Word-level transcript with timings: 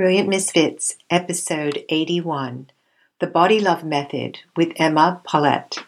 Brilliant 0.00 0.30
Misfits, 0.30 0.96
episode 1.10 1.84
81 1.90 2.70
The 3.18 3.26
Body 3.26 3.60
Love 3.60 3.84
Method 3.84 4.38
with 4.56 4.72
Emma 4.76 5.20
Paulette. 5.24 5.84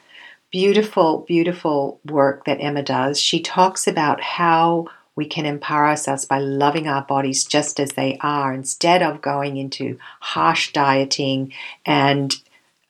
Beautiful, 0.51 1.25
beautiful 1.27 1.99
work 2.05 2.45
that 2.45 2.59
Emma 2.61 2.83
does. 2.83 3.19
She 3.19 3.41
talks 3.41 3.87
about 3.87 4.21
how 4.21 4.89
we 5.17 5.25
can 5.25 5.47
empower 5.47 5.87
ourselves 5.87 6.27
by 6.27 6.41
loving 6.41 6.87
our 6.87 7.01
bodies 7.01 7.47
just 7.47 7.81
as 7.81 7.93
they 7.93 8.19
are 8.21 8.53
instead 8.53 9.03
of 9.03 9.23
going 9.23 9.57
into 9.57 9.99
harsh 10.21 10.75
dieting 10.75 11.55
and 11.87 12.37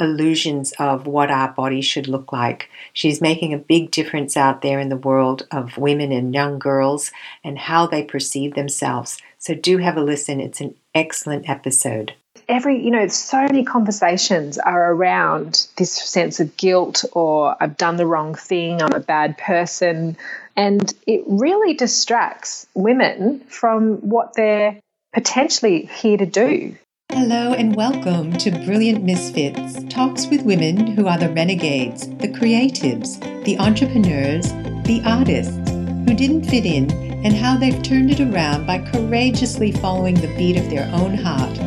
illusions 0.03 0.73
of 0.79 1.07
what 1.07 1.31
our 1.31 1.49
body 1.49 1.81
should 1.81 2.09
look 2.09 2.33
like. 2.33 2.69
She's 2.93 3.21
making 3.21 3.55
a 3.55 3.59
big 3.59 3.91
difference 3.91 4.37
out 4.37 4.63
there 4.63 4.79
in 4.79 4.89
the 4.89 4.97
world 4.97 5.47
of 5.51 5.79
women 5.79 6.13
and 6.13 6.35
young 6.35 6.59
girls 6.59 7.11
and 7.43 7.59
how 7.59 7.87
they 7.87 8.03
perceive 8.03 8.55
themselves. 8.55 9.19
So 9.39 9.55
do 9.55 9.79
have 9.79 9.97
a 9.97 10.03
listen. 10.03 10.41
It's 10.41 10.61
an 10.61 10.75
excellent 10.95 11.49
episode. 11.49 12.15
Every, 12.49 12.85
you 12.85 12.91
know, 12.91 13.07
so 13.09 13.41
many 13.43 13.65
conversations 13.65 14.59
are 14.59 14.93
around 14.93 15.67
this 15.77 15.93
sense 15.93 16.41
of 16.41 16.57
guilt 16.57 17.05
or 17.13 17.57
I've 17.59 17.77
done 17.77 17.97
the 17.97 18.07
wrong 18.07 18.35
thing, 18.35 18.83
I'm 18.83 18.93
a 18.93 19.01
bad 19.01 19.39
person. 19.39 20.17
And 20.57 20.93
it 21.07 21.23
really 21.27 21.75
distracts 21.75 22.67
women 22.75 23.41
from 23.49 24.09
what 24.09 24.35
they're 24.35 24.81
potentially 25.13 25.87
here 25.87 26.17
to 26.17 26.27
do. 26.27 26.77
Hello 27.15 27.53
and 27.53 27.77
welcome 27.77 28.33
to 28.39 28.51
Brilliant 28.65 29.05
Misfits, 29.05 29.85
talks 29.93 30.29
with 30.29 30.47
women 30.47 30.87
who 30.87 31.07
are 31.07 31.19
the 31.19 31.29
renegades, 31.29 32.09
the 32.09 32.27
creatives, 32.27 33.21
the 33.45 33.59
entrepreneurs, 33.59 34.51
the 34.85 35.03
artists 35.05 35.71
who 35.71 36.15
didn't 36.15 36.45
fit 36.45 36.65
in, 36.65 36.91
and 37.23 37.35
how 37.35 37.59
they've 37.59 37.83
turned 37.83 38.11
it 38.11 38.21
around 38.21 38.67
by 38.67 38.79
courageously 38.79 39.73
following 39.73 40.15
the 40.15 40.35
beat 40.39 40.57
of 40.57 40.71
their 40.71 40.91
own 40.95 41.13
heart. 41.13 41.59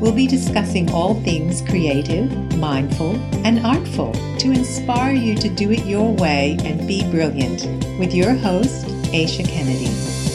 We'll 0.00 0.12
be 0.12 0.26
discussing 0.26 0.90
all 0.90 1.14
things 1.22 1.62
creative, 1.62 2.56
mindful, 2.56 3.14
and 3.46 3.64
artful 3.64 4.12
to 4.38 4.50
inspire 4.50 5.14
you 5.14 5.36
to 5.36 5.48
do 5.48 5.70
it 5.70 5.86
your 5.86 6.12
way 6.12 6.56
and 6.64 6.88
be 6.88 7.08
brilliant. 7.08 7.66
With 8.00 8.12
your 8.12 8.34
host, 8.34 8.84
Aisha 9.12 9.48
Kennedy. 9.48 10.27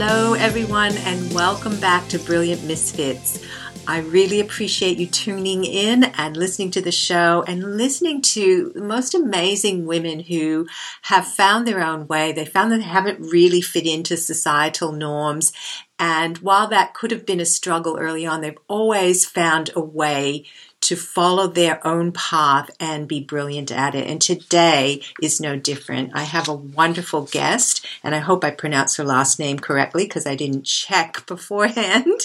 Hello, 0.00 0.34
everyone, 0.34 0.96
and 0.98 1.34
welcome 1.34 1.80
back 1.80 2.06
to 2.06 2.20
Brilliant 2.20 2.62
Misfits. 2.62 3.44
I 3.88 3.98
really 3.98 4.38
appreciate 4.38 4.98
you 4.98 5.08
tuning 5.08 5.64
in 5.64 6.04
and 6.04 6.36
listening 6.36 6.70
to 6.70 6.80
the 6.80 6.92
show 6.92 7.42
and 7.48 7.76
listening 7.76 8.22
to 8.22 8.70
the 8.76 8.80
most 8.80 9.12
amazing 9.16 9.86
women 9.86 10.20
who 10.20 10.68
have 11.02 11.26
found 11.26 11.66
their 11.66 11.82
own 11.82 12.06
way. 12.06 12.30
They 12.30 12.44
found 12.44 12.70
that 12.70 12.76
they 12.76 12.84
haven't 12.84 13.32
really 13.32 13.60
fit 13.60 13.86
into 13.86 14.16
societal 14.16 14.92
norms. 14.92 15.52
And 15.98 16.38
while 16.38 16.68
that 16.68 16.94
could 16.94 17.10
have 17.10 17.26
been 17.26 17.40
a 17.40 17.44
struggle 17.44 17.98
early 17.98 18.24
on, 18.24 18.40
they've 18.40 18.56
always 18.68 19.26
found 19.26 19.70
a 19.74 19.80
way 19.80 20.44
to 20.88 20.96
follow 20.96 21.46
their 21.46 21.86
own 21.86 22.10
path 22.12 22.70
and 22.80 23.06
be 23.06 23.20
brilliant 23.20 23.70
at 23.70 23.94
it. 23.94 24.06
And 24.06 24.22
today 24.22 25.02
is 25.20 25.38
no 25.38 25.54
different. 25.54 26.12
I 26.14 26.22
have 26.22 26.48
a 26.48 26.54
wonderful 26.54 27.24
guest, 27.30 27.84
and 28.02 28.14
I 28.14 28.20
hope 28.20 28.42
I 28.42 28.52
pronounce 28.52 28.96
her 28.96 29.04
last 29.04 29.38
name 29.38 29.58
correctly 29.58 30.04
because 30.04 30.26
I 30.26 30.34
didn't 30.34 30.64
check 30.64 31.26
beforehand 31.26 32.22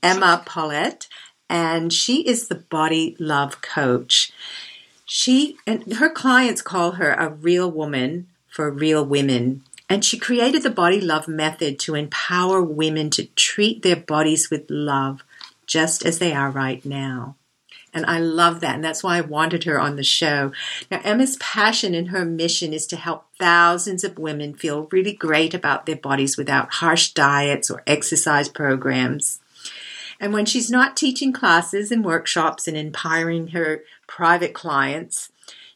Emma 0.00 0.44
Paulette. 0.46 1.08
And 1.50 1.92
she 1.92 2.22
is 2.22 2.46
the 2.46 2.54
body 2.54 3.16
love 3.18 3.60
coach. 3.60 4.30
She 5.04 5.56
and 5.66 5.94
her 5.94 6.08
clients 6.08 6.62
call 6.62 6.92
her 6.92 7.14
a 7.14 7.30
real 7.30 7.68
woman 7.68 8.28
for 8.48 8.70
real 8.70 9.04
women. 9.04 9.64
And 9.88 10.04
she 10.04 10.20
created 10.20 10.62
the 10.62 10.70
body 10.70 11.00
love 11.00 11.26
method 11.26 11.80
to 11.80 11.96
empower 11.96 12.62
women 12.62 13.10
to 13.10 13.26
treat 13.34 13.82
their 13.82 13.96
bodies 13.96 14.50
with 14.52 14.70
love 14.70 15.24
just 15.66 16.06
as 16.06 16.20
they 16.20 16.32
are 16.32 16.50
right 16.50 16.84
now. 16.84 17.34
And 17.94 18.04
I 18.06 18.18
love 18.18 18.60
that. 18.60 18.74
And 18.74 18.84
that's 18.84 19.04
why 19.04 19.16
I 19.16 19.22
wanted 19.22 19.64
her 19.64 19.80
on 19.80 19.94
the 19.94 20.02
show. 20.02 20.52
Now, 20.90 21.00
Emma's 21.04 21.36
passion 21.36 21.94
and 21.94 22.08
her 22.08 22.24
mission 22.24 22.72
is 22.72 22.86
to 22.88 22.96
help 22.96 23.26
thousands 23.38 24.02
of 24.02 24.18
women 24.18 24.54
feel 24.54 24.88
really 24.90 25.12
great 25.12 25.54
about 25.54 25.86
their 25.86 25.96
bodies 25.96 26.36
without 26.36 26.74
harsh 26.74 27.12
diets 27.12 27.70
or 27.70 27.84
exercise 27.86 28.48
programs. 28.48 29.38
And 30.18 30.32
when 30.32 30.44
she's 30.44 30.70
not 30.70 30.96
teaching 30.96 31.32
classes 31.32 31.92
and 31.92 32.04
workshops 32.04 32.66
and 32.66 32.76
empowering 32.76 33.48
her 33.48 33.82
private 34.06 34.54
clients, 34.54 35.30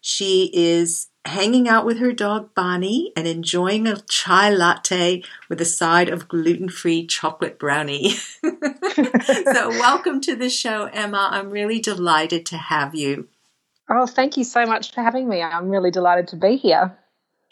she 0.09 0.51
is 0.55 1.09
hanging 1.27 1.69
out 1.69 1.85
with 1.85 1.99
her 1.99 2.15
dog 2.15 2.55
Bonnie 2.55 3.13
and 3.15 3.29
enjoying 3.29 3.87
a 3.87 4.01
chai 4.09 4.49
latte 4.49 5.23
with 5.51 5.61
a 5.61 5.67
side 5.67 6.09
of 6.09 6.29
gluten 6.29 6.71
free 6.71 7.07
chocolate 7.07 7.59
brownie. 7.59 8.13
so, 8.43 9.69
welcome 9.69 10.23
to 10.23 10.35
the 10.35 10.49
show, 10.49 10.87
Emma. 10.95 11.29
I'm 11.31 11.51
really 11.51 11.79
delighted 11.79 12.47
to 12.47 12.57
have 12.57 12.95
you. 12.95 13.29
Oh, 13.91 14.07
thank 14.07 14.39
you 14.39 14.45
so 14.45 14.65
much 14.65 14.95
for 14.95 15.03
having 15.03 15.29
me. 15.29 15.43
I'm 15.43 15.69
really 15.69 15.91
delighted 15.91 16.29
to 16.29 16.37
be 16.37 16.57
here. 16.57 16.97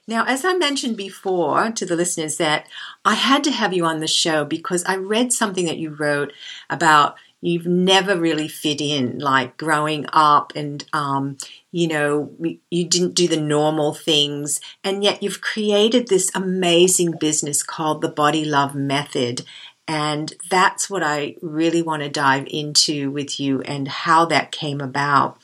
Now, 0.09 0.25
as 0.25 0.43
I 0.45 0.55
mentioned 0.55 0.97
before 0.97 1.71
to 1.73 1.85
the 1.85 1.97
listeners, 1.97 2.39
that 2.39 2.69
I 3.05 3.15
had 3.15 3.45
to 3.45 3.51
have 3.51 3.75
you 3.75 3.85
on 3.85 4.01
the 4.01 4.09
show 4.09 4.47
because 4.47 4.83
I 4.85 4.97
read 4.97 5.33
something 5.33 5.67
that 5.67 5.79
you 5.79 5.91
wrote 5.91 6.33
about 6.71 7.17
you've 7.47 7.67
never 7.67 8.19
really 8.19 8.49
fit 8.49 8.81
in, 8.81 9.21
like 9.21 9.57
growing 9.57 10.05
up, 10.13 10.53
and 10.57 10.85
um, 10.93 11.37
you 11.71 11.87
know, 11.87 12.33
you 12.71 12.85
didn't 12.85 13.15
do 13.15 13.29
the 13.29 13.41
normal 13.41 13.95
things, 13.95 14.61
and 14.83 15.05
yet 15.05 15.23
you've 15.23 15.41
created 15.41 16.09
this 16.09 16.31
amazing 16.35 17.13
business 17.13 17.63
called 17.63 18.01
the 18.01 18.09
Body 18.09 18.45
Love 18.45 18.75
Method. 18.75 19.45
And 19.89 20.35
that's 20.51 20.91
what 20.91 21.05
I 21.05 21.37
really 21.41 21.81
want 21.81 22.03
to 22.03 22.09
dive 22.09 22.49
into 22.51 23.13
with 23.13 23.39
you 23.39 23.63
and 23.63 23.87
how 23.87 24.25
that 24.25 24.51
came 24.51 24.81
about. 24.81 25.41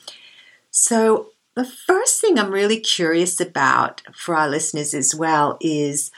So, 0.69 1.29
the 1.55 1.63
first 1.63 2.19
thing 2.19 2.37
I'm 2.37 2.51
really 2.51 2.81
curious 2.81 3.39
about 3.39 4.01
for 4.13 4.35
our 4.35 4.49
listeners 4.49 4.93
as 4.93 5.15
well 5.15 5.57
is 5.61 6.11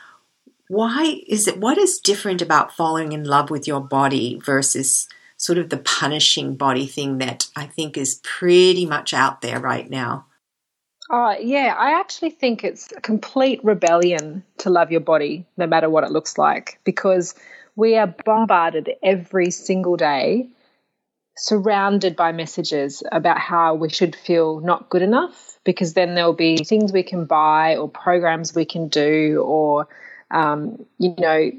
why 0.67 1.21
is 1.27 1.47
it 1.47 1.59
what 1.59 1.77
is 1.77 1.99
different 1.99 2.41
about 2.41 2.75
falling 2.75 3.11
in 3.11 3.23
love 3.23 3.51
with 3.51 3.67
your 3.67 3.81
body 3.81 4.39
versus 4.43 5.07
sort 5.45 5.59
of 5.59 5.69
the 5.69 5.77
punishing 5.77 6.55
body 6.55 6.87
thing 6.87 7.19
that 7.19 7.45
I 7.55 7.67
think 7.67 7.97
is 7.97 8.19
pretty 8.23 8.87
much 8.87 9.13
out 9.13 9.41
there 9.41 9.59
right 9.59 9.87
now. 9.87 10.25
Oh, 11.11 11.35
yeah. 11.39 11.75
I 11.77 11.99
actually 11.99 12.31
think 12.31 12.63
it's 12.63 12.91
a 12.91 12.99
complete 12.99 13.63
rebellion 13.63 14.43
to 14.57 14.71
love 14.71 14.91
your 14.91 15.01
body, 15.01 15.45
no 15.55 15.67
matter 15.67 15.87
what 15.87 16.03
it 16.03 16.09
looks 16.09 16.39
like, 16.39 16.79
because 16.83 17.35
we 17.75 17.95
are 17.95 18.07
bombarded 18.25 18.89
every 19.03 19.51
single 19.51 19.97
day, 19.97 20.49
surrounded 21.37 22.15
by 22.15 22.31
messages 22.31 23.03
about 23.11 23.37
how 23.37 23.75
we 23.75 23.89
should 23.89 24.15
feel 24.15 24.61
not 24.61 24.89
good 24.89 25.03
enough, 25.03 25.59
because 25.63 25.93
then 25.93 26.15
there'll 26.15 26.33
be 26.33 26.57
things 26.57 26.91
we 26.91 27.03
can 27.03 27.25
buy 27.25 27.75
or 27.75 27.87
programs 27.87 28.55
we 28.55 28.65
can 28.65 28.87
do 28.87 29.43
or, 29.45 29.87
um, 30.31 30.83
you 30.97 31.13
know, 31.19 31.51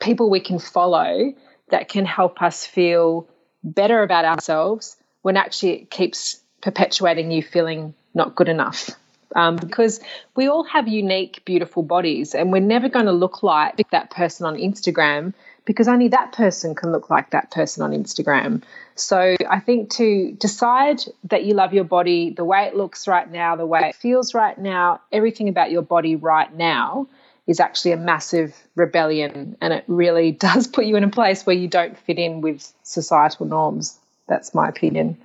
people 0.00 0.28
we 0.28 0.40
can 0.40 0.58
follow 0.58 1.32
that 1.70 1.88
can 1.88 2.04
help 2.04 2.42
us 2.42 2.66
feel 2.66 3.28
better 3.62 4.02
about 4.02 4.24
ourselves 4.24 4.96
when 5.22 5.36
actually 5.36 5.82
it 5.82 5.90
keeps 5.90 6.40
perpetuating 6.60 7.30
you 7.30 7.42
feeling 7.42 7.94
not 8.14 8.34
good 8.34 8.48
enough. 8.48 8.90
Um, 9.36 9.56
because 9.56 10.00
we 10.34 10.48
all 10.48 10.64
have 10.64 10.88
unique, 10.88 11.42
beautiful 11.44 11.82
bodies, 11.82 12.34
and 12.34 12.50
we're 12.50 12.60
never 12.60 12.88
going 12.88 13.04
to 13.06 13.12
look 13.12 13.42
like 13.42 13.90
that 13.90 14.10
person 14.10 14.46
on 14.46 14.56
Instagram 14.56 15.34
because 15.66 15.86
only 15.86 16.08
that 16.08 16.32
person 16.32 16.74
can 16.74 16.92
look 16.92 17.10
like 17.10 17.28
that 17.30 17.50
person 17.50 17.82
on 17.82 17.90
Instagram. 17.90 18.62
So 18.94 19.36
I 19.50 19.60
think 19.60 19.90
to 19.96 20.32
decide 20.32 21.02
that 21.24 21.44
you 21.44 21.52
love 21.52 21.74
your 21.74 21.84
body 21.84 22.30
the 22.30 22.42
way 22.42 22.64
it 22.64 22.74
looks 22.74 23.06
right 23.06 23.30
now, 23.30 23.54
the 23.54 23.66
way 23.66 23.90
it 23.90 23.94
feels 23.94 24.32
right 24.32 24.56
now, 24.56 25.02
everything 25.12 25.50
about 25.50 25.70
your 25.70 25.82
body 25.82 26.16
right 26.16 26.52
now 26.54 27.06
is 27.48 27.58
actually 27.58 27.92
a 27.92 27.96
massive 27.96 28.54
rebellion 28.76 29.56
and 29.60 29.72
it 29.72 29.82
really 29.88 30.30
does 30.46 30.68
put 30.68 30.84
you 30.84 30.94
in 30.94 31.02
a 31.02 31.08
place 31.08 31.44
where 31.44 31.56
you 31.56 31.66
don't 31.66 31.98
fit 31.98 32.18
in 32.18 32.40
with 32.40 32.72
societal 32.84 33.46
norms. 33.46 33.98
That's 34.28 34.54
my 34.54 34.68
opinion. 34.68 35.16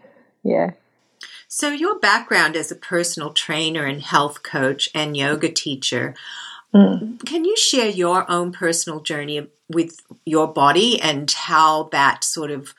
Yeah. 0.43 0.71
So, 1.49 1.69
your 1.69 1.99
background 1.99 2.55
as 2.55 2.71
a 2.71 2.75
personal 2.75 3.31
trainer 3.31 3.85
and 3.85 4.01
health 4.01 4.41
coach 4.41 4.89
and 4.95 5.15
yoga 5.15 5.49
teacher, 5.49 6.15
mm. 6.73 7.23
can 7.27 7.45
you 7.45 7.55
share 7.55 7.89
your 7.89 8.29
own 8.31 8.51
personal 8.51 9.01
journey 9.01 9.47
with 9.69 9.99
your 10.25 10.47
body 10.47 10.99
and 10.99 11.29
how 11.29 11.89
that 11.91 12.23
sort 12.23 12.49
of 12.49 12.73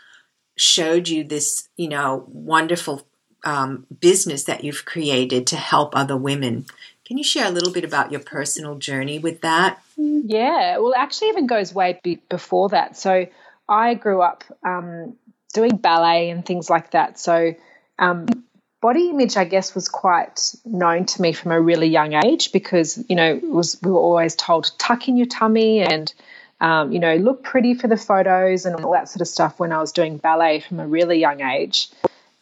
showed 0.57 1.09
you 1.09 1.23
this, 1.23 1.69
you 1.77 1.89
know, 1.89 2.25
wonderful 2.29 3.07
um, 3.45 3.87
business 4.01 4.45
that 4.45 4.65
you've 4.65 4.85
created 4.85 5.47
to 5.49 5.57
help 5.57 5.95
other 5.95 6.17
women? 6.17 6.67
Can 7.07 7.19
you 7.19 7.25
share 7.25 7.47
a 7.47 7.51
little 7.51 7.73
bit 7.73 7.85
about 7.85 8.11
your 8.11 8.21
personal 8.21 8.77
journey 8.77 9.19
with 9.19 9.43
that? 9.43 9.83
Yeah, 9.97 10.79
well, 10.79 10.95
actually, 10.97 11.29
even 11.29 11.47
goes 11.47 11.75
way 11.75 12.01
be- 12.03 12.23
before 12.29 12.71
that. 12.71 12.97
So, 12.97 13.27
I 13.69 13.95
grew 13.95 14.23
up 14.23 14.45
um, 14.65 15.17
doing 15.53 15.77
ballet 15.77 16.31
and 16.31 16.45
things 16.45 16.69
like 16.69 16.93
that. 16.93 17.19
So, 17.19 17.55
um, 17.99 18.27
body 18.81 19.09
image, 19.09 19.37
I 19.37 19.45
guess, 19.45 19.75
was 19.75 19.89
quite 19.89 20.55
known 20.65 21.07
to 21.07 21.23
me 21.23 21.33
from 21.33 21.53
a 21.53 21.61
really 21.61 21.89
young 21.89 22.13
age 22.13 22.53
because, 22.53 23.03
you 23.09 23.17
know, 23.17 23.41
was 23.43 23.81
we 23.83 23.91
were 23.91 23.99
always 23.99 24.35
told 24.35 24.65
to 24.65 24.77
tuck 24.77 25.09
in 25.09 25.17
your 25.17 25.27
tummy 25.27 25.81
and, 25.81 26.13
um, 26.61 26.93
you 26.93 26.99
know, 26.99 27.17
look 27.17 27.43
pretty 27.43 27.75
for 27.75 27.89
the 27.89 27.97
photos 27.97 28.67
and 28.67 28.85
all 28.85 28.93
that 28.93 29.09
sort 29.09 29.23
of 29.23 29.29
stuff 29.29 29.59
when 29.59 29.73
I 29.73 29.79
was 29.79 29.93
doing 29.93 30.19
ballet 30.19 30.61
from 30.61 30.81
a 30.81 30.87
really 30.87 31.19
young 31.19 31.41
age. 31.41 31.89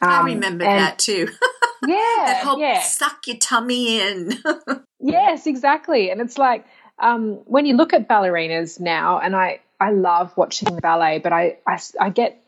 Um, 0.01 0.11
I 0.11 0.25
remember 0.25 0.65
that 0.65 0.99
too. 0.99 1.29
yeah. 1.87 2.25
that 2.27 2.41
helped 2.43 2.61
yeah. 2.61 2.81
suck 2.81 3.27
your 3.27 3.37
tummy 3.39 4.01
in. 4.01 4.33
yes, 5.01 5.47
exactly. 5.47 6.11
And 6.11 6.21
it's 6.21 6.39
like 6.39 6.67
um, 6.99 7.41
when 7.47 7.67
you 7.67 7.77
look 7.77 7.93
at 7.93 8.09
ballerinas 8.09 8.81
now, 8.81 9.19
and 9.19 9.35
I, 9.35 9.61
I 9.81 9.91
love 9.91 10.37
watching 10.37 10.77
ballet, 10.77 11.19
but 11.19 11.33
I, 11.33 11.59
I, 11.67 11.81
I 12.01 12.11
get 12.11 12.43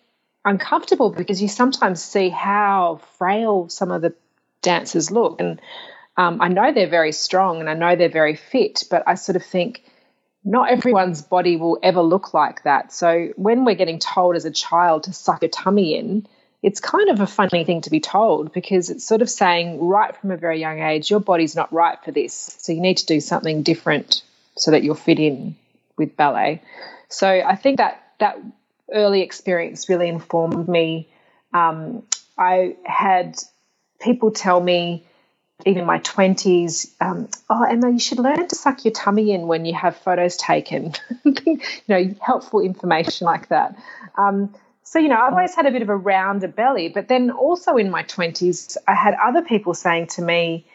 uncomfortable 0.44 1.10
because 1.10 1.40
you 1.40 1.48
sometimes 1.48 2.02
see 2.02 2.28
how 2.28 3.00
frail 3.18 3.68
some 3.68 3.90
of 3.90 4.02
the 4.02 4.14
dancers 4.62 5.10
look. 5.10 5.40
And 5.40 5.60
um, 6.16 6.40
I 6.40 6.48
know 6.48 6.72
they're 6.72 6.88
very 6.88 7.12
strong 7.12 7.60
and 7.60 7.68
I 7.68 7.74
know 7.74 7.96
they're 7.96 8.08
very 8.08 8.36
fit, 8.36 8.84
but 8.90 9.02
I 9.06 9.14
sort 9.14 9.36
of 9.36 9.44
think 9.44 9.82
not 10.44 10.70
everyone's 10.70 11.22
body 11.22 11.56
will 11.56 11.78
ever 11.82 12.02
look 12.02 12.34
like 12.34 12.64
that. 12.64 12.92
So 12.92 13.30
when 13.36 13.64
we're 13.64 13.74
getting 13.74 13.98
told 13.98 14.36
as 14.36 14.44
a 14.44 14.50
child 14.50 15.04
to 15.04 15.12
suck 15.12 15.42
a 15.42 15.48
tummy 15.48 15.96
in, 15.96 16.26
it's 16.64 16.80
kind 16.80 17.10
of 17.10 17.20
a 17.20 17.26
funny 17.26 17.62
thing 17.64 17.82
to 17.82 17.90
be 17.90 18.00
told 18.00 18.50
because 18.54 18.88
it's 18.88 19.04
sort 19.04 19.20
of 19.20 19.28
saying 19.28 19.84
right 19.84 20.16
from 20.16 20.30
a 20.30 20.36
very 20.38 20.58
young 20.58 20.80
age, 20.80 21.10
your 21.10 21.20
body's 21.20 21.54
not 21.54 21.70
right 21.74 22.02
for 22.02 22.10
this. 22.10 22.56
So 22.58 22.72
you 22.72 22.80
need 22.80 22.96
to 22.96 23.06
do 23.06 23.20
something 23.20 23.62
different 23.62 24.22
so 24.56 24.70
that 24.70 24.82
you'll 24.82 24.94
fit 24.94 25.18
in 25.18 25.56
with 25.98 26.16
ballet. 26.16 26.62
So 27.10 27.28
I 27.28 27.56
think 27.56 27.76
that 27.76 28.02
that 28.18 28.38
early 28.90 29.20
experience 29.20 29.90
really 29.90 30.08
informed 30.08 30.66
me. 30.66 31.06
Um, 31.52 32.02
I 32.38 32.76
had 32.82 33.38
people 34.00 34.30
tell 34.30 34.58
me, 34.58 35.04
even 35.66 35.80
in 35.80 35.86
my 35.86 35.98
20s, 35.98 36.90
um, 36.98 37.28
oh, 37.50 37.64
Emma, 37.64 37.90
you 37.90 37.98
should 37.98 38.18
learn 38.18 38.48
to 38.48 38.56
suck 38.56 38.86
your 38.86 38.92
tummy 38.92 39.32
in 39.32 39.48
when 39.48 39.66
you 39.66 39.74
have 39.74 39.98
photos 39.98 40.38
taken. 40.38 40.94
you 41.24 41.60
know, 41.88 42.14
helpful 42.22 42.60
information 42.60 43.26
like 43.26 43.48
that. 43.48 43.76
Um, 44.16 44.54
so, 44.84 44.98
you 44.98 45.08
know, 45.08 45.16
I've 45.16 45.32
always 45.32 45.54
had 45.54 45.64
a 45.66 45.70
bit 45.70 45.80
of 45.80 45.88
a 45.88 45.96
rounder 45.96 46.46
belly, 46.46 46.88
but 46.88 47.08
then 47.08 47.30
also 47.30 47.76
in 47.76 47.90
my 47.90 48.04
20s, 48.04 48.76
I 48.86 48.94
had 48.94 49.14
other 49.14 49.40
people 49.40 49.72
saying 49.72 50.08
to 50.08 50.22
me, 50.22 50.66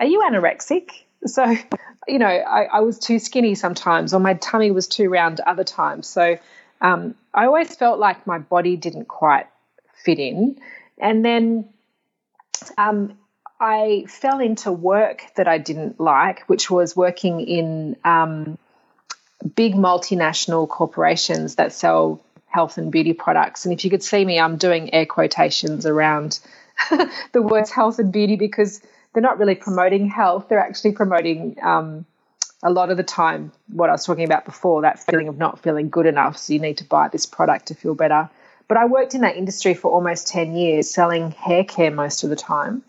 Are 0.00 0.06
you 0.06 0.20
anorexic? 0.20 0.90
So, 1.26 1.44
you 2.08 2.18
know, 2.18 2.26
I, 2.26 2.64
I 2.64 2.80
was 2.80 2.98
too 2.98 3.18
skinny 3.18 3.54
sometimes, 3.54 4.14
or 4.14 4.20
my 4.20 4.34
tummy 4.34 4.70
was 4.70 4.88
too 4.88 5.10
round 5.10 5.40
other 5.40 5.64
times. 5.64 6.06
So, 6.06 6.38
um, 6.80 7.14
I 7.34 7.44
always 7.44 7.76
felt 7.76 7.98
like 7.98 8.26
my 8.26 8.38
body 8.38 8.76
didn't 8.76 9.06
quite 9.06 9.46
fit 9.94 10.18
in. 10.18 10.58
And 10.98 11.22
then 11.24 11.68
um, 12.78 13.18
I 13.60 14.06
fell 14.08 14.40
into 14.40 14.72
work 14.72 15.22
that 15.36 15.46
I 15.46 15.58
didn't 15.58 16.00
like, 16.00 16.48
which 16.48 16.70
was 16.70 16.96
working 16.96 17.40
in 17.40 17.96
um, 18.04 18.56
big 19.54 19.74
multinational 19.74 20.68
corporations 20.68 21.56
that 21.56 21.72
sell 21.72 22.20
health 22.48 22.78
and 22.78 22.90
beauty 22.90 23.12
products. 23.12 23.64
And 23.64 23.72
if 23.72 23.84
you 23.84 23.90
could 23.90 24.02
see 24.02 24.24
me, 24.24 24.38
I'm 24.38 24.56
doing 24.56 24.92
air 24.94 25.06
quotations 25.06 25.86
around 25.86 26.40
the 27.32 27.42
words 27.42 27.70
health 27.70 27.98
and 27.98 28.12
beauty 28.12 28.36
because 28.36 28.80
they're 29.12 29.22
not 29.22 29.38
really 29.38 29.54
promoting 29.54 30.08
health, 30.08 30.48
they're 30.48 30.60
actually 30.60 30.92
promoting 30.92 31.56
um, 31.62 32.06
a 32.62 32.70
lot 32.70 32.90
of 32.90 32.96
the 32.96 33.02
time 33.02 33.52
what 33.68 33.88
I 33.88 33.92
was 33.92 34.04
talking 34.04 34.24
about 34.24 34.44
before, 34.44 34.82
that 34.82 34.98
feeling 34.98 35.28
of 35.28 35.38
not 35.38 35.60
feeling 35.60 35.90
good 35.90 36.06
enough. 36.06 36.36
So 36.36 36.52
you 36.52 36.58
need 36.58 36.78
to 36.78 36.84
buy 36.84 37.08
this 37.08 37.26
product 37.26 37.66
to 37.66 37.74
feel 37.74 37.94
better. 37.94 38.28
But 38.66 38.76
I 38.76 38.84
worked 38.84 39.14
in 39.14 39.22
that 39.22 39.36
industry 39.36 39.74
for 39.74 39.90
almost 39.90 40.28
10 40.28 40.54
years, 40.54 40.90
selling 40.90 41.30
hair 41.30 41.64
care 41.64 41.90
most 41.90 42.24
of 42.24 42.30
the 42.30 42.36
time. 42.36 42.82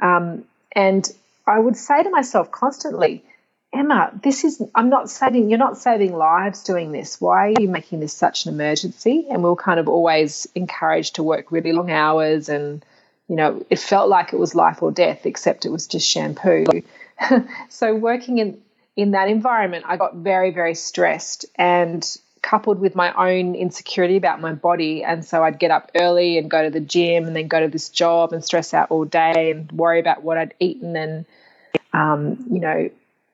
Um, 0.00 0.44
and 0.72 1.08
I 1.46 1.58
would 1.58 1.76
say 1.76 2.02
to 2.02 2.10
myself 2.10 2.50
constantly, 2.50 3.22
Emma, 3.72 4.10
this 4.22 4.44
is, 4.44 4.60
I'm 4.74 4.90
not 4.90 5.08
saving, 5.08 5.48
you're 5.48 5.58
not 5.58 5.78
saving 5.78 6.14
lives 6.16 6.64
doing 6.64 6.90
this. 6.90 7.20
Why 7.20 7.48
are 7.48 7.60
you 7.60 7.68
making 7.68 8.00
this 8.00 8.12
such 8.12 8.46
an 8.46 8.54
emergency? 8.54 9.26
And 9.30 9.42
we 9.42 9.48
were 9.48 9.56
kind 9.56 9.78
of 9.78 9.88
always 9.88 10.48
encouraged 10.54 11.16
to 11.16 11.22
work 11.22 11.52
really 11.52 11.72
long 11.72 11.90
hours 11.90 12.48
and, 12.48 12.84
you 13.28 13.36
know, 13.36 13.64
it 13.70 13.78
felt 13.78 14.08
like 14.08 14.32
it 14.32 14.38
was 14.40 14.56
life 14.56 14.82
or 14.82 14.90
death, 14.90 15.24
except 15.24 15.66
it 15.66 15.70
was 15.70 15.86
just 15.86 16.08
shampoo. 16.08 16.64
so 17.68 17.94
working 17.94 18.38
in 18.38 18.60
in 18.96 19.12
that 19.12 19.28
environment, 19.28 19.84
I 19.86 19.96
got 19.96 20.16
very, 20.16 20.50
very 20.50 20.74
stressed 20.74 21.46
and 21.54 22.04
coupled 22.42 22.80
with 22.80 22.94
my 22.94 23.12
own 23.14 23.54
insecurity 23.54 24.16
about 24.16 24.40
my 24.40 24.52
body. 24.52 25.04
And 25.04 25.24
so 25.24 25.42
I'd 25.44 25.58
get 25.58 25.70
up 25.70 25.90
early 25.94 26.38
and 26.38 26.50
go 26.50 26.64
to 26.64 26.70
the 26.70 26.80
gym 26.80 27.26
and 27.26 27.36
then 27.36 27.48
go 27.48 27.60
to 27.60 27.68
this 27.68 27.88
job 27.88 28.32
and 28.32 28.44
stress 28.44 28.74
out 28.74 28.90
all 28.90 29.04
day 29.04 29.52
and 29.52 29.70
worry 29.72 30.00
about 30.00 30.22
what 30.22 30.38
I'd 30.38 30.54
eaten 30.58 30.96
and, 30.96 31.24
um, 31.92 32.44
you 32.50 32.60
know, 32.60 32.90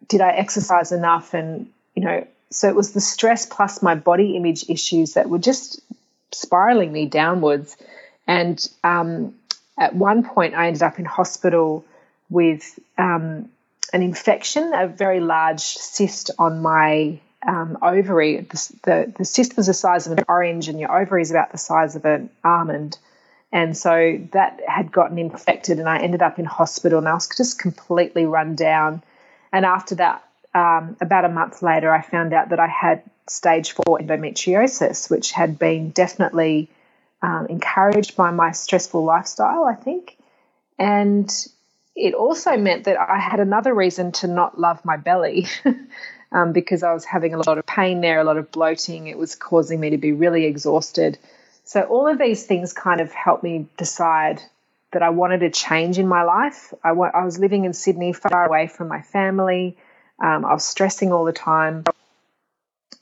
did 0.08 0.20
I 0.20 0.30
exercise 0.30 0.92
enough? 0.92 1.34
And, 1.34 1.70
you 1.94 2.04
know, 2.04 2.26
so 2.50 2.68
it 2.68 2.76
was 2.76 2.92
the 2.92 3.00
stress 3.00 3.46
plus 3.46 3.82
my 3.82 3.94
body 3.94 4.36
image 4.36 4.68
issues 4.68 5.14
that 5.14 5.28
were 5.28 5.38
just 5.38 5.80
spiraling 6.32 6.92
me 6.92 7.06
downwards. 7.06 7.76
And 8.26 8.66
um, 8.84 9.34
at 9.78 9.94
one 9.94 10.24
point, 10.24 10.54
I 10.54 10.68
ended 10.68 10.82
up 10.82 10.98
in 10.98 11.04
hospital 11.04 11.84
with 12.28 12.78
um, 12.98 13.48
an 13.92 14.02
infection, 14.02 14.72
a 14.74 14.88
very 14.88 15.20
large 15.20 15.60
cyst 15.60 16.30
on 16.38 16.60
my 16.62 17.20
um, 17.46 17.78
ovary. 17.82 18.40
The, 18.40 18.72
the, 18.82 19.14
the, 19.18 19.24
cyst 19.24 19.56
was 19.56 19.66
the 19.66 19.74
size 19.74 20.06
of 20.06 20.18
an 20.18 20.24
orange, 20.28 20.68
and 20.68 20.80
your 20.80 20.96
ovary 20.96 21.22
is 21.22 21.30
about 21.30 21.52
the 21.52 21.58
size 21.58 21.94
of 21.94 22.04
an 22.04 22.30
almond. 22.44 22.98
And 23.52 23.76
so 23.76 24.20
that 24.32 24.60
had 24.66 24.90
gotten 24.90 25.18
infected, 25.18 25.78
and 25.78 25.88
I 25.88 25.98
ended 25.98 26.22
up 26.22 26.38
in 26.38 26.44
hospital, 26.44 26.98
and 26.98 27.08
I 27.08 27.14
was 27.14 27.28
just 27.28 27.58
completely 27.58 28.26
run 28.26 28.56
down. 28.56 29.02
And 29.52 29.64
after 29.64 29.96
that, 29.96 30.24
um, 30.54 30.96
about 31.00 31.24
a 31.24 31.28
month 31.28 31.62
later, 31.62 31.92
I 31.92 32.02
found 32.02 32.32
out 32.32 32.50
that 32.50 32.60
I 32.60 32.66
had 32.66 33.02
stage 33.28 33.72
four 33.72 33.98
endometriosis, 33.98 35.10
which 35.10 35.32
had 35.32 35.58
been 35.58 35.90
definitely 35.90 36.70
um, 37.22 37.46
encouraged 37.48 38.16
by 38.16 38.30
my 38.30 38.52
stressful 38.52 39.04
lifestyle, 39.04 39.64
I 39.64 39.74
think. 39.74 40.16
And 40.78 41.30
it 41.94 42.14
also 42.14 42.56
meant 42.56 42.84
that 42.84 42.98
I 42.98 43.18
had 43.18 43.40
another 43.40 43.74
reason 43.74 44.12
to 44.12 44.26
not 44.26 44.58
love 44.58 44.84
my 44.84 44.96
belly 44.96 45.46
um, 46.32 46.52
because 46.52 46.82
I 46.82 46.92
was 46.92 47.04
having 47.04 47.34
a 47.34 47.38
lot 47.38 47.58
of 47.58 47.66
pain 47.66 48.00
there, 48.00 48.20
a 48.20 48.24
lot 48.24 48.36
of 48.36 48.52
bloating. 48.52 49.06
It 49.06 49.18
was 49.18 49.34
causing 49.34 49.80
me 49.80 49.90
to 49.90 49.98
be 49.98 50.12
really 50.12 50.44
exhausted. 50.44 51.18
So, 51.64 51.82
all 51.82 52.06
of 52.06 52.18
these 52.18 52.46
things 52.46 52.72
kind 52.72 53.00
of 53.00 53.12
helped 53.12 53.42
me 53.42 53.66
decide 53.76 54.40
that 54.96 55.02
I 55.02 55.10
wanted 55.10 55.42
a 55.42 55.50
change 55.50 55.98
in 55.98 56.08
my 56.08 56.22
life. 56.22 56.72
I, 56.82 56.92
wa- 56.92 57.10
I 57.12 57.22
was 57.26 57.38
living 57.38 57.66
in 57.66 57.74
Sydney, 57.74 58.14
far 58.14 58.46
away 58.46 58.66
from 58.66 58.88
my 58.88 59.02
family. 59.02 59.76
Um, 60.18 60.46
I 60.46 60.54
was 60.54 60.64
stressing 60.64 61.12
all 61.12 61.26
the 61.26 61.34
time. 61.34 61.84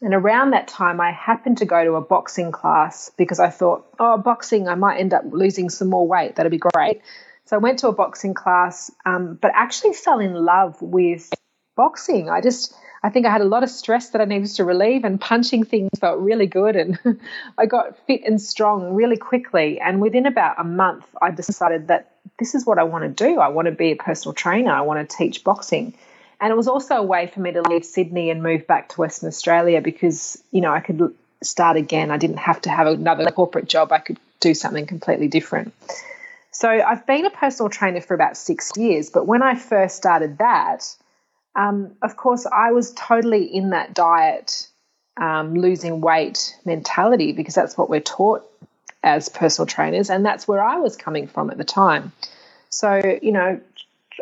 And 0.02 0.12
around 0.12 0.50
that 0.50 0.66
time, 0.66 1.00
I 1.00 1.12
happened 1.12 1.58
to 1.58 1.66
go 1.66 1.84
to 1.84 1.92
a 1.92 2.00
boxing 2.00 2.50
class 2.50 3.12
because 3.16 3.38
I 3.38 3.48
thought, 3.48 3.86
oh, 4.00 4.18
boxing, 4.18 4.66
I 4.66 4.74
might 4.74 4.98
end 4.98 5.14
up 5.14 5.22
losing 5.30 5.70
some 5.70 5.88
more 5.88 6.04
weight. 6.04 6.34
That'd 6.34 6.50
be 6.50 6.58
great. 6.58 7.00
So 7.44 7.54
I 7.54 7.60
went 7.60 7.78
to 7.78 7.88
a 7.88 7.92
boxing 7.92 8.34
class, 8.34 8.90
um, 9.06 9.38
but 9.40 9.52
actually 9.54 9.92
fell 9.92 10.18
in 10.18 10.34
love 10.34 10.82
with 10.82 11.32
boxing. 11.76 12.28
I 12.28 12.40
just, 12.40 12.74
I 13.04 13.10
think 13.10 13.26
I 13.26 13.30
had 13.30 13.42
a 13.42 13.44
lot 13.44 13.62
of 13.62 13.68
stress 13.68 14.08
that 14.10 14.22
I 14.22 14.24
needed 14.24 14.48
to 14.54 14.64
relieve, 14.64 15.04
and 15.04 15.20
punching 15.20 15.64
things 15.64 15.90
felt 16.00 16.20
really 16.20 16.46
good. 16.46 16.74
And 16.74 16.98
I 17.58 17.66
got 17.66 17.98
fit 18.06 18.22
and 18.24 18.40
strong 18.40 18.94
really 18.94 19.18
quickly. 19.18 19.78
And 19.78 20.00
within 20.00 20.24
about 20.24 20.58
a 20.58 20.64
month, 20.64 21.04
I 21.20 21.30
decided 21.30 21.88
that 21.88 22.12
this 22.38 22.54
is 22.54 22.64
what 22.64 22.78
I 22.78 22.84
want 22.84 23.04
to 23.04 23.10
do. 23.10 23.40
I 23.40 23.48
want 23.48 23.66
to 23.66 23.72
be 23.72 23.92
a 23.92 23.96
personal 23.96 24.32
trainer, 24.32 24.72
I 24.72 24.80
want 24.80 25.06
to 25.06 25.16
teach 25.16 25.44
boxing. 25.44 25.92
And 26.40 26.50
it 26.50 26.56
was 26.56 26.66
also 26.66 26.96
a 26.96 27.02
way 27.02 27.26
for 27.26 27.40
me 27.40 27.52
to 27.52 27.60
leave 27.60 27.84
Sydney 27.84 28.30
and 28.30 28.42
move 28.42 28.66
back 28.66 28.88
to 28.90 29.00
Western 29.02 29.28
Australia 29.28 29.82
because, 29.82 30.42
you 30.50 30.62
know, 30.62 30.72
I 30.72 30.80
could 30.80 31.14
start 31.42 31.76
again. 31.76 32.10
I 32.10 32.16
didn't 32.16 32.38
have 32.38 32.62
to 32.62 32.70
have 32.70 32.86
another 32.86 33.30
corporate 33.30 33.68
job, 33.68 33.92
I 33.92 33.98
could 33.98 34.18
do 34.40 34.54
something 34.54 34.86
completely 34.86 35.28
different. 35.28 35.74
So 36.52 36.70
I've 36.70 37.06
been 37.06 37.26
a 37.26 37.30
personal 37.30 37.68
trainer 37.68 38.00
for 38.00 38.14
about 38.14 38.38
six 38.38 38.72
years, 38.76 39.10
but 39.10 39.26
when 39.26 39.42
I 39.42 39.56
first 39.56 39.96
started 39.96 40.38
that, 40.38 40.96
um, 41.56 41.92
of 42.02 42.16
course, 42.16 42.46
I 42.46 42.72
was 42.72 42.92
totally 42.92 43.44
in 43.44 43.70
that 43.70 43.94
diet, 43.94 44.68
um, 45.16 45.54
losing 45.54 46.00
weight 46.00 46.56
mentality 46.64 47.32
because 47.32 47.54
that's 47.54 47.78
what 47.78 47.88
we're 47.88 48.00
taught 48.00 48.44
as 49.02 49.28
personal 49.28 49.66
trainers, 49.66 50.10
and 50.10 50.24
that's 50.24 50.48
where 50.48 50.62
I 50.62 50.78
was 50.78 50.96
coming 50.96 51.26
from 51.26 51.50
at 51.50 51.58
the 51.58 51.64
time. 51.64 52.12
So, 52.70 53.18
you 53.22 53.32
know, 53.32 53.60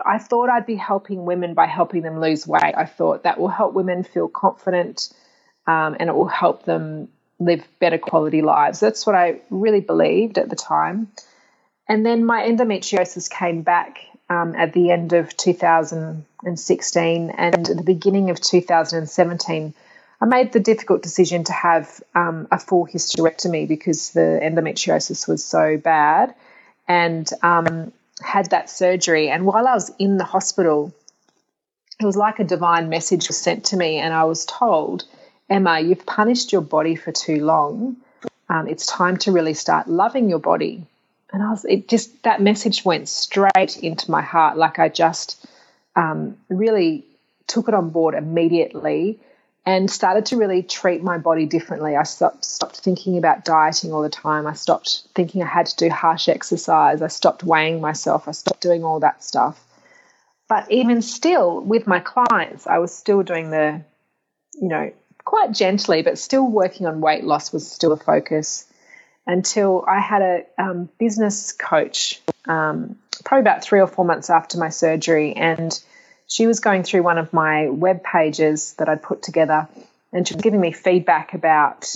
I 0.05 0.19
thought 0.19 0.51
I'd 0.51 0.67
be 0.67 0.75
helping 0.75 1.25
women 1.25 1.55
by 1.55 1.67
helping 1.67 2.03
them 2.03 2.21
lose 2.21 2.47
weight. 2.47 2.75
I 2.77 2.87
thought 2.87 3.23
that 3.23 3.39
will 3.39 3.49
help 3.49 3.75
women 3.75 4.05
feel 4.05 4.29
confident 4.29 5.13
um, 5.67 5.97
and 5.99 6.09
it 6.09 6.15
will 6.15 6.29
help 6.29 6.65
them 6.65 7.09
live 7.39 7.67
better 7.79 7.99
quality 7.99 8.43
lives. 8.43 8.81
That's 8.81 9.07
what 9.07 9.15
I 9.15 9.41
really 9.51 9.81
believed 9.81 10.39
at 10.39 10.49
the 10.49 10.57
time. 10.57 11.09
And 11.89 12.07
then 12.07 12.25
my 12.25 12.43
endometriosis 12.43 13.31
came 13.31 13.63
back 13.63 13.99
um, 14.33 14.55
at 14.55 14.73
the 14.73 14.91
end 14.91 15.13
of 15.13 15.37
2016 15.37 17.31
and 17.31 17.69
at 17.71 17.77
the 17.77 17.83
beginning 17.83 18.31
of 18.31 18.41
2017. 18.41 19.75
I 20.21 20.25
made 20.25 20.53
the 20.53 20.61
difficult 20.61 21.03
decision 21.03 21.45
to 21.45 21.53
have 21.53 22.01
um, 22.15 22.47
a 22.51 22.59
full 22.59 22.87
hysterectomy 22.87 23.67
because 23.67 24.11
the 24.11 24.41
endometriosis 24.43 25.27
was 25.27 25.45
so 25.45 25.77
bad. 25.77 26.35
And 26.89 27.29
um, 27.43 27.93
had 28.23 28.51
that 28.51 28.71
surgery. 28.71 29.29
And 29.29 29.45
while 29.45 29.67
I 29.67 29.75
was 29.75 29.91
in 29.99 30.17
the 30.17 30.25
hospital, 30.25 30.93
it 32.01 32.05
was 32.05 32.17
like 32.17 32.39
a 32.39 32.45
divine 32.45 32.89
message 32.89 33.29
was 33.29 33.39
sent 33.39 33.67
to 33.67 33.77
me, 33.77 33.99
and 33.99 34.13
I 34.13 34.25
was 34.25 34.45
told, 34.45 35.05
Emma, 35.49 35.81
you've 35.81 36.07
punished 36.07 36.53
your 36.53 36.63
body 36.63 36.97
for 36.97 37.13
too 37.13 37.45
long. 37.45 37.97
Um, 38.49 38.69
it's 38.69 38.87
time 38.87 39.17
to 39.19 39.33
really 39.33 39.55
start 39.55 39.89
loving 39.89 40.29
your 40.29 40.39
body. 40.39 40.87
And 41.33 41.43
I 41.43 41.51
was, 41.51 41.65
it 41.65 41.89
just, 41.89 42.23
that 42.25 42.43
message 42.43 42.85
went 42.85 43.09
straight 43.09 43.79
into 43.83 44.11
my 44.11 44.23
heart. 44.23 44.59
Like 44.59 44.79
I 44.79 44.89
just 44.89 45.45
um, 45.97 46.37
really 46.49 47.05
took 47.47 47.69
it 47.69 47.75
on 47.75 47.91
board 47.91 48.15
immediately 48.15 49.19
and 49.65 49.91
started 49.91 50.27
to 50.27 50.37
really 50.37 50.63
treat 50.63 51.03
my 51.03 51.19
body 51.19 51.47
differently. 51.47 51.97
I 51.97 52.03
stopped, 52.03 52.45
stopped 52.45 52.81
thinking 52.81 53.17
about 53.17 53.45
dieting 53.45 53.93
all 53.93 54.03
the 54.03 54.11
time. 54.11 54.47
I 54.47 54.55
stopped 54.55 55.05
thinking 55.15 55.43
I 55.43 55.47
had 55.47 55.67
to 55.67 55.77
do 55.77 55.89
harsh 55.89 56.29
exercise. 56.29 57.01
I 57.01 57.09
stopped 57.09 57.45
weighing 57.45 57.81
myself. 57.81 58.29
I 58.29 58.33
stopped 58.33 58.61
doing 58.61 58.85
all 58.85 59.01
that 59.01 59.23
stuff. 59.25 59.65
But 60.49 60.71
even 60.71 61.01
still, 61.01 61.61
with 61.61 61.87
my 61.87 62.01
clients, 62.01 62.67
I 62.67 62.79
was 62.79 62.93
still 62.93 63.23
doing 63.23 63.51
the, 63.51 63.83
you 64.61 64.69
know, 64.69 64.93
quite 65.25 65.53
gently, 65.53 66.03
but 66.03 66.19
still 66.19 66.47
working 66.47 66.87
on 66.87 67.01
weight 67.01 67.25
loss 67.25 67.53
was 67.53 67.71
still 67.71 67.93
a 67.93 67.97
focus 67.97 68.67
until 69.27 69.85
I 69.87 70.01
had 70.01 70.23
a 70.23 70.45
um, 70.59 70.89
business 70.99 71.53
coach 71.53 72.21
um, 72.47 72.97
probably 73.25 73.43
about 73.43 73.65
three 73.65 73.81
or 73.81 73.87
four 73.87 74.05
months 74.05 74.31
after 74.31 74.59
my 74.59 74.69
surgery. 74.69 75.35
And 75.35 75.79
she 76.27 76.47
was 76.47 76.61
going 76.61 76.83
through 76.83 77.03
one 77.03 77.19
of 77.19 77.33
my 77.33 77.69
web 77.69 78.03
pages 78.03 78.75
that 78.75 78.89
I'd 78.89 79.03
put 79.03 79.23
together 79.23 79.69
and 80.13 80.29
she 80.29 80.35
was 80.35 80.43
giving 80.43 80.61
me 80.61 80.73
feedback 80.73 81.35
about 81.35 81.95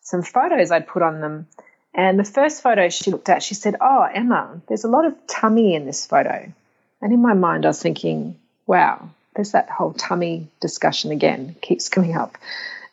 some 0.00 0.22
photos 0.22 0.70
I'd 0.70 0.86
put 0.86 1.02
on 1.02 1.20
them. 1.20 1.46
And 1.94 2.18
the 2.18 2.24
first 2.24 2.62
photo 2.62 2.88
she 2.88 3.10
looked 3.10 3.28
at, 3.28 3.42
she 3.42 3.54
said, 3.54 3.76
Oh, 3.80 4.02
Emma, 4.02 4.60
there's 4.68 4.84
a 4.84 4.88
lot 4.88 5.04
of 5.04 5.14
tummy 5.26 5.74
in 5.74 5.84
this 5.84 6.06
photo. 6.06 6.50
And 7.02 7.12
in 7.12 7.20
my 7.20 7.34
mind, 7.34 7.64
I 7.64 7.68
was 7.68 7.82
thinking, 7.82 8.38
wow, 8.66 9.10
there's 9.34 9.52
that 9.52 9.68
whole 9.68 9.92
tummy 9.92 10.48
discussion 10.60 11.10
again, 11.12 11.56
keeps 11.60 11.88
coming 11.88 12.16
up. 12.16 12.38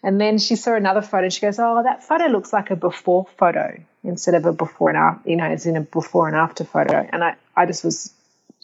And 0.05 0.21
then 0.21 0.38
she 0.38 0.55
saw 0.55 0.75
another 0.75 1.01
photo 1.01 1.24
and 1.24 1.33
she 1.33 1.41
goes, 1.41 1.57
Oh, 1.57 1.81
that 1.81 2.03
photo 2.03 2.25
looks 2.25 2.53
like 2.53 2.69
a 2.69 2.75
before 2.75 3.25
photo 3.38 3.75
instead 4.03 4.35
of 4.35 4.45
a 4.45 4.53
before 4.53 4.89
and 4.89 4.97
after, 5.00 5.27
you 5.27 5.35
know, 5.35 5.45
it's 5.45 5.65
in 5.65 5.75
a 5.75 5.81
before 5.81 6.27
and 6.27 6.38
after 6.38 6.63
photo. 6.63 7.09
And 7.12 7.24
I, 7.24 7.35
I 7.57 7.65
just 7.65 7.83
was, 7.83 8.13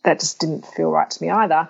that 0.03 0.19
just 0.19 0.37
didn't 0.37 0.67
feel 0.67 0.91
right 0.91 1.09
to 1.09 1.23
me 1.23 1.31
either. 1.31 1.67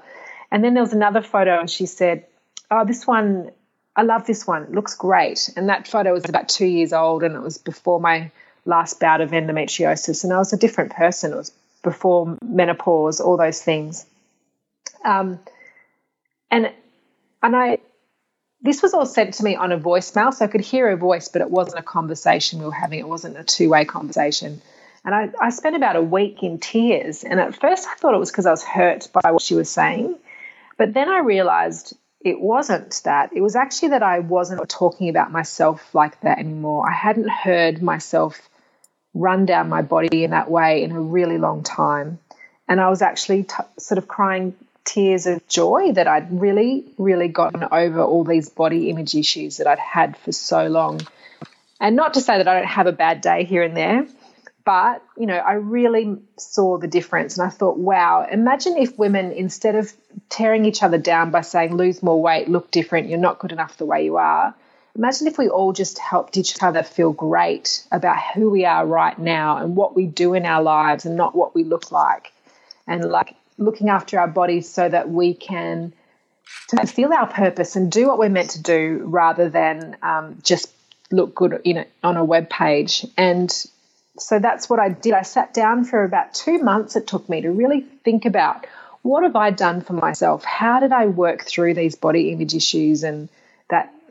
And 0.52 0.62
then 0.62 0.74
there 0.74 0.84
was 0.84 0.92
another 0.92 1.22
photo 1.22 1.58
and 1.58 1.70
she 1.70 1.86
said, 1.86 2.26
Oh, 2.70 2.84
this 2.84 3.08
one, 3.08 3.52
I 3.96 4.02
love 4.02 4.28
this 4.28 4.46
one. 4.46 4.64
It 4.64 4.74
looks 4.74 4.96
great. 4.96 5.50
And 5.56 5.70
that 5.70 5.88
photo 5.88 6.12
was 6.12 6.28
about 6.28 6.50
two 6.50 6.66
years 6.66 6.92
old 6.92 7.24
and 7.24 7.34
it 7.34 7.42
was 7.42 7.58
before 7.58 8.02
my 8.02 8.30
last 8.66 9.00
bout 9.00 9.22
of 9.22 9.32
endometriosis. 9.32 10.26
And 10.26 10.34
I 10.34 10.38
was 10.38 10.52
a 10.52 10.58
different 10.58 10.92
person. 10.92 11.32
It 11.32 11.38
was 11.38 11.54
before 11.82 12.38
menopause, 12.44 13.22
all 13.22 13.38
those 13.38 13.62
things. 13.62 14.06
Um, 15.06 15.40
and 16.52 16.74
and 17.42 17.56
I 17.56 17.78
this 18.62 18.82
was 18.82 18.94
all 18.94 19.06
sent 19.06 19.36
to 19.36 19.44
me 19.44 19.56
on 19.56 19.72
a 19.72 19.80
voicemail, 19.80 20.34
so 20.34 20.46
I 20.46 20.48
could 20.48 20.62
hear 20.62 20.90
her 20.90 20.96
voice, 20.96 21.28
but 21.28 21.42
it 21.42 21.50
wasn't 21.50 21.80
a 21.80 21.84
conversation 21.84 22.60
we 22.60 22.66
were 22.66 22.72
having. 22.72 23.00
It 23.00 23.08
wasn't 23.08 23.38
a 23.38 23.44
two 23.44 23.70
way 23.70 23.86
conversation. 23.86 24.62
And 25.04 25.16
I, 25.16 25.32
I 25.40 25.50
spent 25.50 25.76
about 25.76 25.96
a 25.96 26.02
week 26.02 26.44
in 26.44 26.60
tears. 26.60 27.24
And 27.24 27.40
at 27.40 27.60
first, 27.60 27.88
I 27.88 27.96
thought 27.96 28.14
it 28.14 28.20
was 28.20 28.30
because 28.30 28.46
I 28.46 28.52
was 28.52 28.64
hurt 28.64 29.08
by 29.12 29.32
what 29.32 29.42
she 29.42 29.56
was 29.56 29.70
saying. 29.70 30.16
But 30.78 30.94
then 30.94 31.10
I 31.10 31.20
realized 31.20 31.98
it 32.24 32.40
wasn't 32.40 33.02
that. 33.04 33.32
It 33.34 33.42
was 33.42 33.56
actually 33.56 33.90
that 33.90 34.04
I 34.04 34.20
wasn't 34.20 34.70
talking 34.70 35.10
about 35.10 35.32
myself 35.32 35.94
like 35.96 36.22
that 36.22 36.38
anymore. 36.38 36.88
I 36.88 36.94
hadn't 36.94 37.30
heard 37.30 37.82
myself 37.82 38.48
run 39.16 39.48
down 39.48 39.70
my 39.70 39.82
body 39.82 40.24
in 40.24 40.32
that 40.32 40.52
way 40.52 40.84
in 40.84 40.92
a 40.92 41.02
really 41.02 41.40
long 41.40 41.64
time. 41.64 42.20
And 42.68 42.80
I 42.80 42.90
was 42.90 43.02
actually 43.02 43.44
t- 43.44 43.56
sort 43.80 43.98
of 43.98 44.08
crying 44.08 44.56
tears 44.84 45.28
of 45.28 45.48
joy 45.48 45.92
that 45.94 46.08
I'd 46.08 46.40
really, 46.40 46.86
really 46.98 47.28
gotten 47.28 47.64
over 47.72 48.02
all 48.02 48.24
these 48.24 48.50
body 48.50 48.90
image 48.90 49.16
issues 49.16 49.58
that 49.58 49.68
I'd 49.68 49.80
had 49.80 50.18
for 50.18 50.32
so 50.32 50.68
long. 50.68 51.02
And 51.80 51.96
not 51.96 52.14
to 52.16 52.22
say 52.22 52.38
that 52.38 52.48
I 52.48 52.60
don't 52.60 52.68
have 52.68 52.88
a 52.88 52.92
bad 52.92 53.22
day 53.22 53.44
here 53.44 53.64
and 53.64 53.76
there, 53.76 54.08
but 54.64 55.04
you 55.18 55.26
know, 55.26 55.38
I 55.38 55.54
really 55.54 56.18
saw 56.38 56.78
the 56.78 56.88
difference 56.88 57.38
and 57.38 57.48
I 57.48 57.50
thought, 57.50 57.78
wow, 57.78 58.28
imagine 58.30 58.78
if 58.78 58.98
women, 58.98 59.32
instead 59.32 59.76
of 59.76 59.92
tearing 60.30 60.66
each 60.66 60.84
other 60.84 60.98
down 60.98 61.32
by 61.32 61.42
saying, 61.42 61.76
lose 61.76 62.04
more 62.04 62.22
weight, 62.22 62.50
look 62.50 62.72
different, 62.72 63.10
you're 63.10 63.20
not 63.20 63.40
good 63.40 63.52
enough 63.52 63.78
the 63.78 63.86
way 63.86 64.06
you 64.06 64.18
are. 64.18 64.54
Imagine 64.96 65.28
if 65.28 65.38
we 65.38 65.48
all 65.48 65.72
just 65.72 66.00
helped 66.00 66.36
each 66.38 66.62
other 66.62 66.84
feel 66.84 67.14
great 67.14 67.86
about 67.92 68.18
who 68.36 68.50
we 68.50 68.66
are 68.66 68.86
right 68.86 69.18
now 69.18 69.58
and 69.58 69.76
what 69.76 69.96
we 69.96 70.06
do 70.06 70.34
in 70.34 70.46
our 70.46 70.62
lives 70.62 71.06
and 71.06 71.16
not 71.16 71.34
what 71.34 71.56
we 71.56 71.64
look 71.64 71.92
like. 71.92 72.34
And 72.88 73.06
like 73.06 73.36
looking 73.62 73.90
after 73.90 74.20
our 74.20 74.28
bodies 74.28 74.68
so 74.70 74.90
that 74.90 75.10
we 75.10 75.34
can 75.34 75.94
fulfill 76.70 77.14
our 77.14 77.28
purpose 77.28 77.76
and 77.76 77.92
do 77.92 78.08
what 78.08 78.18
we're 78.18 78.30
meant 78.30 78.52
to 78.52 78.62
do 78.62 79.02
rather 79.06 79.50
than 79.50 79.96
um, 80.02 80.38
just 80.44 80.72
look 81.12 81.36
good 81.36 81.62
in 81.64 81.78
it 81.78 81.92
on 82.04 82.18
a 82.18 82.24
web 82.24 82.50
page. 82.50 83.06
And 83.18 83.52
so 84.18 84.40
that's 84.40 84.70
what 84.70 84.80
I 84.80 84.90
did. 84.90 85.14
I 85.14 85.22
sat 85.22 85.54
down 85.54 85.86
for 85.86 86.04
about 86.04 86.34
two 86.34 86.60
months. 86.60 86.96
It 86.96 87.08
took 87.08 87.28
me 87.30 87.42
to 87.42 87.52
really 87.52 87.82
think 87.82 88.26
about 88.26 88.66
what 89.02 89.24
have 89.24 89.36
I 89.36 89.52
done 89.52 89.82
for 89.82 89.94
myself? 89.94 90.44
How 90.44 90.80
did 90.80 90.92
I 90.92 91.08
work 91.08 91.44
through 91.44 91.74
these 91.74 91.96
body 91.96 92.32
image 92.32 92.54
issues 92.54 93.04
and 93.04 93.30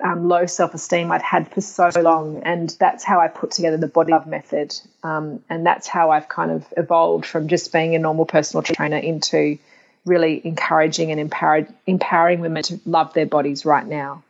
um, 0.02 0.28
low 0.28 0.46
self 0.46 0.74
esteem 0.74 1.12
I'd 1.12 1.22
had 1.22 1.50
for 1.52 1.60
so 1.60 1.90
long. 2.00 2.42
And 2.44 2.74
that's 2.78 3.04
how 3.04 3.20
I 3.20 3.28
put 3.28 3.50
together 3.50 3.76
the 3.76 3.86
body 3.86 4.12
love 4.12 4.26
method. 4.26 4.78
Um, 5.02 5.42
and 5.48 5.64
that's 5.64 5.86
how 5.86 6.10
I've 6.10 6.28
kind 6.28 6.50
of 6.50 6.66
evolved 6.76 7.26
from 7.26 7.48
just 7.48 7.72
being 7.72 7.94
a 7.94 7.98
normal 7.98 8.26
personal 8.26 8.62
trainer 8.62 8.96
into 8.96 9.58
really 10.04 10.40
encouraging 10.44 11.10
and 11.10 11.20
empowered, 11.20 11.68
empowering 11.86 12.40
women 12.40 12.62
to 12.64 12.80
love 12.84 13.12
their 13.14 13.26
bodies 13.26 13.64
right 13.64 13.86
now. 13.86 14.22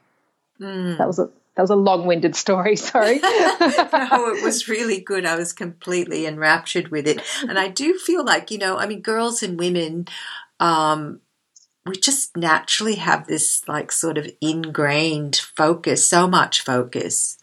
Mm. 0.60 0.98
That 0.98 1.06
was 1.06 1.18
a 1.18 1.30
that 1.56 1.62
was 1.62 1.70
a 1.70 1.76
long-winded 1.76 2.36
story. 2.36 2.76
Sorry. 2.76 3.18
no, 3.22 4.34
it 4.34 4.42
was 4.42 4.68
really 4.68 5.00
good. 5.00 5.26
I 5.26 5.36
was 5.36 5.52
completely 5.52 6.26
enraptured 6.26 6.88
with 6.88 7.06
it, 7.06 7.20
and 7.42 7.58
I 7.58 7.68
do 7.68 7.98
feel 7.98 8.24
like 8.24 8.50
you 8.50 8.58
know, 8.58 8.78
I 8.78 8.86
mean, 8.86 9.00
girls 9.00 9.42
and 9.42 9.58
women. 9.58 10.06
Um, 10.58 11.20
we 11.87 11.96
just 11.96 12.37
naturally 12.37 12.96
have 12.96 13.26
this 13.26 13.66
like 13.66 13.90
sort 13.90 14.18
of 14.18 14.30
ingrained 14.40 15.37
focus, 15.37 16.06
so 16.06 16.26
much 16.28 16.60
focus 16.62 17.38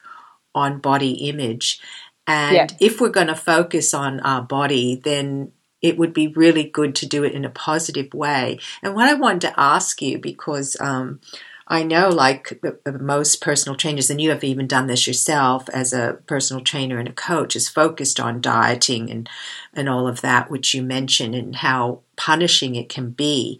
on 0.53 0.79
body 0.79 1.29
image. 1.29 1.79
And 2.25 2.55
yeah. 2.55 2.67
if 2.79 2.99
we're 2.99 3.09
going 3.09 3.27
to 3.27 3.35
focus 3.35 3.93
on 3.93 4.19
our 4.19 4.41
body, 4.41 4.95
then 5.01 5.53
it 5.81 5.97
would 5.97 6.13
be 6.13 6.27
really 6.27 6.63
good 6.63 6.95
to 6.95 7.05
do 7.05 7.23
it 7.23 7.33
in 7.33 7.45
a 7.45 7.49
positive 7.49 8.13
way. 8.13 8.59
And 8.81 8.95
what 8.95 9.07
I 9.07 9.13
wanted 9.13 9.41
to 9.41 9.59
ask 9.59 10.01
you, 10.01 10.19
because 10.19 10.75
um, 10.81 11.19
I 11.67 11.83
know, 11.83 12.09
like 12.09 12.61
most 12.85 13.41
personal 13.41 13.75
trainers, 13.75 14.09
and 14.09 14.19
you 14.21 14.29
have 14.29 14.43
even 14.43 14.67
done 14.67 14.87
this 14.87 15.05
yourself 15.05 15.69
as 15.69 15.93
a 15.93 16.19
personal 16.25 16.63
trainer 16.63 16.97
and 16.97 17.09
a 17.09 17.13
coach, 17.13 17.55
is 17.55 17.69
focused 17.69 18.19
on 18.19 18.41
dieting 18.41 19.09
and 19.09 19.29
and 19.73 19.89
all 19.89 20.07
of 20.07 20.21
that, 20.21 20.49
which 20.49 20.73
you 20.73 20.81
mentioned, 20.81 21.35
and 21.35 21.57
how 21.57 22.01
punishing 22.15 22.75
it 22.75 22.89
can 22.89 23.11
be. 23.11 23.59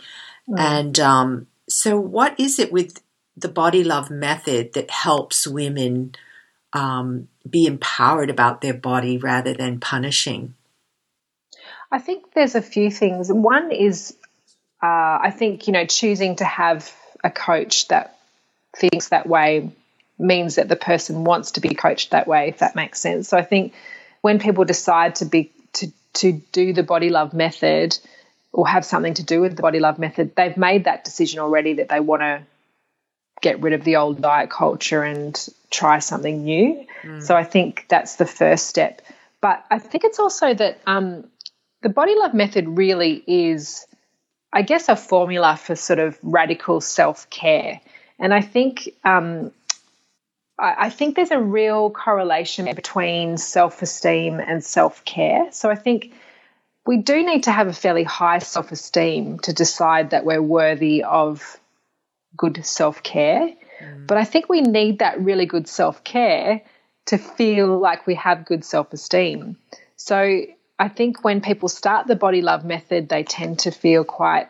Mm. 0.50 0.60
And 0.60 1.00
um, 1.00 1.48
so, 1.70 2.00
what 2.00 2.39
is 2.39 2.60
it 2.60 2.72
with 2.72 3.01
the 3.36 3.50
body 3.50 3.84
love 3.84 4.10
method 4.10 4.74
that 4.74 4.89
helps 4.89 5.48
women 5.48 6.16
um, 6.74 7.27
be 7.50 7.66
empowered 7.66 8.30
about 8.30 8.62
their 8.62 8.74
body 8.74 9.18
rather 9.18 9.54
than 9.54 9.80
punishing? 9.80 10.56
I 11.92 12.00
think 12.00 12.34
there's 12.34 12.56
a 12.56 12.62
few 12.62 12.92
things. 12.92 13.32
One 13.32 13.72
is, 13.72 14.16
uh, 14.84 15.20
I 15.22 15.34
think, 15.36 15.68
you 15.68 15.74
know, 15.74 15.86
choosing 15.86 16.36
to 16.38 16.46
have 16.46 16.94
a 17.24 17.32
coach 17.32 17.88
that 17.88 18.18
thinks 18.75 19.10
that 19.10 19.27
way 19.27 19.72
means 20.20 20.56
that 20.56 20.68
the 20.68 20.75
person 20.75 21.24
wants 21.24 21.51
to 21.51 21.62
be 21.62 21.75
coached 21.75 22.12
that 22.12 22.27
way, 22.27 22.50
if 22.50 22.60
that 22.60 22.75
makes 22.75 23.00
sense. 23.00 23.30
So 23.30 23.38
I 23.38 23.44
think 23.44 23.74
when 24.22 24.39
people 24.39 24.66
decide 24.66 25.16
to 25.16 25.25
be 25.25 25.51
to 25.74 25.92
to 26.13 26.32
do 26.51 26.74
the 26.74 26.84
body 26.84 27.10
love 27.10 27.34
method, 27.34 27.98
or 28.51 28.68
have 28.68 28.86
something 28.86 29.13
to 29.16 29.24
do 29.24 29.42
with 29.42 29.56
the 29.56 29.62
body 29.62 29.80
love 29.80 30.00
method, 30.00 30.36
they've 30.36 30.58
made 30.58 30.86
that 30.86 31.04
decision 31.04 31.39
already 31.39 31.74
that 31.74 31.89
they 31.89 32.00
want 32.00 32.22
to 32.22 32.44
get 33.42 33.62
rid 33.62 33.74
of 33.74 33.84
the 33.84 33.98
old 33.98 34.22
diet 34.22 34.50
culture 34.50 35.04
and 35.04 35.48
try 35.70 36.00
something 36.00 36.44
new. 36.44 36.86
Mm. 37.04 37.22
So 37.22 37.36
I 37.36 37.44
think 37.44 37.86
that's 37.88 38.16
the 38.16 38.25
first 38.25 38.68
step. 38.68 39.01
But 39.42 39.63
I 39.70 39.80
think 39.80 40.04
it's 40.04 40.20
also 40.20 40.54
that 40.54 40.82
um, 40.88 41.25
the 41.84 41.89
body 41.89 42.16
love 42.16 42.34
method 42.34 42.68
really 42.68 43.24
is, 43.27 43.86
I 44.51 44.63
guess, 44.63 44.89
a 44.89 44.96
formula 44.96 45.56
for 45.58 45.75
sort 45.75 46.00
of 46.00 46.18
radical 46.24 46.82
self 46.82 47.30
care. 47.30 47.80
And 48.20 48.34
I 48.34 48.42
think 48.42 48.89
um, 49.04 49.51
I 50.60 50.89
think 50.89 51.16
there's 51.16 51.32
a 51.32 51.39
real 51.39 51.92
correlation 51.92 52.66
between 52.74 53.38
self 53.38 53.82
esteem 53.84 54.39
and 54.39 54.63
self 54.63 55.06
care. 55.06 55.51
So 55.51 55.70
I 55.70 55.75
think 55.75 56.13
we 56.88 56.98
do 56.98 57.24
need 57.24 57.44
to 57.44 57.51
have 57.51 57.67
a 57.67 57.74
fairly 57.74 58.03
high 58.03 58.39
self 58.39 58.72
esteem 58.72 59.39
to 59.39 59.53
decide 59.53 60.12
that 60.12 60.25
we're 60.25 60.41
worthy 60.41 61.03
of 61.03 61.60
good 62.36 62.65
self 62.65 63.03
care. 63.03 63.50
Mm. 63.82 64.08
But 64.08 64.17
I 64.17 64.24
think 64.24 64.50
we 64.50 64.62
need 64.62 65.00
that 65.00 65.22
really 65.22 65.46
good 65.46 65.67
self 65.67 66.03
care 66.03 66.62
to 67.08 67.17
feel 67.17 67.77
like 67.77 68.08
we 68.08 68.15
have 68.15 68.46
good 68.46 68.63
self 68.63 68.94
esteem. 68.94 69.58
So 69.98 70.46
I 70.79 70.88
think 70.88 71.24
when 71.24 71.41
people 71.41 71.70
start 71.70 72.08
the 72.08 72.15
body 72.15 72.41
love 72.41 72.63
method, 72.63 73.10
they 73.10 73.24
tend 73.24 73.60
to 73.60 73.72
feel 73.72 74.03
quite 74.03 74.48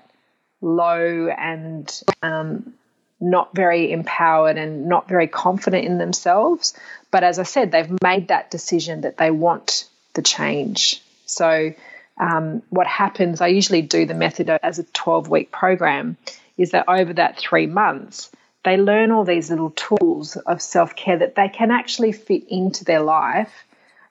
low 0.61 1.27
and 1.27 2.01
um, 2.21 2.73
not 3.19 3.55
very 3.55 3.91
empowered 3.91 4.57
and 4.57 4.87
not 4.87 5.07
very 5.07 5.27
confident 5.27 5.85
in 5.85 5.97
themselves. 5.97 6.73
But 7.11 7.23
as 7.23 7.39
I 7.39 7.43
said, 7.43 7.71
they've 7.71 8.01
made 8.03 8.27
that 8.27 8.51
decision 8.51 9.01
that 9.01 9.17
they 9.17 9.31
want 9.31 9.85
the 10.13 10.21
change. 10.21 11.01
So, 11.25 11.73
um, 12.19 12.63
what 12.69 12.87
happens, 12.87 13.41
I 13.41 13.47
usually 13.47 13.81
do 13.81 14.05
the 14.05 14.13
method 14.13 14.49
as 14.49 14.79
a 14.79 14.83
12 14.83 15.29
week 15.29 15.51
program, 15.51 16.17
is 16.57 16.71
that 16.71 16.85
over 16.87 17.13
that 17.13 17.37
three 17.37 17.67
months, 17.67 18.31
they 18.63 18.77
learn 18.77 19.11
all 19.11 19.23
these 19.23 19.49
little 19.49 19.71
tools 19.71 20.35
of 20.35 20.61
self 20.61 20.95
care 20.95 21.17
that 21.17 21.35
they 21.35 21.49
can 21.49 21.71
actually 21.71 22.11
fit 22.11 22.43
into 22.49 22.83
their 22.83 23.01
life. 23.01 23.51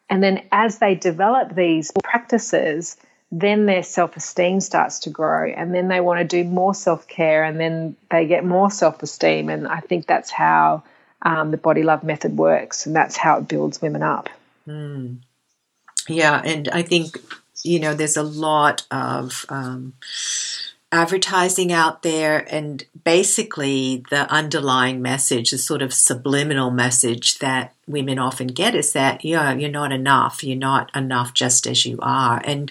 And 0.09 0.23
then 0.23 0.45
as 0.53 0.79
they 0.79 0.95
develop 0.95 1.55
these 1.55 1.91
practices, 2.03 2.97
then 3.33 3.67
their 3.67 3.83
self 3.83 4.17
esteem 4.17 4.61
starts 4.61 5.01
to 5.01 5.11
grow. 5.11 5.51
And 5.51 5.75
then 5.75 5.89
they 5.89 6.01
want 6.01 6.21
to 6.21 6.25
do 6.25 6.49
more 6.49 6.75
self 6.75 7.09
care 7.09 7.45
and 7.45 7.59
then 7.59 7.97
they 8.11 8.27
get 8.27 8.45
more 8.45 8.71
self 8.71 9.03
esteem. 9.03 9.49
And 9.49 9.67
I 9.67 9.81
think 9.81 10.07
that's 10.07 10.31
how 10.31 10.85
um, 11.23 11.51
the 11.51 11.57
body 11.57 11.83
love 11.83 12.05
method 12.05 12.37
works. 12.37 12.87
And 12.87 12.95
that's 12.95 13.17
how 13.17 13.39
it 13.39 13.49
builds 13.49 13.83
women 13.83 14.03
up. 14.03 14.29
Mm. 14.67 15.19
Yeah. 16.09 16.41
And 16.43 16.69
I 16.69 16.83
think, 16.83 17.19
you 17.67 17.81
know, 17.81 17.95
there's 17.95 18.17
a 18.17 18.23
lot 18.23 18.87
of. 18.91 19.45
Um, 19.49 19.95
advertising 20.93 21.73
out 21.73 22.03
there 22.03 22.47
and 22.49 22.85
basically 23.05 24.05
the 24.09 24.31
underlying 24.33 25.03
message 25.03 25.51
the 25.51 25.59
sort 25.59 25.83
of 25.83 25.93
subliminal 25.93 26.71
message 26.71 27.41
that 27.41 27.75
women 27.89 28.21
often 28.21 28.47
get 28.47 28.73
is 28.73 28.93
that 28.93 29.25
yeah 29.25 29.53
you're 29.53 29.69
not 29.69 29.91
enough 29.91 30.45
you're 30.45 30.57
not 30.57 30.95
enough 30.97 31.35
just 31.35 31.67
as 31.67 31.85
you 31.85 31.99
are 32.01 32.41
and 32.45 32.71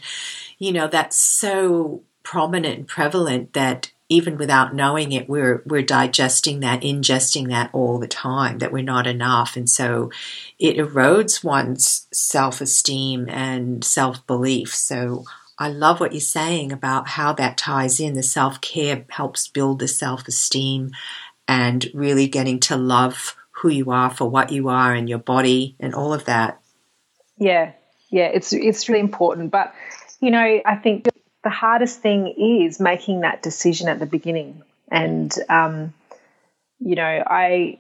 you 0.58 0.72
know, 0.72 0.88
that's 0.88 1.18
so 1.18 2.04
prominent 2.24 2.78
and 2.78 2.88
prevalent 2.88 3.54
that 3.54 3.92
even 4.08 4.38
without 4.38 4.76
knowing 4.76 5.12
it, 5.12 5.28
we're 5.28 5.64
we're 5.66 5.82
digesting 5.82 6.60
that, 6.60 6.82
ingesting 6.82 7.50
that 7.50 7.70
all 7.74 7.98
the 7.98 8.08
time. 8.08 8.60
That 8.60 8.72
we're 8.72 8.84
not 8.84 9.08
enough, 9.08 9.56
and 9.56 9.70
so 9.70 10.12
it 10.60 10.78
erodes 10.78 11.44
one's 11.44 12.08
self 12.14 12.62
esteem 12.62 13.28
and 13.30 13.84
self 13.84 14.26
belief. 14.28 14.74
So 14.74 15.26
I 15.58 15.70
love 15.70 16.00
what 16.00 16.12
you're 16.12 16.22
saying 16.22 16.72
about 16.72 17.10
how 17.10 17.34
that 17.34 17.58
ties 17.58 18.00
in. 18.00 18.14
The 18.14 18.24
self 18.24 18.62
care 18.62 19.06
helps 19.10 19.48
build 19.48 19.80
the 19.80 19.88
self 19.88 20.28
esteem, 20.28 20.92
and 21.48 21.88
really 21.94 22.28
getting 22.28 22.60
to 22.62 22.76
love 22.76 23.36
who 23.52 23.70
you 23.70 23.90
are 23.90 24.12
for 24.12 24.30
what 24.30 24.52
you 24.52 24.70
are 24.70 24.94
and 24.94 25.10
your 25.10 25.20
body 25.20 25.76
and 25.80 25.96
all 25.96 26.14
of 26.14 26.26
that. 26.26 26.62
Yeah, 27.40 27.72
yeah, 28.10 28.28
it's 28.28 28.54
it's 28.54 28.88
really 28.88 29.02
important, 29.02 29.52
but 29.52 29.74
you 30.22 30.30
know, 30.30 30.62
I 30.66 30.76
think 30.76 31.08
the 31.46 31.52
hardest 31.52 32.02
thing 32.02 32.28
is 32.28 32.80
making 32.80 33.22
that 33.22 33.44
decision 33.44 33.88
at 33.88 34.00
the 34.00 34.08
beginning. 34.08 34.64
And, 34.90 35.32
um, 35.48 35.94
you 36.80 36.96
know, 36.96 37.04
I 37.04 37.78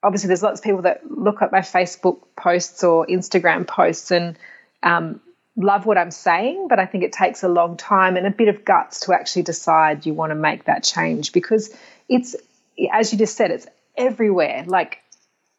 obviously 0.00 0.28
there's 0.28 0.44
lots 0.44 0.60
of 0.60 0.64
people 0.64 0.82
that 0.82 1.10
look 1.10 1.42
at 1.42 1.50
my 1.50 1.58
Facebook 1.58 2.20
posts 2.36 2.84
or 2.84 3.04
Instagram 3.08 3.66
posts 3.66 4.12
and 4.12 4.38
um, 4.84 5.20
love 5.56 5.86
what 5.86 5.98
I'm 5.98 6.12
saying, 6.12 6.68
but 6.68 6.78
I 6.78 6.86
think 6.86 7.02
it 7.02 7.12
takes 7.12 7.42
a 7.42 7.48
long 7.48 7.76
time 7.76 8.16
and 8.16 8.28
a 8.28 8.30
bit 8.30 8.46
of 8.46 8.64
guts 8.64 9.00
to 9.00 9.12
actually 9.12 9.42
decide 9.42 10.06
you 10.06 10.14
want 10.14 10.30
to 10.30 10.36
make 10.36 10.66
that 10.66 10.84
change 10.84 11.32
because 11.32 11.76
it's, 12.08 12.36
as 12.92 13.12
you 13.12 13.18
just 13.18 13.36
said, 13.36 13.50
it's 13.50 13.66
everywhere. 13.96 14.62
Like 14.68 15.02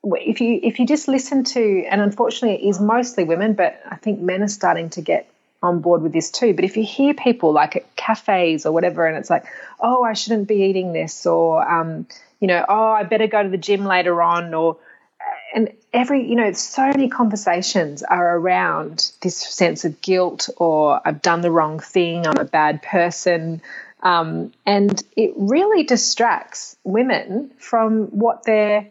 if 0.05 0.39
you 0.39 0.57
if 0.63 0.79
you 0.79 0.88
just 0.88 1.09
listen 1.09 1.43
to, 1.43 1.83
and 1.83 1.99
unfortunately 1.99 2.63
it 2.63 2.69
is 2.69 2.79
mostly 2.79 3.25
women, 3.25 3.55
but 3.55 3.77
I 3.85 3.97
think 3.97 4.21
men 4.21 4.41
are 4.41 4.47
starting 4.47 4.89
to 4.91 5.01
get 5.01 5.29
on 5.61 5.81
board 5.81 6.01
with 6.01 6.13
this 6.13 6.31
too. 6.31 6.53
But 6.53 6.65
if 6.65 6.77
you 6.77 6.83
hear 6.83 7.13
people 7.13 7.51
like 7.51 7.75
at 7.75 7.95
cafes 7.95 8.65
or 8.65 8.71
whatever, 8.71 9.05
and 9.05 9.17
it's 9.17 9.29
like, 9.29 9.45
oh, 9.79 10.03
I 10.03 10.13
shouldn't 10.13 10.47
be 10.47 10.63
eating 10.63 10.93
this, 10.93 11.25
or 11.25 11.67
um, 11.69 12.07
you 12.39 12.47
know, 12.47 12.63
oh, 12.67 12.91
I 12.91 13.03
better 13.03 13.27
go 13.27 13.43
to 13.43 13.49
the 13.49 13.57
gym 13.57 13.85
later 13.85 14.21
on, 14.21 14.53
or 14.53 14.77
and 15.53 15.73
every 15.91 16.27
you 16.27 16.35
know, 16.35 16.51
so 16.53 16.83
many 16.87 17.09
conversations 17.09 18.03
are 18.03 18.38
around 18.38 19.12
this 19.21 19.38
sense 19.38 19.86
of 19.86 20.01
guilt, 20.01 20.49
or 20.57 21.01
I've 21.03 21.21
done 21.21 21.41
the 21.41 21.51
wrong 21.51 21.79
thing, 21.79 22.25
I'm 22.25 22.38
a 22.38 22.45
bad 22.45 22.81
person. 22.81 23.62
Um, 24.01 24.53
and 24.65 25.03
it 25.17 25.34
really 25.36 25.84
distracts 25.84 26.77
women 26.86 27.51
from 27.57 28.05
what 28.05 28.45
they're 28.45 28.88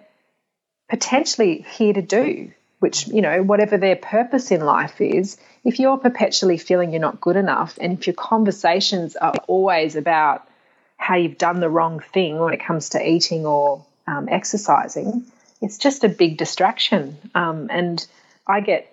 potentially 0.91 1.65
here 1.67 1.95
to 1.95 2.03
do 2.03 2.53
which, 2.79 3.09
you 3.09 3.23
know, 3.23 3.43
whatever 3.43 3.77
their 3.77 3.97
purpose 3.97 4.51
in 4.51 4.61
life 4.61 5.01
is, 5.01 5.37
if 5.69 5.79
you're 5.79 5.99
perpetually 5.99 6.57
feeling 6.57 6.93
you're 6.93 7.01
not 7.01 7.21
good 7.21 7.37
enough, 7.37 7.77
and 7.79 7.93
if 7.93 8.07
your 8.07 8.15
conversations 8.15 9.17
are 9.17 9.35
always 9.47 9.97
about 9.97 10.49
how 10.97 11.17
you've 11.17 11.37
done 11.37 11.61
the 11.61 11.69
wrong 11.69 12.01
thing 12.01 12.39
when 12.39 12.55
it 12.55 12.65
comes 12.65 12.89
to 12.91 13.07
eating 13.07 13.45
or 13.45 13.85
um, 14.07 14.31
exercising, 14.31 15.27
it's 15.61 15.77
just 15.77 16.05
a 16.05 16.09
big 16.09 16.39
distraction. 16.39 17.19
Um, 17.35 17.69
and 17.71 18.05
I 18.47 18.61
get 18.61 18.91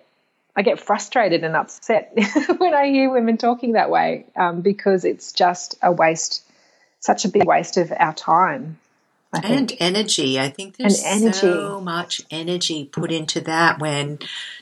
I 0.57 0.63
get 0.63 0.81
frustrated 0.81 1.45
and 1.45 1.55
upset 1.55 2.11
when 2.57 2.73
I 2.73 2.87
hear 2.87 3.09
women 3.09 3.37
talking 3.37 3.73
that 3.73 3.89
way 3.89 4.25
um, 4.35 4.59
because 4.59 5.05
it's 5.05 5.31
just 5.31 5.75
a 5.81 5.93
waste, 5.93 6.43
such 6.99 7.23
a 7.23 7.29
big 7.29 7.45
waste 7.45 7.77
of 7.77 7.93
our 7.97 8.13
time 8.13 8.79
and 9.33 9.73
energy. 9.79 10.39
I 10.39 10.49
think 10.49 10.77
there's 10.77 11.01
so 11.01 11.81
much 11.81 12.21
energy 12.29 12.85
put 12.85 13.11
into 13.11 13.41
that 13.41 13.79
when 13.79 14.19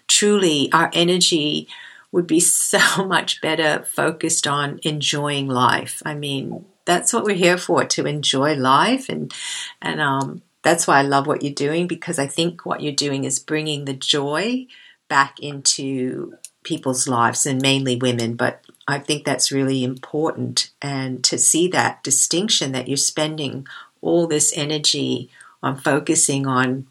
truly 0.08 0.71
our 0.71 0.89
energy 0.93 1.67
would 2.13 2.28
be 2.28 2.39
so 2.73 3.06
much 3.06 3.41
better 3.41 3.84
focused 3.84 4.47
on 4.47 4.80
enjoying 4.84 5.49
life. 5.49 6.02
I 6.06 6.15
mean, 6.15 6.63
that's 6.86 7.12
what 7.12 7.26
we're 7.26 7.36
here 7.36 7.58
for 7.58 7.84
to 7.84 8.06
enjoy 8.06 8.56
life 8.56 9.10
and 9.10 9.34
and 9.82 9.99
um 10.02 10.41
that's 10.62 10.88
why 10.88 10.99
I 10.99 11.02
love 11.02 11.28
what 11.28 11.41
you're 11.43 11.54
doing 11.54 11.88
because 11.88 12.17
I 12.17 12.28
think 12.28 12.65
what 12.65 12.82
you're 12.82 12.93
doing 12.93 13.26
is 13.26 13.39
bringing 13.39 13.84
the 13.84 13.93
joy 13.93 14.67
back 15.10 15.39
into 15.41 16.38
people's 16.63 17.08
lives 17.08 17.45
and 17.45 17.62
mainly 17.62 17.95
women 17.95 18.36
but 18.36 18.65
I 18.86 18.99
think 18.99 19.23
that's 19.23 19.52
really 19.52 19.84
important 19.84 20.71
and 20.82 21.23
to 21.26 21.38
see 21.38 21.69
that 21.69 22.04
distinction 22.04 22.73
that 22.73 22.88
you're 22.89 22.97
spending 22.97 23.65
all 24.02 24.28
this 24.28 24.52
energy 24.56 25.30
on 25.62 25.78
focusing 25.78 26.45
on 26.45 26.88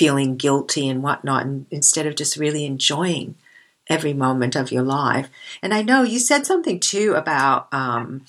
feeling 0.00 0.36
guilty 0.36 0.88
and 0.88 1.02
whatnot, 1.02 1.44
and 1.44 1.66
instead 1.70 2.06
of 2.06 2.16
just 2.16 2.36
really 2.36 2.64
enjoying 2.64 3.34
every 3.90 4.14
moment 4.14 4.54
of 4.56 4.70
your 4.72 4.84
life. 4.84 5.28
And 5.60 5.74
I 5.74 5.82
know 5.82 6.02
you 6.02 6.20
said 6.20 6.46
something 6.46 6.78
too 6.78 7.14
about, 7.14 7.68
um, 7.74 8.24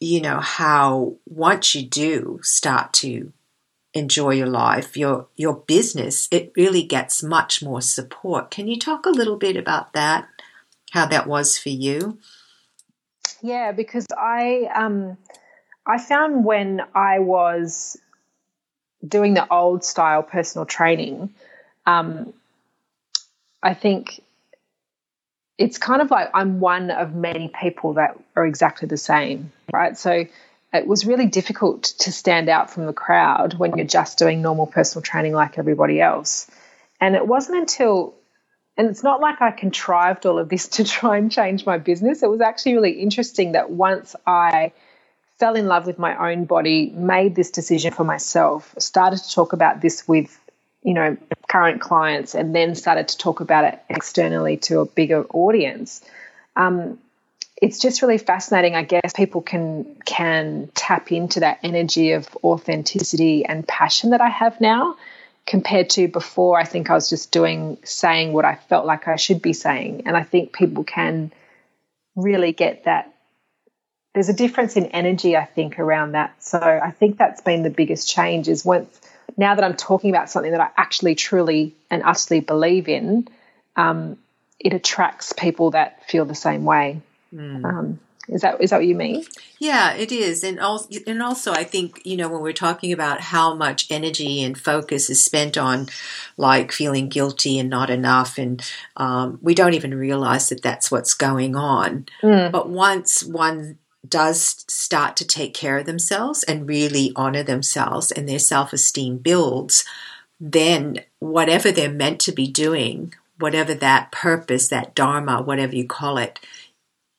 you 0.00 0.20
know, 0.20 0.40
how 0.40 1.14
once 1.26 1.74
you 1.74 1.86
do 1.86 2.40
start 2.42 2.92
to 2.94 3.32
enjoy 3.94 4.30
your 4.30 4.48
life, 4.48 4.96
your 4.96 5.28
your 5.36 5.54
business, 5.54 6.28
it 6.30 6.52
really 6.56 6.82
gets 6.82 7.22
much 7.22 7.62
more 7.62 7.80
support. 7.80 8.50
Can 8.50 8.66
you 8.66 8.78
talk 8.78 9.06
a 9.06 9.10
little 9.10 9.36
bit 9.36 9.56
about 9.56 9.92
that? 9.92 10.28
How 10.90 11.06
that 11.06 11.26
was 11.26 11.56
for 11.56 11.68
you? 11.68 12.18
Yeah, 13.42 13.72
because 13.72 14.06
I 14.16 14.68
um, 14.74 15.16
I 15.86 15.98
found 15.98 16.44
when 16.44 16.82
I 16.94 17.20
was 17.20 17.96
doing 19.06 19.34
the 19.34 19.50
old 19.52 19.84
style 19.84 20.22
personal 20.22 20.66
training, 20.66 21.32
um, 21.86 22.32
I 23.62 23.74
think 23.74 24.20
it's 25.60 25.76
kind 25.76 26.00
of 26.00 26.10
like 26.10 26.30
I'm 26.32 26.58
one 26.58 26.90
of 26.90 27.14
many 27.14 27.48
people 27.48 27.92
that 27.94 28.18
are 28.34 28.46
exactly 28.46 28.88
the 28.88 28.96
same, 28.96 29.52
right? 29.70 29.96
So 29.96 30.24
it 30.72 30.86
was 30.86 31.04
really 31.04 31.26
difficult 31.26 31.82
to 31.98 32.10
stand 32.10 32.48
out 32.48 32.70
from 32.70 32.86
the 32.86 32.94
crowd 32.94 33.58
when 33.58 33.76
you're 33.76 33.86
just 33.86 34.18
doing 34.18 34.40
normal 34.40 34.66
personal 34.66 35.02
training 35.02 35.34
like 35.34 35.58
everybody 35.58 36.00
else. 36.00 36.50
And 36.98 37.14
it 37.14 37.26
wasn't 37.26 37.58
until, 37.58 38.14
and 38.78 38.88
it's 38.88 39.02
not 39.02 39.20
like 39.20 39.42
I 39.42 39.50
contrived 39.50 40.24
all 40.24 40.38
of 40.38 40.48
this 40.48 40.66
to 40.78 40.84
try 40.84 41.18
and 41.18 41.30
change 41.30 41.66
my 41.66 41.76
business. 41.76 42.22
It 42.22 42.30
was 42.30 42.40
actually 42.40 42.76
really 42.76 42.92
interesting 42.92 43.52
that 43.52 43.70
once 43.70 44.16
I 44.26 44.72
fell 45.38 45.56
in 45.56 45.66
love 45.66 45.86
with 45.86 45.98
my 45.98 46.32
own 46.32 46.46
body, 46.46 46.90
made 46.96 47.34
this 47.34 47.50
decision 47.50 47.92
for 47.92 48.04
myself, 48.04 48.74
started 48.78 49.18
to 49.18 49.30
talk 49.30 49.52
about 49.52 49.82
this 49.82 50.08
with, 50.08 50.39
you 50.82 50.94
know, 50.94 51.16
current 51.48 51.80
clients, 51.80 52.34
and 52.34 52.54
then 52.54 52.74
started 52.74 53.08
to 53.08 53.18
talk 53.18 53.40
about 53.40 53.64
it 53.64 53.78
externally 53.88 54.56
to 54.56 54.80
a 54.80 54.86
bigger 54.86 55.24
audience. 55.24 56.02
Um, 56.56 56.98
it's 57.60 57.78
just 57.78 58.00
really 58.00 58.18
fascinating. 58.18 58.74
I 58.74 58.82
guess 58.82 59.12
people 59.12 59.42
can 59.42 59.96
can 60.06 60.70
tap 60.74 61.12
into 61.12 61.40
that 61.40 61.58
energy 61.62 62.12
of 62.12 62.28
authenticity 62.42 63.44
and 63.44 63.66
passion 63.66 64.10
that 64.10 64.20
I 64.20 64.28
have 64.28 64.60
now, 64.60 64.96
compared 65.46 65.90
to 65.90 66.08
before. 66.08 66.58
I 66.58 66.64
think 66.64 66.88
I 66.88 66.94
was 66.94 67.10
just 67.10 67.30
doing 67.30 67.76
saying 67.84 68.32
what 68.32 68.44
I 68.44 68.54
felt 68.54 68.86
like 68.86 69.08
I 69.08 69.16
should 69.16 69.42
be 69.42 69.52
saying, 69.52 70.04
and 70.06 70.16
I 70.16 70.22
think 70.22 70.52
people 70.52 70.84
can 70.84 71.32
really 72.16 72.52
get 72.52 72.84
that 72.84 73.14
there's 74.14 74.28
a 74.28 74.34
difference 74.34 74.76
in 74.76 74.86
energy, 74.86 75.36
I 75.36 75.44
think, 75.44 75.78
around 75.78 76.12
that. 76.12 76.42
So 76.42 76.58
I 76.58 76.90
think 76.90 77.16
that's 77.16 77.40
been 77.42 77.62
the 77.62 77.70
biggest 77.70 78.08
change 78.08 78.48
is 78.48 78.64
once 78.64 79.00
now 79.36 79.54
that 79.54 79.64
I'm 79.64 79.76
talking 79.76 80.10
about 80.10 80.30
something 80.30 80.52
that 80.52 80.60
I 80.60 80.70
actually 80.76 81.14
truly 81.14 81.74
and 81.90 82.02
utterly 82.04 82.40
believe 82.40 82.88
in, 82.88 83.28
um, 83.76 84.18
it 84.58 84.74
attracts 84.74 85.32
people 85.32 85.70
that 85.72 86.08
feel 86.08 86.24
the 86.24 86.34
same 86.34 86.64
way. 86.64 87.00
Mm. 87.34 87.64
Um, 87.64 88.00
is 88.30 88.42
that 88.42 88.60
is 88.60 88.70
that 88.70 88.76
what 88.76 88.86
you 88.86 88.94
mean? 88.94 89.24
Yeah, 89.58 89.94
it 89.94 90.12
is, 90.12 90.44
and 90.44 90.60
also, 90.60 90.88
and 91.06 91.20
also, 91.20 91.52
I 91.52 91.64
think 91.64 92.00
you 92.04 92.16
know 92.16 92.28
when 92.28 92.42
we're 92.42 92.52
talking 92.52 92.92
about 92.92 93.20
how 93.20 93.54
much 93.54 93.90
energy 93.90 94.42
and 94.42 94.56
focus 94.56 95.10
is 95.10 95.22
spent 95.22 95.58
on, 95.58 95.88
like 96.36 96.70
feeling 96.70 97.08
guilty 97.08 97.58
and 97.58 97.68
not 97.68 97.90
enough, 97.90 98.38
and 98.38 98.62
um, 98.96 99.38
we 99.42 99.54
don't 99.54 99.74
even 99.74 99.94
realize 99.94 100.48
that 100.50 100.62
that's 100.62 100.92
what's 100.92 101.14
going 101.14 101.56
on. 101.56 102.06
Mm. 102.22 102.52
But 102.52 102.68
once 102.68 103.24
one 103.24 103.78
does 104.06 104.64
start 104.68 105.16
to 105.16 105.26
take 105.26 105.54
care 105.54 105.78
of 105.78 105.86
themselves 105.86 106.42
and 106.44 106.68
really 106.68 107.12
honor 107.16 107.42
themselves, 107.42 108.10
and 108.10 108.28
their 108.28 108.38
self 108.38 108.72
esteem 108.72 109.18
builds, 109.18 109.84
then 110.38 111.00
whatever 111.18 111.70
they're 111.70 111.90
meant 111.90 112.20
to 112.20 112.32
be 112.32 112.46
doing, 112.46 113.14
whatever 113.38 113.74
that 113.74 114.10
purpose, 114.10 114.68
that 114.68 114.94
dharma, 114.94 115.42
whatever 115.42 115.76
you 115.76 115.86
call 115.86 116.18
it 116.18 116.40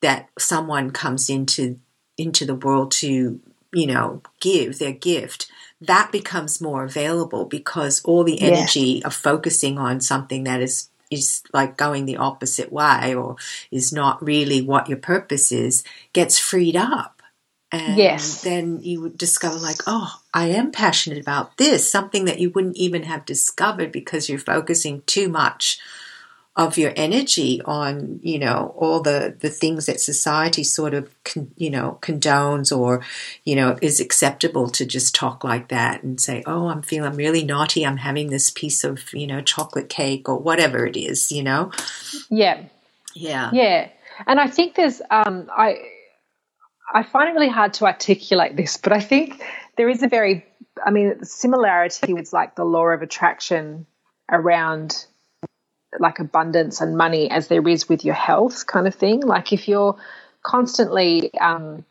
that 0.02 0.28
someone 0.38 0.90
comes 0.90 1.30
into 1.30 1.78
into 2.18 2.44
the 2.44 2.54
world 2.54 2.90
to 2.90 3.40
you 3.72 3.86
know 3.86 4.20
give 4.40 4.78
their 4.78 4.92
gift 4.92 5.50
that 5.80 6.12
becomes 6.12 6.60
more 6.60 6.84
available 6.84 7.44
because 7.44 8.04
all 8.04 8.22
the 8.22 8.40
energy 8.40 9.02
of 9.04 9.14
focusing 9.14 9.78
on 9.78 10.00
something 10.00 10.44
that 10.44 10.60
is 10.62 10.88
is 11.12 11.42
like 11.52 11.76
going 11.76 12.06
the 12.06 12.16
opposite 12.16 12.72
way 12.72 13.14
or 13.14 13.36
is 13.70 13.92
not 13.92 14.22
really 14.24 14.62
what 14.62 14.88
your 14.88 14.98
purpose 14.98 15.52
is 15.52 15.84
gets 16.12 16.38
freed 16.38 16.76
up 16.76 17.22
and 17.70 17.96
yes. 17.96 18.42
then 18.42 18.80
you 18.82 19.00
would 19.00 19.16
discover 19.16 19.56
like 19.56 19.78
oh 19.86 20.20
i 20.34 20.46
am 20.46 20.70
passionate 20.70 21.20
about 21.20 21.56
this 21.56 21.90
something 21.90 22.24
that 22.26 22.38
you 22.38 22.50
wouldn't 22.50 22.76
even 22.76 23.04
have 23.04 23.24
discovered 23.24 23.90
because 23.90 24.28
you're 24.28 24.38
focusing 24.38 25.02
too 25.06 25.28
much 25.28 25.78
of 26.54 26.76
your 26.76 26.92
energy 26.96 27.62
on 27.64 28.20
you 28.22 28.38
know 28.38 28.74
all 28.76 29.00
the 29.00 29.34
the 29.40 29.48
things 29.48 29.86
that 29.86 30.00
society 30.00 30.62
sort 30.62 30.92
of 30.92 31.10
con, 31.24 31.50
you 31.56 31.70
know 31.70 31.98
condones 32.02 32.76
or 32.76 33.02
you 33.44 33.56
know 33.56 33.78
is 33.80 34.00
acceptable 34.00 34.68
to 34.68 34.84
just 34.84 35.14
talk 35.14 35.44
like 35.44 35.68
that 35.68 36.02
and 36.02 36.20
say 36.20 36.42
oh 36.46 36.68
i'm 36.68 36.82
feeling 36.82 37.14
really 37.14 37.42
naughty. 37.42 37.86
I'm 37.86 37.96
having 37.96 38.28
this 38.28 38.50
piece 38.50 38.84
of 38.84 39.00
you 39.14 39.26
know 39.26 39.40
chocolate 39.40 39.88
cake 39.88 40.28
or 40.28 40.38
whatever 40.38 40.84
it 40.86 40.96
is 40.96 41.32
you 41.32 41.42
know? 41.42 41.72
Yeah. 42.28 42.64
Yeah. 43.14 43.50
Yeah. 43.52 43.88
And 44.26 44.38
i 44.38 44.46
think 44.46 44.74
there's 44.74 45.00
um 45.10 45.50
i 45.56 45.76
i 46.92 47.02
find 47.02 47.30
it 47.30 47.32
really 47.32 47.48
hard 47.48 47.72
to 47.74 47.86
articulate 47.86 48.56
this 48.56 48.76
but 48.76 48.92
i 48.92 49.00
think 49.00 49.42
there 49.78 49.88
is 49.88 50.02
a 50.02 50.08
very 50.08 50.44
i 50.84 50.90
mean 50.90 51.24
similarity 51.24 52.12
with 52.12 52.30
like 52.34 52.56
the 52.56 52.64
law 52.64 52.88
of 52.88 53.00
attraction 53.00 53.86
around 54.30 55.06
like 55.98 56.18
abundance 56.18 56.80
and 56.80 56.96
money 56.96 57.30
as 57.30 57.48
there 57.48 57.66
is 57.68 57.88
with 57.88 58.04
your 58.04 58.14
health 58.14 58.66
kind 58.66 58.86
of 58.86 58.94
thing. 58.94 59.20
Like 59.20 59.52
if 59.52 59.68
you're 59.68 59.96
constantly 60.42 61.32
um, 61.38 61.84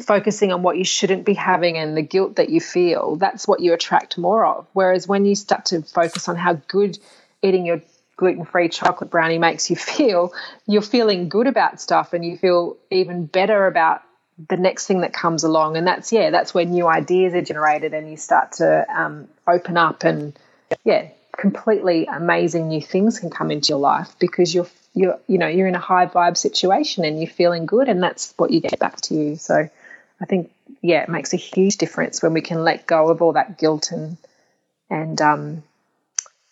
focusing 0.00 0.52
on 0.52 0.62
what 0.62 0.76
you 0.76 0.84
shouldn't 0.84 1.24
be 1.24 1.34
having 1.34 1.76
and 1.76 1.96
the 1.96 2.02
guilt 2.02 2.36
that 2.36 2.48
you 2.48 2.60
feel, 2.60 3.16
that's 3.16 3.46
what 3.46 3.60
you 3.60 3.72
attract 3.74 4.18
more 4.18 4.44
of. 4.44 4.66
Whereas 4.72 5.06
when 5.06 5.24
you 5.24 5.34
start 5.34 5.66
to 5.66 5.82
focus 5.82 6.28
on 6.28 6.36
how 6.36 6.54
good 6.54 6.98
eating 7.42 7.66
your 7.66 7.82
gluten 8.16 8.44
free 8.44 8.68
chocolate 8.68 9.10
brownie 9.10 9.38
makes 9.38 9.70
you 9.70 9.76
feel, 9.90 10.32
you're 10.66 10.82
feeling 10.82 11.28
good 11.28 11.46
about 11.46 11.80
stuff 11.80 12.12
and 12.12 12.24
you 12.24 12.36
feel 12.36 12.76
even 12.90 13.26
better 13.26 13.66
about 13.66 14.02
the 14.48 14.56
next 14.56 14.86
thing 14.86 15.02
that 15.02 15.12
comes 15.12 15.44
along. 15.44 15.76
And 15.76 15.86
that's, 15.86 16.10
yeah, 16.10 16.30
that's 16.30 16.54
where 16.54 16.64
new 16.64 16.88
ideas 16.88 17.34
are 17.34 17.42
generated 17.42 17.94
and 17.94 18.10
you 18.10 18.16
start 18.16 18.52
to 18.52 18.86
um, 18.88 19.28
open 19.46 19.76
up 19.76 20.04
and, 20.04 20.36
yeah, 20.84 21.08
completely 21.36 22.06
amazing 22.06 22.68
new 22.68 22.80
things 22.80 23.18
can 23.18 23.30
come 23.30 23.50
into 23.50 23.70
your 23.70 23.78
life 23.78 24.14
because 24.18 24.54
you're 24.54 24.68
you're 24.94 25.18
you 25.26 25.38
know 25.38 25.46
you're 25.46 25.66
in 25.66 25.74
a 25.74 25.80
high 25.80 26.06
vibe 26.06 26.36
situation 26.36 27.04
and 27.04 27.18
you're 27.18 27.30
feeling 27.30 27.66
good 27.66 27.88
and 27.88 28.02
that's 28.02 28.34
what 28.36 28.50
you 28.50 28.60
get 28.60 28.78
back 28.78 29.00
to 29.00 29.14
you. 29.14 29.36
So 29.36 29.68
i 30.20 30.24
think 30.24 30.52
yeah 30.82 31.02
it 31.02 31.08
makes 31.08 31.32
a 31.32 31.38
huge 31.38 31.78
difference 31.78 32.22
when 32.22 32.32
we 32.32 32.42
can 32.42 32.62
let 32.62 32.86
go 32.86 33.08
of 33.08 33.22
all 33.22 33.32
that 33.32 33.58
guilt 33.58 33.92
and 33.92 34.18
and 34.90 35.20
um 35.20 35.62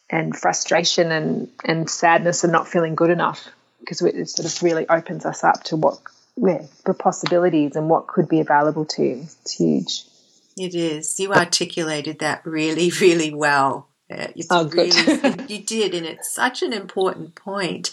and 0.09 0.37
frustration 0.37 1.13
and 1.13 1.49
and 1.65 1.89
sadness 1.89 2.43
and 2.43 2.53
not 2.53 2.67
feeling 2.67 2.95
good 2.95 3.11
enough 3.11 3.49
because 3.81 4.01
it 4.03 4.29
sort 4.29 4.51
of 4.51 4.63
really 4.63 4.89
opens 4.89 5.27
us 5.27 5.45
up 5.45 5.63
to 5.65 5.77
what 5.77 5.99
yeah, 6.37 6.63
the 6.87 6.95
possibilities 6.95 7.77
and 7.77 7.91
what 7.91 8.07
could 8.07 8.29
be 8.29 8.41
available 8.41 8.87
to 8.87 9.03
you. 9.03 9.27
It's 9.43 9.57
huge. 9.57 10.05
It 10.57 10.75
is. 10.75 11.19
You 11.21 11.33
articulated 11.35 12.21
that 12.21 12.45
really 12.47 12.91
really 13.01 13.33
well 13.35 13.90
it's 14.11 14.49
oh, 14.51 14.65
good. 14.65 14.95
Really, 14.95 15.45
you 15.49 15.63
did, 15.63 15.95
and 15.95 16.07
it's 16.07 16.33
such 16.33 16.63
an 16.63 16.73
important 16.73 17.35
point. 17.35 17.91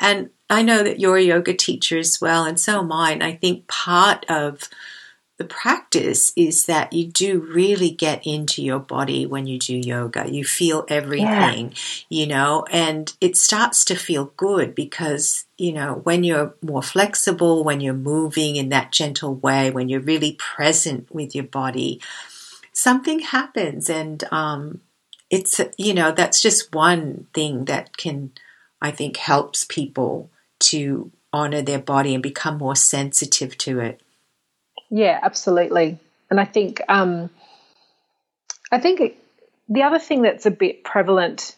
And 0.00 0.30
I 0.48 0.62
know 0.62 0.82
that 0.82 0.98
you're 0.98 1.16
a 1.16 1.22
yoga 1.22 1.54
teacher 1.54 1.98
as 1.98 2.20
well, 2.20 2.44
and 2.44 2.58
so 2.58 2.80
am 2.80 2.92
I. 2.92 3.12
And 3.12 3.22
I 3.22 3.34
think 3.34 3.68
part 3.68 4.24
of 4.30 4.68
the 5.38 5.44
practice 5.44 6.32
is 6.36 6.66
that 6.66 6.92
you 6.92 7.06
do 7.06 7.38
really 7.38 7.90
get 7.90 8.26
into 8.26 8.60
your 8.60 8.80
body 8.80 9.24
when 9.24 9.46
you 9.46 9.58
do 9.58 9.76
yoga. 9.76 10.28
You 10.28 10.44
feel 10.44 10.84
everything, 10.88 11.68
yeah. 11.68 11.74
you 12.08 12.26
know, 12.26 12.64
and 12.72 13.12
it 13.20 13.36
starts 13.36 13.84
to 13.86 13.94
feel 13.94 14.32
good 14.36 14.74
because, 14.74 15.44
you 15.56 15.72
know, 15.72 16.00
when 16.02 16.24
you're 16.24 16.56
more 16.60 16.82
flexible, 16.82 17.62
when 17.62 17.80
you're 17.80 17.94
moving 17.94 18.56
in 18.56 18.70
that 18.70 18.90
gentle 18.90 19.36
way, 19.36 19.70
when 19.70 19.88
you're 19.88 20.00
really 20.00 20.32
present 20.32 21.14
with 21.14 21.36
your 21.36 21.44
body, 21.44 22.00
something 22.72 23.20
happens. 23.20 23.88
And, 23.88 24.24
um, 24.32 24.80
it's 25.30 25.60
you 25.76 25.94
know 25.94 26.12
that's 26.12 26.40
just 26.40 26.74
one 26.74 27.26
thing 27.34 27.66
that 27.66 27.96
can 27.96 28.32
i 28.80 28.90
think 28.90 29.16
helps 29.16 29.64
people 29.64 30.30
to 30.58 31.10
honor 31.32 31.62
their 31.62 31.78
body 31.78 32.14
and 32.14 32.22
become 32.22 32.56
more 32.56 32.74
sensitive 32.74 33.56
to 33.58 33.80
it. 33.80 34.00
Yeah 34.90 35.18
absolutely. 35.22 35.98
And 36.30 36.40
i 36.40 36.44
think 36.44 36.80
um 36.88 37.30
i 38.72 38.78
think 38.78 39.16
the 39.68 39.82
other 39.82 39.98
thing 39.98 40.22
that's 40.22 40.46
a 40.46 40.50
bit 40.50 40.84
prevalent 40.84 41.54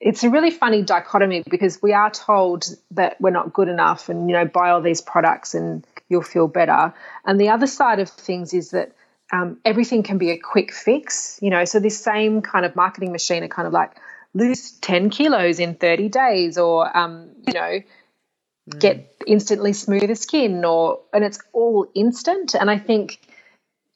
it's 0.00 0.22
a 0.22 0.30
really 0.30 0.50
funny 0.50 0.82
dichotomy 0.82 1.42
because 1.48 1.82
we 1.82 1.92
are 1.92 2.10
told 2.10 2.66
that 2.92 3.20
we're 3.20 3.30
not 3.30 3.52
good 3.52 3.68
enough 3.68 4.08
and 4.08 4.30
you 4.30 4.36
know 4.36 4.44
buy 4.44 4.70
all 4.70 4.80
these 4.80 5.00
products 5.00 5.54
and 5.54 5.84
you'll 6.08 6.22
feel 6.22 6.48
better. 6.48 6.94
And 7.24 7.40
the 7.40 7.50
other 7.50 7.66
side 7.66 8.00
of 8.00 8.08
things 8.08 8.54
is 8.54 8.70
that 8.70 8.92
um, 9.32 9.58
everything 9.64 10.02
can 10.02 10.18
be 10.18 10.30
a 10.30 10.38
quick 10.38 10.72
fix, 10.72 11.38
you 11.42 11.50
know. 11.50 11.64
So 11.64 11.80
this 11.80 11.98
same 11.98 12.42
kind 12.42 12.64
of 12.64 12.74
marketing 12.74 13.12
machine 13.12 13.42
are 13.42 13.48
kind 13.48 13.66
of 13.66 13.72
like 13.72 13.92
lose 14.34 14.72
10 14.72 15.10
kilos 15.10 15.58
in 15.58 15.74
30 15.74 16.08
days 16.08 16.58
or, 16.58 16.96
um, 16.96 17.30
you 17.46 17.52
know, 17.52 17.80
mm. 18.70 18.78
get 18.78 19.14
instantly 19.26 19.72
smoother 19.72 20.14
skin 20.14 20.64
or, 20.64 21.00
and 21.12 21.24
it's 21.24 21.40
all 21.52 21.86
instant. 21.94 22.54
And 22.54 22.70
I 22.70 22.78
think, 22.78 23.20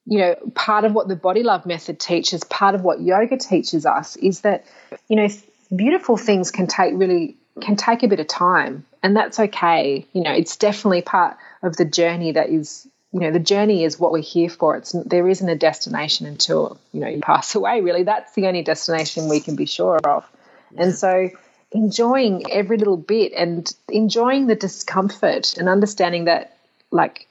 you 0.04 0.18
know, 0.18 0.34
part 0.54 0.84
of 0.84 0.92
what 0.92 1.08
the 1.08 1.16
body 1.16 1.42
love 1.42 1.64
method 1.64 1.98
teaches, 1.98 2.44
part 2.44 2.74
of 2.74 2.82
what 2.82 3.00
yoga 3.00 3.36
teaches 3.36 3.86
us 3.86 4.16
is 4.16 4.40
that, 4.40 4.64
you 5.08 5.16
know, 5.16 5.28
beautiful 5.74 6.16
things 6.16 6.50
can 6.50 6.66
take 6.66 6.92
really, 6.94 7.36
can 7.60 7.76
take 7.76 8.02
a 8.02 8.08
bit 8.08 8.20
of 8.20 8.26
time 8.26 8.84
and 9.02 9.16
that's 9.16 9.38
okay. 9.38 10.06
You 10.12 10.22
know, 10.22 10.32
it's 10.32 10.56
definitely 10.56 11.02
part 11.02 11.36
of 11.62 11.76
the 11.76 11.84
journey 11.84 12.32
that 12.32 12.50
is 12.50 12.86
you 13.12 13.20
know 13.20 13.30
the 13.30 13.38
journey 13.38 13.84
is 13.84 13.98
what 13.98 14.12
we're 14.12 14.22
here 14.22 14.48
for. 14.48 14.76
It's 14.76 14.92
there 14.92 15.28
isn't 15.28 15.48
a 15.48 15.56
destination 15.56 16.26
until 16.26 16.78
you 16.92 17.00
know 17.00 17.08
you 17.08 17.20
pass 17.20 17.54
away 17.54 17.80
really. 17.80 18.02
That's 18.02 18.32
the 18.34 18.46
only 18.46 18.62
destination 18.62 19.28
we 19.28 19.40
can 19.40 19.56
be 19.56 19.66
sure 19.66 19.98
of. 19.98 20.28
And 20.76 20.94
so 20.94 21.30
enjoying 21.72 22.50
every 22.50 22.78
little 22.78 22.96
bit 22.96 23.32
and 23.34 23.70
enjoying 23.88 24.46
the 24.46 24.54
discomfort 24.54 25.56
and 25.56 25.68
understanding 25.68 26.24
that 26.24 26.56
like 26.90 27.26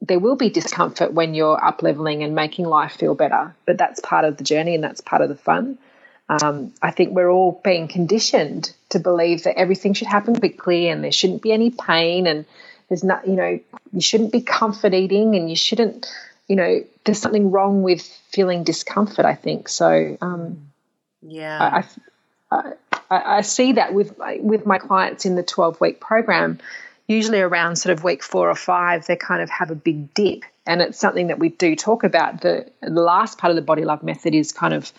there 0.00 0.18
will 0.18 0.36
be 0.36 0.50
discomfort 0.50 1.12
when 1.12 1.32
you're 1.32 1.62
up 1.62 1.82
leveling 1.82 2.22
and 2.22 2.34
making 2.34 2.66
life 2.66 2.92
feel 2.92 3.14
better 3.14 3.54
but 3.66 3.78
that's 3.78 4.00
part 4.00 4.24
of 4.24 4.36
the 4.36 4.44
journey 4.44 4.74
and 4.74 4.84
that's 4.84 5.00
part 5.00 5.22
of 5.22 5.28
the 5.28 5.36
fun. 5.36 5.78
Um, 6.28 6.72
I 6.80 6.92
think 6.92 7.14
we're 7.14 7.30
all 7.30 7.60
being 7.62 7.88
conditioned 7.88 8.72
to 8.90 8.98
believe 8.98 9.42
that 9.42 9.58
everything 9.58 9.92
should 9.92 10.08
happen 10.08 10.38
quickly 10.38 10.88
and 10.88 11.04
there 11.04 11.12
shouldn't 11.12 11.42
be 11.42 11.52
any 11.52 11.70
pain 11.70 12.26
and 12.26 12.46
there's 12.92 13.02
not, 13.02 13.26
you 13.26 13.36
know, 13.36 13.58
you 13.94 14.02
shouldn't 14.02 14.32
be 14.32 14.42
comfort 14.42 14.92
eating 14.92 15.34
and 15.34 15.48
you 15.48 15.56
shouldn't, 15.56 16.06
you 16.46 16.56
know, 16.56 16.84
there's 17.06 17.18
something 17.18 17.50
wrong 17.50 17.82
with 17.82 18.02
feeling 18.28 18.64
discomfort, 18.64 19.24
I 19.24 19.34
think. 19.34 19.70
So, 19.70 20.18
um, 20.20 20.68
yeah. 21.22 21.82
I, 22.50 22.74
I, 23.10 23.38
I 23.38 23.40
see 23.40 23.72
that 23.72 23.94
with 23.94 24.18
my, 24.18 24.38
with 24.42 24.66
my 24.66 24.76
clients 24.76 25.24
in 25.24 25.36
the 25.36 25.42
12 25.42 25.80
week 25.80 26.00
program. 26.00 26.58
Usually 27.06 27.40
around 27.40 27.76
sort 27.76 27.94
of 27.94 28.04
week 28.04 28.22
four 28.22 28.50
or 28.50 28.54
five, 28.54 29.06
they 29.06 29.16
kind 29.16 29.40
of 29.40 29.48
have 29.48 29.70
a 29.70 29.74
big 29.74 30.12
dip, 30.12 30.42
and 30.66 30.82
it's 30.82 30.98
something 30.98 31.28
that 31.28 31.38
we 31.38 31.48
do 31.48 31.74
talk 31.74 32.04
about. 32.04 32.42
The, 32.42 32.70
the 32.82 32.90
last 32.90 33.38
part 33.38 33.50
of 33.52 33.56
the 33.56 33.62
body 33.62 33.86
love 33.86 34.02
method 34.02 34.34
is 34.34 34.52
kind 34.52 34.74
of 34.74 34.92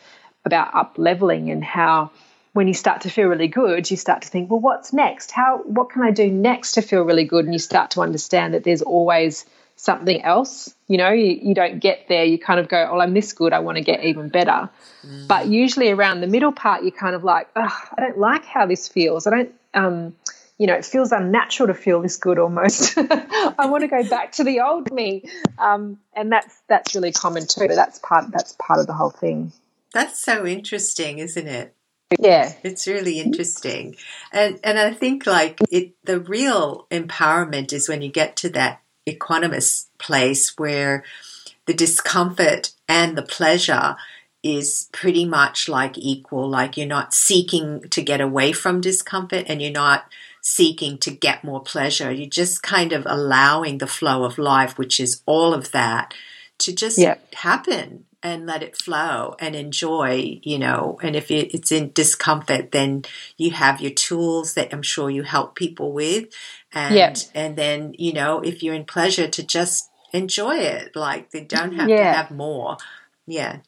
about 0.45 0.73
up 0.73 0.95
leveling 0.97 1.51
and 1.51 1.63
how 1.63 2.09
when 2.53 2.67
you 2.67 2.73
start 2.73 3.01
to 3.01 3.09
feel 3.09 3.27
really 3.27 3.47
good, 3.47 3.89
you 3.89 3.97
start 3.97 4.21
to 4.21 4.27
think, 4.27 4.49
well, 4.49 4.59
what's 4.59 4.93
next? 4.93 5.31
How 5.31 5.57
what 5.65 5.89
can 5.89 6.03
I 6.03 6.11
do 6.11 6.31
next 6.31 6.73
to 6.73 6.81
feel 6.81 7.01
really 7.01 7.25
good? 7.25 7.45
And 7.45 7.53
you 7.53 7.59
start 7.59 7.91
to 7.91 8.01
understand 8.01 8.53
that 8.53 8.63
there's 8.63 8.83
always 8.83 9.45
something 9.75 10.21
else. 10.23 10.73
You 10.87 10.97
know, 10.97 11.09
you, 11.09 11.37
you 11.41 11.55
don't 11.55 11.79
get 11.79 12.07
there. 12.07 12.23
You 12.23 12.37
kind 12.37 12.59
of 12.59 12.69
go, 12.69 12.89
oh, 12.91 12.99
I'm 12.99 13.13
this 13.13 13.33
good. 13.33 13.53
I 13.53 13.59
want 13.59 13.77
to 13.77 13.83
get 13.83 14.03
even 14.03 14.29
better. 14.29 14.69
Mm. 15.05 15.27
But 15.27 15.47
usually 15.47 15.89
around 15.89 16.21
the 16.21 16.27
middle 16.27 16.51
part, 16.51 16.83
you're 16.83 16.91
kind 16.91 17.15
of 17.15 17.23
like, 17.23 17.47
oh, 17.55 17.81
I 17.97 18.01
don't 18.01 18.19
like 18.19 18.45
how 18.45 18.67
this 18.67 18.87
feels. 18.87 19.25
I 19.25 19.31
don't, 19.31 19.53
um, 19.73 20.15
you 20.59 20.67
know, 20.67 20.75
it 20.75 20.85
feels 20.85 21.11
unnatural 21.11 21.67
to 21.67 21.73
feel 21.73 22.01
this 22.01 22.17
good 22.17 22.37
almost. 22.37 22.95
I 22.97 23.65
want 23.65 23.81
to 23.81 23.87
go 23.87 24.07
back 24.07 24.33
to 24.33 24.43
the 24.43 24.61
old 24.61 24.91
me. 24.91 25.23
Um, 25.57 25.97
and 26.13 26.31
that's 26.31 26.61
that's 26.69 26.93
really 26.93 27.11
common 27.11 27.47
too. 27.47 27.67
That's 27.67 27.97
part 27.97 28.31
that's 28.31 28.55
part 28.59 28.79
of 28.79 28.85
the 28.85 28.93
whole 28.93 29.09
thing. 29.09 29.51
That's 29.91 30.19
so 30.19 30.45
interesting, 30.45 31.17
isn't 31.17 31.47
it? 31.47 31.75
Yeah. 32.19 32.53
It's 32.63 32.87
really 32.87 33.19
interesting. 33.19 33.95
And 34.31 34.59
and 34.63 34.79
I 34.79 34.93
think 34.93 35.25
like 35.25 35.59
it 35.71 35.93
the 36.03 36.19
real 36.19 36.87
empowerment 36.91 37.73
is 37.73 37.89
when 37.89 38.01
you 38.01 38.11
get 38.11 38.35
to 38.37 38.49
that 38.49 38.81
equanimous 39.07 39.87
place 39.97 40.57
where 40.57 41.03
the 41.65 41.73
discomfort 41.73 42.71
and 42.87 43.17
the 43.17 43.23
pleasure 43.23 43.95
is 44.43 44.89
pretty 44.91 45.25
much 45.25 45.69
like 45.69 45.97
equal. 45.97 46.49
Like 46.49 46.77
you're 46.77 46.87
not 46.87 47.13
seeking 47.13 47.81
to 47.89 48.01
get 48.01 48.21
away 48.21 48.51
from 48.51 48.81
discomfort 48.81 49.45
and 49.47 49.61
you're 49.61 49.71
not 49.71 50.05
seeking 50.41 50.97
to 50.99 51.11
get 51.11 51.43
more 51.43 51.61
pleasure. 51.61 52.11
You're 52.11 52.29
just 52.29 52.61
kind 52.61 52.91
of 52.91 53.05
allowing 53.05 53.77
the 53.77 53.87
flow 53.87 54.25
of 54.25 54.37
life, 54.37 54.77
which 54.77 54.99
is 54.99 55.21
all 55.25 55.53
of 55.53 55.71
that, 55.71 56.13
to 56.59 56.75
just 56.75 56.99
happen 57.33 58.05
and 58.23 58.45
let 58.45 58.63
it 58.63 58.77
flow 58.77 59.35
and 59.39 59.55
enjoy, 59.55 60.39
you 60.41 60.57
know. 60.57 60.97
And 61.03 61.15
if 61.15 61.29
it's 61.29 61.71
in 61.71 61.91
discomfort, 61.91 62.71
then 62.71 63.03
you 63.37 63.51
have 63.51 63.81
your 63.81 63.91
tools 63.91 64.53
that 64.53 64.73
I'm 64.73 64.81
sure 64.81 65.09
you 65.09 65.23
help 65.23 65.55
people 65.55 65.91
with. 65.91 66.33
And, 66.71 67.29
and 67.35 67.55
then, 67.55 67.93
you 67.99 68.13
know, 68.13 68.39
if 68.39 68.63
you're 68.63 68.73
in 68.73 68.85
pleasure 68.85 69.27
to 69.27 69.43
just 69.43 69.91
enjoy 70.13 70.55
it, 70.55 70.95
like 70.95 71.31
they 71.31 71.43
don't 71.43 71.73
have 71.73 71.89
yeah. 71.89 72.11
to 72.11 72.17
have 72.17 72.31
more. 72.31 72.77
Yeah. 73.27 73.59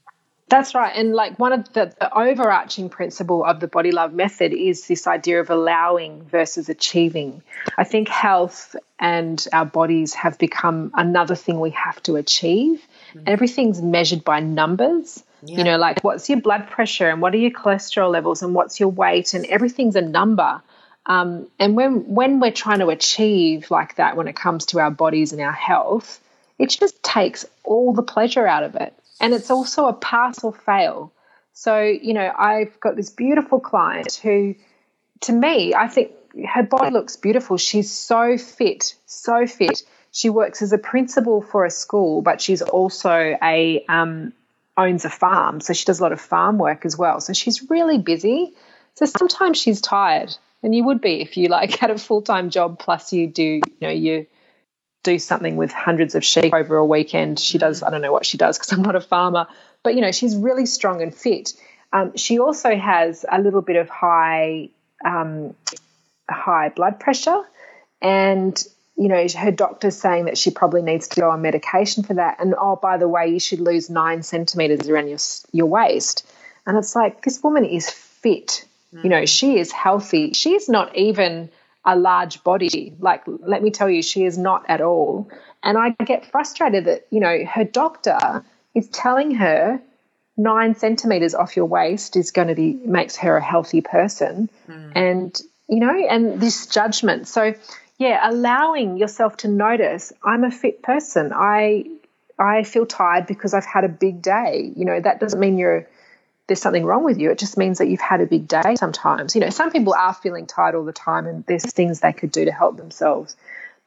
That's 0.47 0.75
right. 0.75 0.93
And 0.95 1.13
like 1.13 1.39
one 1.39 1.53
of 1.53 1.73
the, 1.73 1.93
the, 1.99 2.17
overarching 2.17 2.89
principle 2.89 3.43
of 3.43 3.59
the 3.59 3.67
body 3.67 3.91
love 3.91 4.13
method 4.13 4.53
is 4.53 4.87
this 4.87 5.07
idea 5.07 5.41
of 5.41 5.49
allowing 5.49 6.23
versus 6.23 6.69
achieving. 6.69 7.41
I 7.77 7.83
think 7.83 8.07
health 8.07 8.75
and 8.99 9.43
our 9.51 9.65
bodies 9.65 10.13
have 10.13 10.37
become 10.37 10.91
another 10.93 11.33
thing 11.35 11.59
we 11.59 11.71
have 11.71 12.01
to 12.03 12.15
achieve. 12.15 12.85
Everything's 13.25 13.81
measured 13.81 14.23
by 14.23 14.39
numbers. 14.39 15.23
Yeah. 15.43 15.57
You 15.59 15.63
know, 15.63 15.77
like 15.77 16.03
what's 16.03 16.29
your 16.29 16.41
blood 16.41 16.69
pressure 16.69 17.09
and 17.09 17.21
what 17.21 17.33
are 17.33 17.37
your 17.37 17.51
cholesterol 17.51 18.11
levels 18.11 18.41
and 18.41 18.53
what's 18.53 18.79
your 18.79 18.89
weight 18.89 19.33
and 19.33 19.45
everything's 19.45 19.95
a 19.95 20.01
number. 20.01 20.61
Um, 21.05 21.47
and 21.59 21.75
when 21.75 22.13
when 22.15 22.39
we're 22.39 22.51
trying 22.51 22.79
to 22.79 22.87
achieve 22.87 23.69
like 23.69 23.97
that 23.97 24.17
when 24.17 24.27
it 24.27 24.35
comes 24.35 24.67
to 24.67 24.79
our 24.79 24.89
bodies 24.89 25.33
and 25.33 25.41
our 25.41 25.51
health, 25.51 26.19
it 26.57 26.69
just 26.69 27.03
takes 27.03 27.45
all 27.63 27.93
the 27.93 28.01
pleasure 28.01 28.47
out 28.47 28.63
of 28.63 28.75
it 28.75 28.93
and 29.19 29.33
it's 29.33 29.49
also 29.49 29.85
a 29.85 29.93
pass 29.93 30.43
or 30.43 30.53
fail. 30.53 31.11
So, 31.53 31.81
you 31.81 32.13
know, 32.13 32.31
I've 32.37 32.79
got 32.79 32.95
this 32.95 33.09
beautiful 33.09 33.59
client 33.59 34.19
who, 34.21 34.55
to 35.21 35.31
me, 35.31 35.73
I 35.73 35.87
think 35.87 36.11
her 36.47 36.63
body 36.63 36.91
looks 36.91 37.15
beautiful. 37.15 37.57
She's 37.57 37.89
so 37.89 38.37
fit, 38.37 38.95
so 39.05 39.47
fit. 39.47 39.83
She 40.15 40.29
works 40.29 40.61
as 40.61 40.71
a 40.71 40.77
principal 40.77 41.41
for 41.41 41.65
a 41.65 41.69
school, 41.69 42.21
but 42.21 42.39
she's 42.39 42.61
also 42.61 43.37
a 43.43 43.83
um, 43.89 44.31
owns 44.77 45.03
a 45.03 45.09
farm, 45.09 45.59
so 45.59 45.73
she 45.73 45.83
does 45.83 45.99
a 45.99 46.03
lot 46.03 46.13
of 46.13 46.21
farm 46.21 46.57
work 46.57 46.85
as 46.85 46.97
well. 46.97 47.19
So 47.19 47.33
she's 47.33 47.69
really 47.69 47.97
busy. 47.97 48.53
So 48.93 49.05
sometimes 49.05 49.57
she's 49.57 49.81
tired, 49.81 50.33
and 50.63 50.73
you 50.73 50.85
would 50.85 51.01
be 51.01 51.19
if 51.19 51.35
you 51.35 51.49
like 51.49 51.75
had 51.79 51.91
a 51.91 51.97
full 51.97 52.21
time 52.21 52.49
job 52.49 52.79
plus 52.79 53.11
you 53.11 53.27
do, 53.27 53.43
you 53.43 53.61
know, 53.81 53.89
you 53.89 54.25
do 55.03 55.19
something 55.19 55.57
with 55.57 55.73
hundreds 55.73 56.15
of 56.15 56.23
sheep 56.23 56.53
over 56.53 56.77
a 56.77 56.85
weekend. 56.85 57.37
She 57.37 57.57
does, 57.57 57.83
I 57.83 57.89
don't 57.89 58.01
know 58.01 58.13
what 58.13 58.25
she 58.25 58.37
does 58.37 58.57
because 58.57 58.71
I'm 58.71 58.83
not 58.83 58.95
a 58.95 59.01
farmer, 59.01 59.47
but 59.83 59.95
you 59.95 60.01
know, 60.01 60.13
she's 60.13 60.37
really 60.37 60.65
strong 60.65 61.01
and 61.01 61.13
fit. 61.13 61.51
Um, 61.91 62.15
she 62.15 62.39
also 62.39 62.73
has 62.73 63.25
a 63.29 63.41
little 63.41 63.61
bit 63.61 63.75
of 63.75 63.89
high, 63.89 64.69
um, 65.03 65.55
high 66.29 66.69
blood 66.69 67.01
pressure, 67.01 67.41
and 68.01 68.65
you 68.97 69.09
know, 69.09 69.27
her 69.37 69.51
doctor's 69.51 69.97
saying 69.97 70.25
that 70.25 70.37
she 70.37 70.51
probably 70.51 70.81
needs 70.81 71.09
to 71.09 71.21
go 71.21 71.29
on 71.29 71.41
medication 71.41 72.03
for 72.03 72.13
that. 72.13 72.39
And 72.39 72.55
oh, 72.57 72.77
by 72.77 72.97
the 72.97 73.07
way, 73.07 73.27
you 73.27 73.39
should 73.39 73.59
lose 73.59 73.89
nine 73.89 74.23
centimeters 74.23 74.87
around 74.87 75.09
your 75.09 75.19
your 75.51 75.65
waist. 75.65 76.25
And 76.65 76.77
it's 76.77 76.95
like 76.95 77.23
this 77.23 77.43
woman 77.43 77.65
is 77.65 77.89
fit. 77.89 78.65
Mm. 78.93 79.03
You 79.03 79.09
know, 79.09 79.25
she 79.25 79.59
is 79.59 79.71
healthy. 79.71 80.33
She 80.33 80.53
is 80.53 80.69
not 80.69 80.95
even 80.95 81.49
a 81.83 81.95
large 81.95 82.43
body. 82.43 82.93
Like, 82.99 83.23
let 83.25 83.61
me 83.61 83.69
tell 83.69 83.89
you, 83.89 84.01
she 84.01 84.23
is 84.23 84.37
not 84.37 84.65
at 84.69 84.81
all. 84.81 85.29
And 85.61 85.77
I 85.77 85.91
get 85.91 86.31
frustrated 86.31 86.85
that, 86.85 87.05
you 87.11 87.19
know, 87.19 87.45
her 87.45 87.63
doctor 87.63 88.43
is 88.73 88.87
telling 88.89 89.35
her 89.35 89.81
nine 90.37 90.75
centimeters 90.75 91.35
off 91.35 91.55
your 91.55 91.65
waist 91.65 92.15
is 92.15 92.31
going 92.31 92.47
to 92.47 92.55
be, 92.55 92.73
makes 92.73 93.17
her 93.17 93.37
a 93.37 93.43
healthy 93.43 93.81
person. 93.81 94.49
Mm. 94.67 94.91
And, 94.95 95.41
you 95.67 95.79
know, 95.79 95.93
and 95.93 96.39
this 96.39 96.67
judgment. 96.67 97.27
So, 97.27 97.53
yeah, 97.97 98.29
allowing 98.29 98.97
yourself 98.97 99.37
to 99.37 99.47
notice 99.47 100.11
I'm 100.23 100.43
a 100.43 100.51
fit 100.51 100.81
person. 100.81 101.31
I, 101.33 101.85
I 102.37 102.63
feel 102.63 102.85
tired 102.85 103.27
because 103.27 103.53
I've 103.53 103.65
had 103.65 103.83
a 103.83 103.89
big 103.89 104.21
day. 104.21 104.71
You 104.75 104.85
know, 104.85 104.99
that 104.99 105.19
doesn't 105.19 105.39
mean 105.39 105.57
you're 105.57 105.87
there's 106.47 106.61
something 106.61 106.85
wrong 106.85 107.03
with 107.03 107.17
you. 107.17 107.31
It 107.31 107.39
just 107.39 107.57
means 107.57 107.79
that 107.79 107.87
you've 107.87 108.01
had 108.01 108.21
a 108.21 108.25
big 108.25 108.47
day 108.47 108.75
sometimes. 108.75 109.33
You 109.33 109.41
know, 109.41 109.49
some 109.49 109.71
people 109.71 109.95
are 109.95 110.13
feeling 110.13 110.45
tired 110.45 110.75
all 110.75 110.83
the 110.83 110.93
time 110.93 111.25
and 111.25 111.43
there's 111.45 111.65
things 111.71 112.01
they 112.01 112.13
could 112.13 112.31
do 112.31 112.45
to 112.45 112.51
help 112.51 112.77
themselves. 112.77 113.35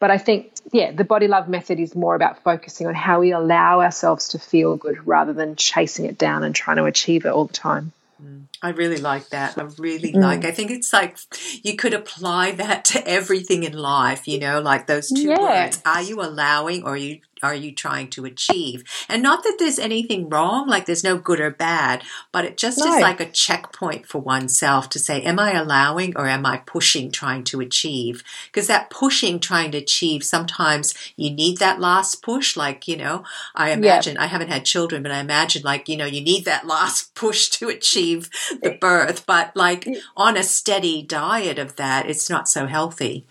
But 0.01 0.11
I 0.11 0.19
think, 0.19 0.53
yeah, 0.73 0.91
the 0.93 1.05
body 1.05 1.29
love 1.29 1.49
method 1.49 1.79
is 1.79 1.95
more 1.95 2.15
about 2.15 2.43
focusing 2.43 2.87
on 2.87 2.95
how 2.95 3.21
we 3.21 3.33
allow 3.33 3.81
ourselves 3.81 4.29
to 4.29 4.39
feel 4.39 4.77
good 4.77 5.07
rather 5.07 5.33
than 5.33 5.57
chasing 5.57 6.05
it 6.07 6.19
down 6.19 6.43
and 6.43 6.55
trying 6.55 6.77
to 6.79 6.85
achieve 6.85 7.27
it 7.27 7.29
all 7.29 7.45
the 7.45 7.53
time. 7.53 7.93
Mm. 8.23 8.45
I 8.61 8.71
really 8.71 8.99
like 8.99 9.29
that. 9.29 9.57
I 9.57 9.63
really 9.79 10.13
mm. 10.13 10.21
like. 10.21 10.45
I 10.45 10.51
think 10.51 10.71
it's 10.71 10.93
like 10.93 11.17
you 11.63 11.77
could 11.77 11.95
apply 11.95 12.53
that 12.53 12.85
to 12.87 13.07
everything 13.07 13.63
in 13.63 13.73
life. 13.73 14.27
You 14.27 14.41
know, 14.41 14.61
like 14.61 14.87
those 14.87 15.09
two 15.09 15.29
yeah. 15.29 15.41
words: 15.41 15.81
Are 15.87 16.03
you 16.03 16.21
allowing, 16.21 16.83
or 16.83 16.95
are 16.95 16.97
you 16.97 17.21
are 17.43 17.55
you 17.55 17.73
trying 17.73 18.09
to 18.11 18.25
achieve? 18.25 18.85
And 19.09 19.23
not 19.23 19.43
that 19.45 19.57
there's 19.59 19.79
anything 19.79 20.29
wrong, 20.29 20.69
like 20.69 20.87
there's 20.87 21.05
no 21.05 21.19
good 21.19 21.41
or 21.41 21.51
bad, 21.51 22.03
but 22.33 22.45
it 22.45 22.57
just 22.57 22.79
no. 22.79 22.87
is 22.87 23.01
like 23.01 23.21
a 23.21 23.31
checkpoint 23.31 24.07
for 24.07 24.19
oneself 24.19 24.89
to 24.91 24.99
say, 24.99 25.23
am 25.23 25.39
I 25.39 25.53
allowing 25.53 26.17
or 26.17 26.27
am 26.27 26.47
I 26.47 26.59
pushing 26.59 27.11
trying 27.11 27.45
to 27.45 27.61
achieve? 27.61 28.23
Because 28.47 28.67
that 28.67 28.91
pushing 28.91 29.41
trying 29.41 29.73
to 29.73 29.79
achieve, 29.79 30.25
sometimes 30.25 30.95
you 31.17 31.31
need 31.31 31.59
that 31.59 31.81
last 31.81 32.23
push. 32.23 32.57
Like, 32.57 32.89
you 32.89 32.97
know, 32.97 33.25
I 33.55 33.71
imagine, 33.71 34.17
I 34.17 34.27
haven't 34.27 34.49
had 34.49 34.65
children, 34.65 35.03
but 35.03 35.13
I 35.13 35.21
imagine 35.21 35.63
like, 35.63 35.89
you 35.89 35.97
know, 35.97 36.07
you 36.07 36.21
need 36.21 36.45
that 36.45 36.67
last 36.67 37.15
push 37.15 37.49
to 37.51 37.69
achieve 37.69 38.31
the 38.63 38.77
birth, 38.81 39.27
but 39.27 39.55
like 39.57 39.89
on 40.17 40.37
a 40.37 40.43
steady 40.43 41.03
diet 41.03 41.59
of 41.59 41.77
that, 41.77 42.09
it's 42.09 42.29
not 42.31 42.49
so 42.49 42.67
healthy. 42.67 43.27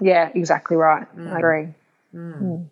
Yeah, 0.00 0.30
exactly 0.34 0.76
right. 0.76 1.06
Mm. 1.16 1.32
I 1.32 1.38
agree. 1.38 1.74
Mm. 2.14 2.42
Mm. 2.42 2.66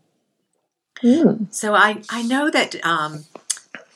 Mm. 1.02 1.52
So 1.52 1.74
I, 1.74 2.02
I 2.10 2.22
know 2.22 2.50
that 2.50 2.84
um, 2.84 3.24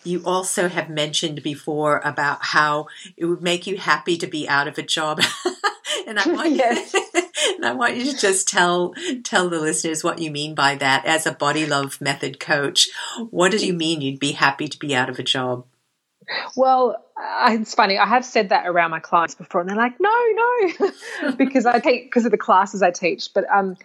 you 0.04 0.22
also 0.24 0.68
have 0.68 0.88
mentioned 0.88 1.42
before 1.42 2.00
about 2.04 2.38
how 2.40 2.86
it 3.16 3.26
would 3.26 3.42
make 3.42 3.66
you 3.66 3.78
happy 3.78 4.16
to 4.18 4.26
be 4.26 4.48
out 4.48 4.68
of 4.68 4.78
a 4.78 4.82
job. 4.82 5.20
and 6.06 6.18
I 6.18 6.28
want 6.32 6.52
yes. 6.52 6.94
and 7.56 7.64
I 7.64 7.72
want 7.72 7.96
you 7.96 8.10
to 8.10 8.16
just 8.16 8.48
tell 8.48 8.94
tell 9.24 9.48
the 9.48 9.60
listeners 9.60 10.04
what 10.04 10.18
you 10.18 10.30
mean 10.30 10.54
by 10.54 10.74
that 10.76 11.04
as 11.04 11.26
a 11.26 11.32
body 11.32 11.66
love 11.66 12.00
method 12.00 12.40
coach. 12.40 12.88
What 13.30 13.52
do 13.52 13.64
you 13.64 13.72
mean 13.72 14.00
you'd 14.00 14.20
be 14.20 14.32
happy 14.32 14.68
to 14.68 14.78
be 14.78 14.94
out 14.94 15.10
of 15.10 15.18
a 15.18 15.22
job? 15.22 15.66
Well, 16.56 17.04
it's 17.48 17.74
funny. 17.74 17.98
I 17.98 18.06
have 18.06 18.24
said 18.24 18.50
that 18.50 18.66
around 18.66 18.92
my 18.92 19.00
clients 19.00 19.34
before, 19.34 19.60
and 19.60 19.68
they're 19.68 19.76
like, 19.76 19.98
"No, 20.00 20.24
no," 20.32 21.32
because 21.36 21.66
I 21.66 21.80
take 21.80 22.04
because 22.04 22.24
of 22.24 22.30
the 22.30 22.38
classes 22.38 22.80
I 22.82 22.90
teach. 22.90 23.34
But 23.34 23.44
um, 23.52 23.76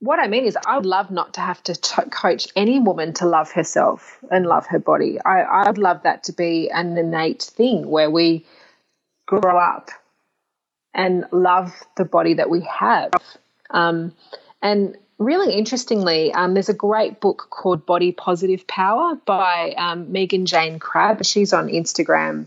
what 0.00 0.20
I 0.20 0.28
mean 0.28 0.44
is, 0.44 0.56
I 0.64 0.76
would 0.76 0.86
love 0.86 1.10
not 1.10 1.34
to 1.34 1.40
have 1.40 1.62
to 1.64 1.74
t- 1.74 2.02
coach 2.10 2.48
any 2.54 2.78
woman 2.78 3.14
to 3.14 3.26
love 3.26 3.50
herself 3.52 4.18
and 4.30 4.46
love 4.46 4.66
her 4.66 4.78
body. 4.78 5.18
I, 5.24 5.40
I 5.40 5.66
would 5.68 5.78
love 5.78 6.02
that 6.04 6.24
to 6.24 6.32
be 6.32 6.70
an 6.70 6.96
innate 6.96 7.42
thing 7.42 7.88
where 7.88 8.10
we 8.10 8.46
grow 9.26 9.58
up 9.58 9.90
and 10.94 11.26
love 11.32 11.74
the 11.96 12.04
body 12.04 12.34
that 12.34 12.48
we 12.48 12.60
have. 12.62 13.10
Um, 13.70 14.14
and 14.62 14.96
really 15.18 15.54
interestingly, 15.54 16.32
um, 16.32 16.54
there's 16.54 16.68
a 16.68 16.74
great 16.74 17.20
book 17.20 17.48
called 17.50 17.84
Body 17.84 18.12
Positive 18.12 18.66
Power 18.66 19.16
by 19.16 19.74
um, 19.76 20.12
Megan 20.12 20.46
Jane 20.46 20.78
Crabbe. 20.78 21.24
She's 21.24 21.52
on 21.52 21.66
Instagram, 21.68 22.46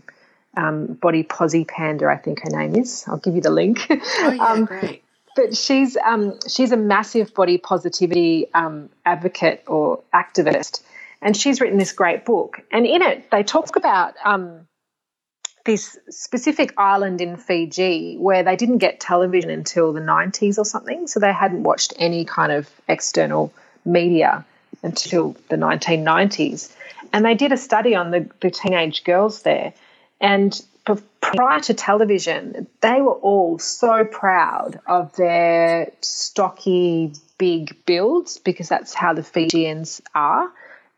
um, 0.56 0.94
Body 0.94 1.22
Posi 1.22 1.68
Panda, 1.68 2.06
I 2.06 2.16
think 2.16 2.40
her 2.42 2.50
name 2.50 2.76
is. 2.76 3.04
I'll 3.06 3.18
give 3.18 3.34
you 3.34 3.42
the 3.42 3.50
link. 3.50 3.86
Oh, 3.90 4.30
yeah, 4.30 4.44
um, 4.52 4.64
great 4.64 5.01
but 5.36 5.56
she's 5.56 5.96
um, 5.96 6.38
she's 6.48 6.72
a 6.72 6.76
massive 6.76 7.34
body 7.34 7.58
positivity 7.58 8.52
um, 8.54 8.90
advocate 9.04 9.64
or 9.66 10.02
activist, 10.14 10.82
and 11.20 11.36
she's 11.36 11.60
written 11.60 11.78
this 11.78 11.92
great 11.92 12.24
book. 12.24 12.60
And 12.70 12.86
in 12.86 13.02
it, 13.02 13.30
they 13.30 13.42
talk 13.42 13.76
about 13.76 14.14
um, 14.24 14.66
this 15.64 15.98
specific 16.10 16.74
island 16.76 17.20
in 17.20 17.36
Fiji 17.36 18.16
where 18.18 18.42
they 18.42 18.56
didn't 18.56 18.78
get 18.78 19.00
television 19.00 19.50
until 19.50 19.92
the 19.92 20.00
90s 20.00 20.58
or 20.58 20.64
something, 20.64 21.06
so 21.06 21.20
they 21.20 21.32
hadn't 21.32 21.62
watched 21.62 21.94
any 21.98 22.24
kind 22.24 22.52
of 22.52 22.68
external 22.88 23.52
media 23.84 24.44
until 24.82 25.36
the 25.48 25.56
1990s. 25.56 26.74
And 27.12 27.24
they 27.24 27.34
did 27.34 27.52
a 27.52 27.56
study 27.56 27.94
on 27.94 28.10
the, 28.10 28.28
the 28.40 28.50
teenage 28.50 29.04
girls 29.04 29.42
there, 29.42 29.74
and 30.20 30.60
prior 31.20 31.60
to 31.60 31.74
television, 31.74 32.66
they 32.80 33.00
were 33.00 33.14
all 33.14 33.58
so 33.58 34.04
proud 34.04 34.80
of 34.86 35.14
their 35.16 35.92
stocky, 36.00 37.12
big 37.38 37.84
builds 37.86 38.38
because 38.38 38.68
that's 38.68 38.92
how 38.92 39.14
the 39.14 39.22
Fijians 39.22 40.02
are. 40.14 40.50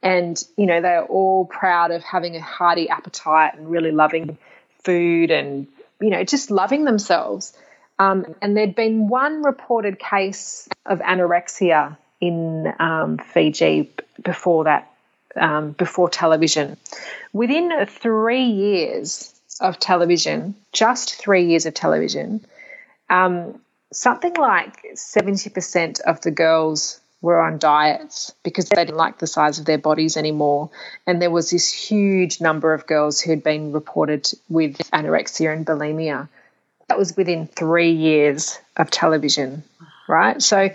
And, 0.02 0.42
you 0.56 0.66
know, 0.66 0.80
they're 0.80 1.04
all 1.04 1.46
proud 1.46 1.90
of 1.90 2.02
having 2.02 2.36
a 2.36 2.40
hearty 2.40 2.88
appetite 2.88 3.54
and 3.54 3.70
really 3.70 3.90
loving 3.90 4.36
food 4.82 5.30
and, 5.30 5.66
you 6.00 6.10
know, 6.10 6.24
just 6.24 6.50
loving 6.50 6.84
themselves. 6.84 7.56
Um, 7.98 8.34
and 8.42 8.56
there'd 8.56 8.74
been 8.74 9.08
one 9.08 9.42
reported 9.42 9.98
case 9.98 10.68
of 10.84 10.98
anorexia 10.98 11.96
in 12.20 12.72
um, 12.78 13.18
Fiji 13.18 13.92
before 14.22 14.64
that, 14.64 14.90
um, 15.36 15.72
before 15.72 16.10
television. 16.10 16.76
Within 17.32 17.86
three 17.86 18.44
years 18.44 19.33
of 19.60 19.78
television, 19.78 20.54
just 20.72 21.14
three 21.14 21.46
years 21.46 21.66
of 21.66 21.74
television, 21.74 22.44
um, 23.08 23.60
something 23.92 24.34
like 24.34 24.82
70% 24.94 26.00
of 26.00 26.20
the 26.20 26.30
girls 26.30 27.00
were 27.24 27.40
on 27.40 27.58
diets 27.58 28.34
because 28.42 28.68
they 28.68 28.76
didn't 28.76 28.96
like 28.96 29.18
the 29.18 29.26
size 29.26 29.58
of 29.58 29.64
their 29.64 29.78
bodies 29.78 30.16
anymore. 30.16 30.70
And 31.06 31.22
there 31.22 31.30
was 31.30 31.50
this 31.50 31.72
huge 31.72 32.40
number 32.40 32.74
of 32.74 32.86
girls 32.86 33.20
who 33.20 33.30
had 33.30 33.42
been 33.42 33.72
reported 33.72 34.30
with 34.48 34.76
anorexia 34.92 35.52
and 35.52 35.66
bulimia. 35.66 36.28
That 36.88 36.98
was 36.98 37.16
within 37.16 37.46
three 37.46 37.92
years 37.92 38.58
of 38.76 38.90
television, 38.90 39.64
right? 40.06 40.42
So, 40.42 40.68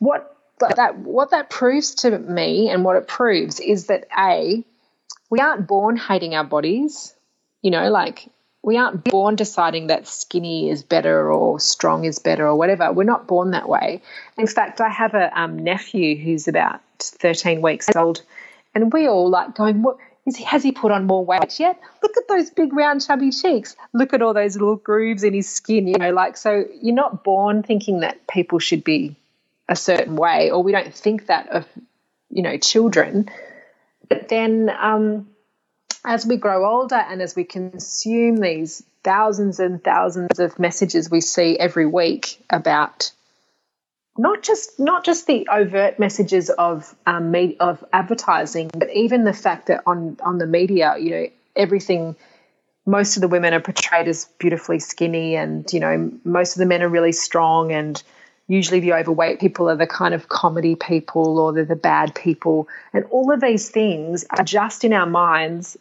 what 0.00 0.36
that 0.58 0.98
what 0.98 1.30
that 1.30 1.50
proves 1.50 1.94
to 1.96 2.18
me, 2.18 2.68
and 2.68 2.84
what 2.84 2.96
it 2.96 3.06
proves 3.06 3.60
is 3.60 3.86
that 3.86 4.08
a 4.18 4.64
we 5.30 5.38
aren't 5.38 5.68
born 5.68 5.96
hating 5.96 6.34
our 6.34 6.44
bodies. 6.44 7.14
You 7.62 7.70
know, 7.70 7.90
like 7.90 8.28
we 8.62 8.76
aren't 8.76 9.04
born 9.04 9.34
deciding 9.34 9.88
that 9.88 10.06
skinny 10.06 10.70
is 10.70 10.82
better 10.82 11.32
or 11.32 11.58
strong 11.58 12.04
is 12.04 12.18
better 12.18 12.46
or 12.46 12.56
whatever. 12.56 12.92
We're 12.92 13.04
not 13.04 13.26
born 13.26 13.50
that 13.50 13.68
way. 13.68 14.02
In 14.38 14.46
fact, 14.46 14.80
I 14.80 14.88
have 14.88 15.14
a 15.14 15.38
um, 15.38 15.58
nephew 15.58 16.16
who's 16.16 16.46
about 16.46 16.80
13 17.00 17.60
weeks 17.60 17.88
old, 17.96 18.22
and 18.74 18.92
we 18.92 19.08
all 19.08 19.28
like 19.28 19.56
going, 19.56 19.82
"What 19.82 19.96
is 20.26 20.36
he? 20.36 20.44
Has 20.44 20.62
he 20.62 20.70
put 20.70 20.92
on 20.92 21.06
more 21.06 21.24
weight 21.24 21.58
yet? 21.58 21.80
Look 22.02 22.16
at 22.16 22.28
those 22.28 22.50
big, 22.50 22.72
round, 22.72 23.04
chubby 23.04 23.32
cheeks. 23.32 23.74
Look 23.92 24.14
at 24.14 24.22
all 24.22 24.32
those 24.32 24.54
little 24.54 24.76
grooves 24.76 25.24
in 25.24 25.34
his 25.34 25.48
skin." 25.48 25.88
You 25.88 25.98
know, 25.98 26.12
like 26.12 26.36
so. 26.36 26.64
You're 26.80 26.94
not 26.94 27.24
born 27.24 27.64
thinking 27.64 28.00
that 28.00 28.26
people 28.28 28.60
should 28.60 28.84
be 28.84 29.16
a 29.68 29.74
certain 29.74 30.14
way, 30.14 30.50
or 30.50 30.62
we 30.62 30.70
don't 30.70 30.94
think 30.94 31.26
that 31.26 31.48
of 31.48 31.66
you 32.30 32.42
know 32.42 32.56
children. 32.58 33.28
But 34.08 34.28
then. 34.28 34.70
Um, 34.78 35.28
as 36.04 36.26
we 36.26 36.36
grow 36.36 36.68
older 36.68 36.96
and 36.96 37.22
as 37.22 37.36
we 37.36 37.44
consume 37.44 38.36
these 38.36 38.82
thousands 39.04 39.60
and 39.60 39.82
thousands 39.82 40.38
of 40.38 40.58
messages 40.58 41.10
we 41.10 41.20
see 41.20 41.58
every 41.58 41.86
week 41.86 42.42
about 42.50 43.12
not 44.18 44.42
just 44.42 44.78
not 44.78 45.04
just 45.04 45.26
the 45.26 45.48
overt 45.50 45.98
messages 45.98 46.50
of 46.50 46.94
um, 47.06 47.30
me, 47.30 47.56
of 47.58 47.82
advertising, 47.92 48.70
but 48.76 48.90
even 48.92 49.24
the 49.24 49.32
fact 49.32 49.68
that 49.68 49.82
on 49.86 50.18
on 50.22 50.38
the 50.38 50.46
media, 50.46 50.96
you 50.98 51.10
know, 51.10 51.26
everything. 51.56 52.16
Most 52.84 53.16
of 53.16 53.20
the 53.20 53.28
women 53.28 53.54
are 53.54 53.60
portrayed 53.60 54.08
as 54.08 54.24
beautifully 54.38 54.80
skinny, 54.80 55.36
and 55.36 55.72
you 55.72 55.78
know, 55.78 56.10
most 56.24 56.56
of 56.56 56.58
the 56.58 56.66
men 56.66 56.82
are 56.82 56.88
really 56.88 57.12
strong. 57.12 57.70
And 57.70 58.02
usually, 58.48 58.80
the 58.80 58.94
overweight 58.94 59.38
people 59.38 59.70
are 59.70 59.76
the 59.76 59.86
kind 59.86 60.14
of 60.14 60.28
comedy 60.28 60.74
people, 60.74 61.38
or 61.38 61.52
they're 61.52 61.64
the 61.64 61.76
bad 61.76 62.12
people. 62.16 62.68
And 62.92 63.04
all 63.10 63.32
of 63.32 63.40
these 63.40 63.70
things 63.70 64.26
are 64.36 64.42
just 64.42 64.82
in 64.82 64.92
our 64.92 65.06
minds 65.06 65.78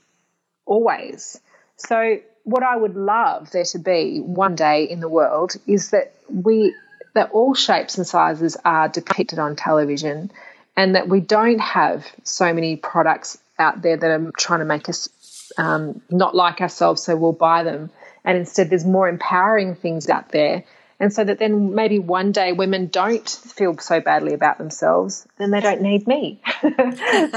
always. 0.72 1.40
So, 1.76 2.20
what 2.44 2.64
I 2.64 2.76
would 2.76 2.96
love 2.96 3.52
there 3.52 3.66
to 3.66 3.80
be 3.80 4.20
one 4.20 4.56
day 4.56 4.86
in 4.86 5.00
the 5.00 5.10
world 5.10 5.54
is 5.68 5.92
that 5.92 6.14
we 6.30 6.74
that 7.14 7.32
all 7.32 7.54
shapes 7.54 7.98
and 7.98 8.08
sizes 8.08 8.56
are 8.64 8.88
depicted 8.88 9.38
on 9.38 9.56
television, 9.56 10.32
and 10.78 10.96
that 10.96 11.10
we 11.10 11.20
don't 11.20 11.60
have 11.60 12.08
so 12.24 12.54
many 12.54 12.78
products 12.78 13.38
out 13.60 13.82
there 13.82 13.98
that 13.98 14.10
are 14.10 14.32
trying 14.38 14.60
to 14.60 14.66
make 14.66 14.88
us 14.88 15.52
um, 15.58 16.02
not 16.10 16.34
like 16.34 16.62
ourselves, 16.62 17.04
so 17.04 17.18
we'll 17.18 17.34
buy 17.34 17.64
them. 17.64 17.90
And 18.24 18.38
instead, 18.38 18.70
there's 18.70 18.86
more 18.86 19.10
empowering 19.10 19.76
things 19.76 20.10
out 20.10 20.30
there 20.30 20.64
and 21.02 21.12
so 21.12 21.24
that 21.24 21.40
then 21.40 21.74
maybe 21.74 21.98
one 21.98 22.32
day 22.32 22.54
women 22.54 22.86
don't 22.86 23.28
feel 23.28 23.76
so 23.80 24.00
badly 24.00 24.34
about 24.34 24.60
themselves 24.60 25.28
then 25.40 25.50
they 25.50 25.60
don't 25.60 25.82
need 25.82 26.08
me. 26.08 26.40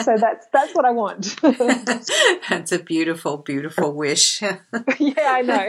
So 0.04 0.16
that's 0.18 0.46
that's 0.52 0.74
what 0.74 0.84
i 0.84 0.90
want. 0.90 1.36
That's 1.42 2.72
a 2.72 2.78
beautiful 2.78 3.38
beautiful 3.38 3.92
wish. 3.92 4.42
Yeah 4.98 5.14
i 5.16 5.42
know. 5.42 5.66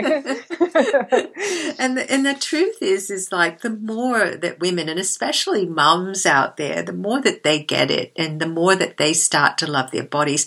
And 1.79 1.97
the, 1.97 2.05
and 2.09 2.25
the 2.25 2.33
truth 2.33 2.81
is 2.81 3.09
is 3.09 3.31
like 3.31 3.61
the 3.61 3.69
more 3.69 4.31
that 4.31 4.59
women 4.59 4.89
and 4.89 4.99
especially 4.99 5.65
mums 5.65 6.25
out 6.25 6.57
there 6.57 6.81
the 6.81 6.93
more 6.93 7.21
that 7.21 7.43
they 7.43 7.63
get 7.63 7.89
it 7.89 8.11
and 8.17 8.41
the 8.41 8.47
more 8.47 8.75
that 8.75 8.97
they 8.97 9.13
start 9.13 9.57
to 9.59 9.67
love 9.67 9.91
their 9.91 10.03
bodies 10.03 10.45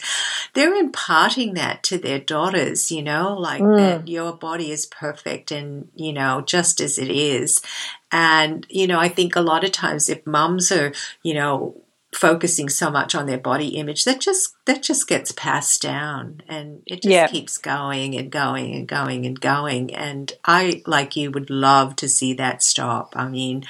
they're 0.55 0.75
imparting 0.75 1.55
that 1.55 1.83
to 1.85 1.97
their 1.97 2.19
daughters 2.19 2.91
you 2.91 3.03
know 3.03 3.35
like 3.39 3.63
mm. 3.63 3.77
that 3.77 4.09
your 4.09 4.33
body 4.33 4.71
is 4.71 4.85
perfect 4.87 5.51
and 5.51 5.89
you 5.95 6.13
know 6.13 6.43
just 6.43 6.81
as 6.81 6.99
it 6.99 7.11
is 7.11 7.38
is. 7.39 7.63
And, 8.11 8.67
you 8.69 8.87
know, 8.87 8.99
I 8.99 9.09
think 9.09 9.37
a 9.37 9.41
lot 9.41 9.65
of 9.65 9.73
times 9.73 10.09
if 10.09 10.27
mums 10.27 10.73
are, 10.73 10.93
you 11.23 11.35
know, 11.35 11.83
focusing 12.15 12.69
so 12.69 12.91
much 12.91 13.15
on 13.15 13.27
their 13.27 13.39
body 13.39 13.69
image 13.69 14.05
that 14.05 14.19
just 14.19 14.55
that 14.65 14.83
just 14.83 15.07
gets 15.07 15.31
passed 15.33 15.83
down 15.83 16.43
and 16.49 16.83
it 16.87 17.03
just 17.03 17.13
yeah. 17.13 17.27
keeps 17.27 17.59
going 17.59 18.17
and 18.17 18.31
going 18.31 18.75
and 18.75 18.89
going 18.89 19.27
and 19.27 19.39
going 19.41 19.95
and 19.95 20.33
i 20.47 20.83
like 20.87 21.17
you 21.17 21.31
would 21.31 21.51
love 21.51 21.95
to 21.95 22.09
see 22.09 22.33
that 22.33 22.63
stop 22.63 23.13
i 23.15 23.29
mean 23.29 23.63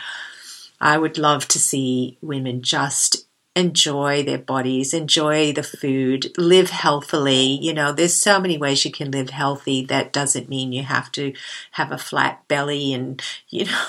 i 0.80 0.96
would 0.96 1.18
love 1.18 1.48
to 1.48 1.58
see 1.58 2.16
women 2.22 2.62
just 2.62 3.27
enjoy 3.56 4.22
their 4.22 4.38
bodies, 4.38 4.94
enjoy 4.94 5.52
the 5.52 5.62
food, 5.62 6.32
live 6.36 6.70
healthily. 6.70 7.58
You 7.60 7.74
know, 7.74 7.92
there's 7.92 8.14
so 8.14 8.40
many 8.40 8.56
ways 8.56 8.84
you 8.84 8.92
can 8.92 9.10
live 9.10 9.30
healthy. 9.30 9.84
That 9.84 10.12
doesn't 10.12 10.48
mean 10.48 10.72
you 10.72 10.84
have 10.84 11.10
to 11.12 11.32
have 11.72 11.90
a 11.92 11.98
flat 11.98 12.46
belly 12.48 12.92
and, 12.92 13.20
you 13.48 13.66
know. 13.66 13.84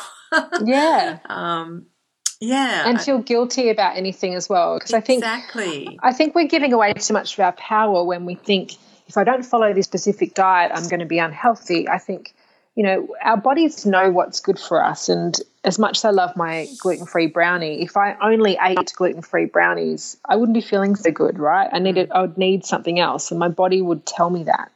yeah. 0.63 1.19
Um, 1.29 1.87
yeah. 2.41 2.87
And 2.87 3.01
feel 3.01 3.19
guilty 3.19 3.69
about 3.69 3.97
anything 3.97 4.33
as 4.33 4.47
well. 4.47 4.79
Because 4.79 4.93
exactly. 4.93 5.63
I 5.63 5.69
think 5.69 5.99
I 6.03 6.13
think 6.13 6.35
we're 6.35 6.47
giving 6.47 6.71
away 6.71 6.93
too 6.93 7.13
much 7.13 7.33
of 7.33 7.39
our 7.41 7.51
power 7.51 8.03
when 8.03 8.25
we 8.25 8.35
think 8.35 8.75
if 9.07 9.17
I 9.17 9.23
don't 9.23 9.43
follow 9.43 9.73
this 9.73 9.85
specific 9.85 10.35
diet, 10.35 10.71
I'm 10.73 10.87
going 10.87 11.01
to 11.01 11.05
be 11.05 11.19
unhealthy. 11.19 11.89
I 11.89 11.97
think 11.97 12.33
you 12.79 12.83
know, 12.83 13.13
our 13.21 13.35
bodies 13.35 13.85
know 13.85 14.09
what's 14.09 14.39
good 14.39 14.57
for 14.57 14.81
us. 14.81 15.09
And 15.09 15.35
as 15.65 15.77
much 15.77 15.97
as 15.97 16.05
I 16.05 16.11
love 16.11 16.37
my 16.37 16.65
gluten 16.77 17.05
free 17.05 17.27
brownie, 17.27 17.81
if 17.81 17.97
I 17.97 18.15
only 18.21 18.57
ate 18.57 18.93
gluten 18.95 19.21
free 19.21 19.47
brownies, 19.47 20.15
I 20.23 20.37
wouldn't 20.37 20.53
be 20.53 20.61
feeling 20.61 20.95
so 20.95 21.11
good, 21.11 21.39
right? 21.39 21.69
I 21.69 21.79
needed, 21.79 22.09
I 22.09 22.21
would 22.21 22.37
need 22.37 22.63
something 22.63 22.97
else, 22.97 23.31
and 23.31 23.39
my 23.39 23.49
body 23.49 23.81
would 23.81 24.05
tell 24.05 24.29
me 24.29 24.43
that. 24.43 24.71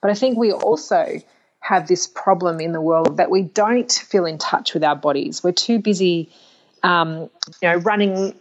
But 0.00 0.10
I 0.10 0.14
think 0.14 0.38
we 0.38 0.50
also 0.50 1.20
have 1.60 1.86
this 1.88 2.06
problem 2.06 2.58
in 2.58 2.72
the 2.72 2.80
world 2.80 3.18
that 3.18 3.30
we 3.30 3.42
don't 3.42 3.92
feel 3.92 4.24
in 4.24 4.38
touch 4.38 4.72
with 4.72 4.82
our 4.82 4.96
bodies. 4.96 5.44
We're 5.44 5.52
too 5.52 5.78
busy, 5.78 6.30
um, 6.82 7.28
you 7.60 7.68
know, 7.68 7.76
running 7.76 8.34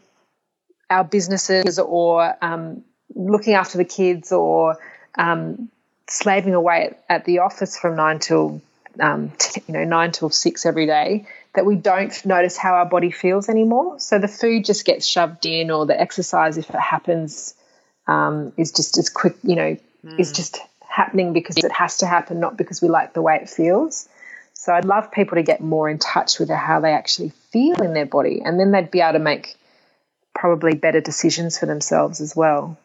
our 0.90 1.04
businesses 1.04 1.80
or 1.80 2.34
um, 2.42 2.86
looking 3.14 3.56
after 3.56 3.78
the 3.78 3.84
kids 3.84 4.32
or 4.32 4.78
um, 5.16 5.70
slaving 6.08 6.54
away 6.54 6.92
at, 6.92 7.04
at 7.10 7.26
the 7.26 7.40
office 7.40 7.78
from 7.78 7.98
nine 7.98 8.20
till 8.20 8.62
um, 9.00 9.32
t- 9.38 9.62
you 9.68 9.74
know 9.74 9.84
nine 9.84 10.12
till 10.12 10.30
six 10.30 10.66
every 10.66 10.86
day 10.86 11.26
that 11.54 11.66
we 11.66 11.76
don't 11.76 12.26
notice 12.26 12.58
how 12.58 12.74
our 12.76 12.86
body 12.86 13.12
feels 13.12 13.50
anymore. 13.50 14.00
So 14.00 14.20
the 14.20 14.28
food 14.28 14.66
just 14.66 14.86
gets 14.86 15.06
shoved 15.06 15.46
in, 15.46 15.72
or 15.72 15.86
the 15.86 16.00
exercise, 16.00 16.58
if 16.58 16.70
it 16.70 16.80
happens, 16.80 17.54
um, 18.08 18.54
is 18.58 18.72
just 18.72 18.98
as 18.98 19.10
quick. 19.10 19.36
You 19.44 19.56
know, 19.56 19.78
mm. 20.06 20.20
is 20.20 20.32
just 20.32 20.60
happening 20.88 21.34
because 21.34 21.58
it 21.58 21.72
has 21.72 21.98
to 22.00 22.06
happen, 22.06 22.40
not 22.40 22.58
because 22.58 22.82
we 22.82 22.90
like 22.90 23.14
the 23.14 23.22
way 23.22 23.40
it 23.42 23.50
feels. 23.50 24.08
So 24.54 24.74
I'd 24.74 24.86
love 24.86 25.12
people 25.12 25.38
to 25.38 25.44
get 25.44 25.62
more 25.62 25.90
in 25.90 25.98
touch 25.98 26.38
with 26.38 26.50
how 26.50 26.82
they 26.82 26.92
actually 26.92 27.30
feel 27.52 27.82
in 27.82 27.94
their 27.94 28.06
body, 28.06 28.42
and 28.44 28.60
then 28.60 28.72
they'd 28.72 28.92
be 28.92 29.02
able 29.02 29.14
to 29.14 29.20
make 29.20 29.56
probably 30.34 30.76
better 30.76 31.02
decisions 31.02 31.58
for 31.58 31.66
themselves 31.66 32.22
as 32.22 32.36
well. 32.36 32.78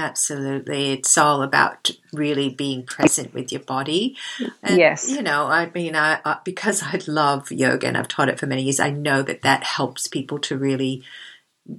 Absolutely. 0.00 0.92
It's 0.92 1.18
all 1.18 1.42
about 1.42 1.90
really 2.10 2.48
being 2.48 2.86
present 2.86 3.34
with 3.34 3.52
your 3.52 3.60
body. 3.60 4.16
And, 4.62 4.78
yes. 4.78 5.10
You 5.10 5.20
know, 5.20 5.46
I 5.46 5.70
mean, 5.74 5.94
I, 5.94 6.20
I, 6.24 6.38
because 6.42 6.82
I 6.82 6.98
love 7.06 7.52
yoga 7.52 7.86
and 7.86 7.98
I've 7.98 8.08
taught 8.08 8.30
it 8.30 8.40
for 8.40 8.46
many 8.46 8.62
years, 8.62 8.80
I 8.80 8.88
know 8.88 9.20
that 9.22 9.42
that 9.42 9.62
helps 9.62 10.08
people 10.08 10.38
to 10.38 10.56
really 10.56 11.02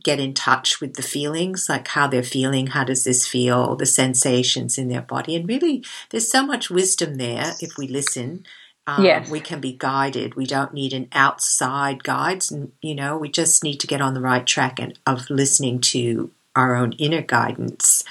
get 0.04 0.20
in 0.20 0.36
touch 0.36 0.80
with 0.80 0.94
the 0.94 1.02
feelings, 1.02 1.68
like 1.68 1.88
how 1.88 2.06
they're 2.06 2.22
feeling, 2.22 2.68
how 2.68 2.84
does 2.84 3.06
this 3.06 3.28
feel, 3.28 3.76
the 3.76 3.88
sensations 3.88 4.78
in 4.78 4.88
their 4.88 5.02
body. 5.02 5.36
And 5.36 5.50
really, 5.50 5.84
there's 6.12 6.30
so 6.30 6.46
much 6.46 6.70
wisdom 6.70 7.16
there 7.16 7.54
if 7.60 7.76
we 7.76 7.88
listen. 7.88 8.46
Um, 8.86 9.04
yes. 9.04 9.32
We 9.32 9.40
can 9.40 9.60
be 9.60 9.74
guided. 9.74 10.36
We 10.36 10.46
don't 10.46 10.76
need 10.76 10.94
an 10.94 11.08
outside 11.12 12.04
guide. 12.04 12.44
And, 12.52 12.72
you 12.82 12.94
know, 12.94 13.18
we 13.18 13.30
just 13.30 13.64
need 13.64 13.80
to 13.80 13.88
get 13.88 14.02
on 14.02 14.14
the 14.14 14.22
right 14.22 14.46
track 14.46 14.80
and, 14.80 15.00
of 15.08 15.28
listening 15.32 15.82
to 15.82 16.30
our 16.56 16.76
own 16.76 16.94
inner 16.94 17.22
guidance, 17.22 18.04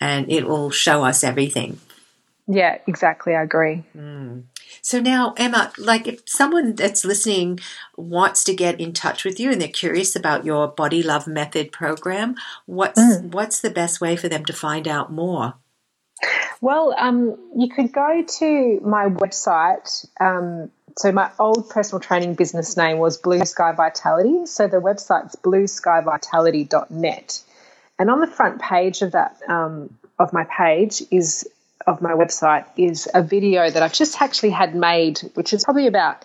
and 0.00 0.30
it 0.30 0.46
will 0.46 0.70
show 0.70 1.04
us 1.04 1.24
everything. 1.24 1.80
Yeah, 2.46 2.78
exactly. 2.86 3.36
I 3.36 3.42
agree. 3.42 3.84
Mm. 3.96 4.44
So 4.80 5.00
now, 5.00 5.34
Emma, 5.36 5.70
like 5.76 6.08
if 6.08 6.22
someone 6.26 6.74
that's 6.74 7.04
listening 7.04 7.60
wants 7.96 8.42
to 8.44 8.54
get 8.54 8.80
in 8.80 8.94
touch 8.94 9.24
with 9.24 9.38
you 9.38 9.52
and 9.52 9.60
they're 9.60 9.68
curious 9.68 10.16
about 10.16 10.46
your 10.46 10.66
Body 10.66 11.02
Love 11.02 11.26
Method 11.26 11.72
program, 11.72 12.36
what's 12.64 13.00
mm. 13.00 13.32
what's 13.32 13.60
the 13.60 13.70
best 13.70 14.00
way 14.00 14.16
for 14.16 14.30
them 14.30 14.46
to 14.46 14.54
find 14.54 14.88
out 14.88 15.12
more? 15.12 15.54
Well, 16.60 16.94
um, 16.98 17.38
you 17.56 17.68
could 17.68 17.92
go 17.92 18.24
to 18.38 18.80
my 18.82 19.08
website. 19.08 20.04
Um, 20.20 20.70
so 20.96 21.12
my 21.12 21.30
old 21.38 21.70
personal 21.70 22.00
training 22.00 22.34
business 22.34 22.76
name 22.76 22.98
was 22.98 23.18
Blue 23.18 23.44
Sky 23.44 23.70
Vitality. 23.72 24.46
So 24.46 24.66
the 24.66 24.78
website's 24.78 25.36
blueskyvitality.net. 25.36 27.42
And 27.98 28.10
on 28.10 28.20
the 28.20 28.26
front 28.26 28.60
page 28.60 29.02
of 29.02 29.12
that 29.12 29.40
um, 29.48 29.96
of 30.18 30.32
my 30.32 30.44
page 30.44 31.02
is 31.10 31.48
of 31.86 32.02
my 32.02 32.12
website 32.12 32.66
is 32.76 33.08
a 33.12 33.22
video 33.22 33.70
that 33.70 33.82
I've 33.82 33.92
just 33.92 34.20
actually 34.20 34.50
had 34.50 34.74
made, 34.74 35.20
which 35.34 35.52
is 35.52 35.64
probably 35.64 35.86
about 35.86 36.24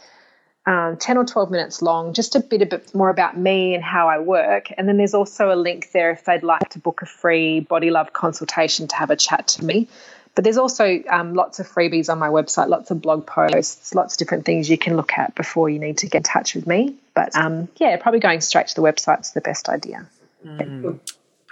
um, 0.65 0.97
10 0.97 1.17
or 1.17 1.25
12 1.25 1.51
minutes 1.51 1.81
long, 1.81 2.13
just 2.13 2.35
a 2.35 2.39
bit, 2.39 2.61
a 2.61 2.65
bit 2.65 2.93
more 2.93 3.09
about 3.09 3.37
me 3.37 3.75
and 3.75 3.83
how 3.83 4.09
I 4.09 4.19
work. 4.19 4.67
And 4.77 4.87
then 4.87 4.97
there's 4.97 5.13
also 5.13 5.53
a 5.53 5.55
link 5.55 5.91
there 5.91 6.11
if 6.11 6.25
they'd 6.25 6.43
like 6.43 6.69
to 6.69 6.79
book 6.79 7.01
a 7.01 7.05
free 7.05 7.59
body 7.59 7.91
love 7.91 8.13
consultation 8.13 8.87
to 8.89 8.95
have 8.95 9.09
a 9.09 9.15
chat 9.15 9.47
to 9.49 9.65
me. 9.65 9.87
But 10.35 10.43
there's 10.43 10.57
also 10.57 11.03
um, 11.09 11.35
lots 11.35 11.59
of 11.59 11.67
freebies 11.67 12.09
on 12.09 12.17
my 12.17 12.29
website, 12.29 12.67
lots 12.67 12.89
of 12.89 13.01
blog 13.01 13.27
posts, 13.27 13.93
lots 13.93 14.15
of 14.15 14.17
different 14.17 14.45
things 14.45 14.69
you 14.69 14.79
can 14.79 14.95
look 14.95 15.13
at 15.13 15.35
before 15.35 15.69
you 15.69 15.77
need 15.77 15.99
to 15.99 16.07
get 16.07 16.19
in 16.19 16.23
touch 16.23 16.55
with 16.55 16.65
me. 16.65 16.95
But 17.13 17.35
um, 17.35 17.67
yeah, 17.77 17.95
probably 17.97 18.19
going 18.19 18.41
straight 18.41 18.67
to 18.67 18.75
the 18.75 18.81
website 18.81 19.21
is 19.21 19.31
the 19.31 19.41
best 19.41 19.69
idea. 19.69 20.07
Mm. 20.43 20.99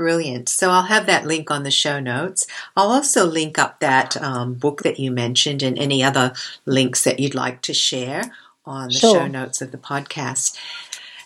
Brilliant. 0.02 0.50
So 0.50 0.72
I'll 0.72 0.86
have 0.86 1.06
that 1.06 1.28
link 1.28 1.52
on 1.52 1.62
the 1.62 1.70
show 1.70 2.00
notes. 2.00 2.48
I'll 2.76 2.90
also 2.90 3.24
link 3.24 3.60
up 3.60 3.82
that 3.82 4.20
um, 4.20 4.56
book 4.56 4.82
that 4.82 5.00
you 5.00 5.12
mentioned 5.12 5.62
and 5.62 5.78
any 5.78 6.04
other 6.04 6.34
links 6.66 7.04
that 7.04 7.20
you'd 7.20 7.36
like 7.36 7.62
to 7.62 7.74
share 7.76 8.24
on 8.66 8.88
the 8.88 8.96
sure. 8.96 9.14
show 9.14 9.28
notes 9.28 9.62
of 9.62 9.72
the 9.72 9.78
podcast. 9.78 10.58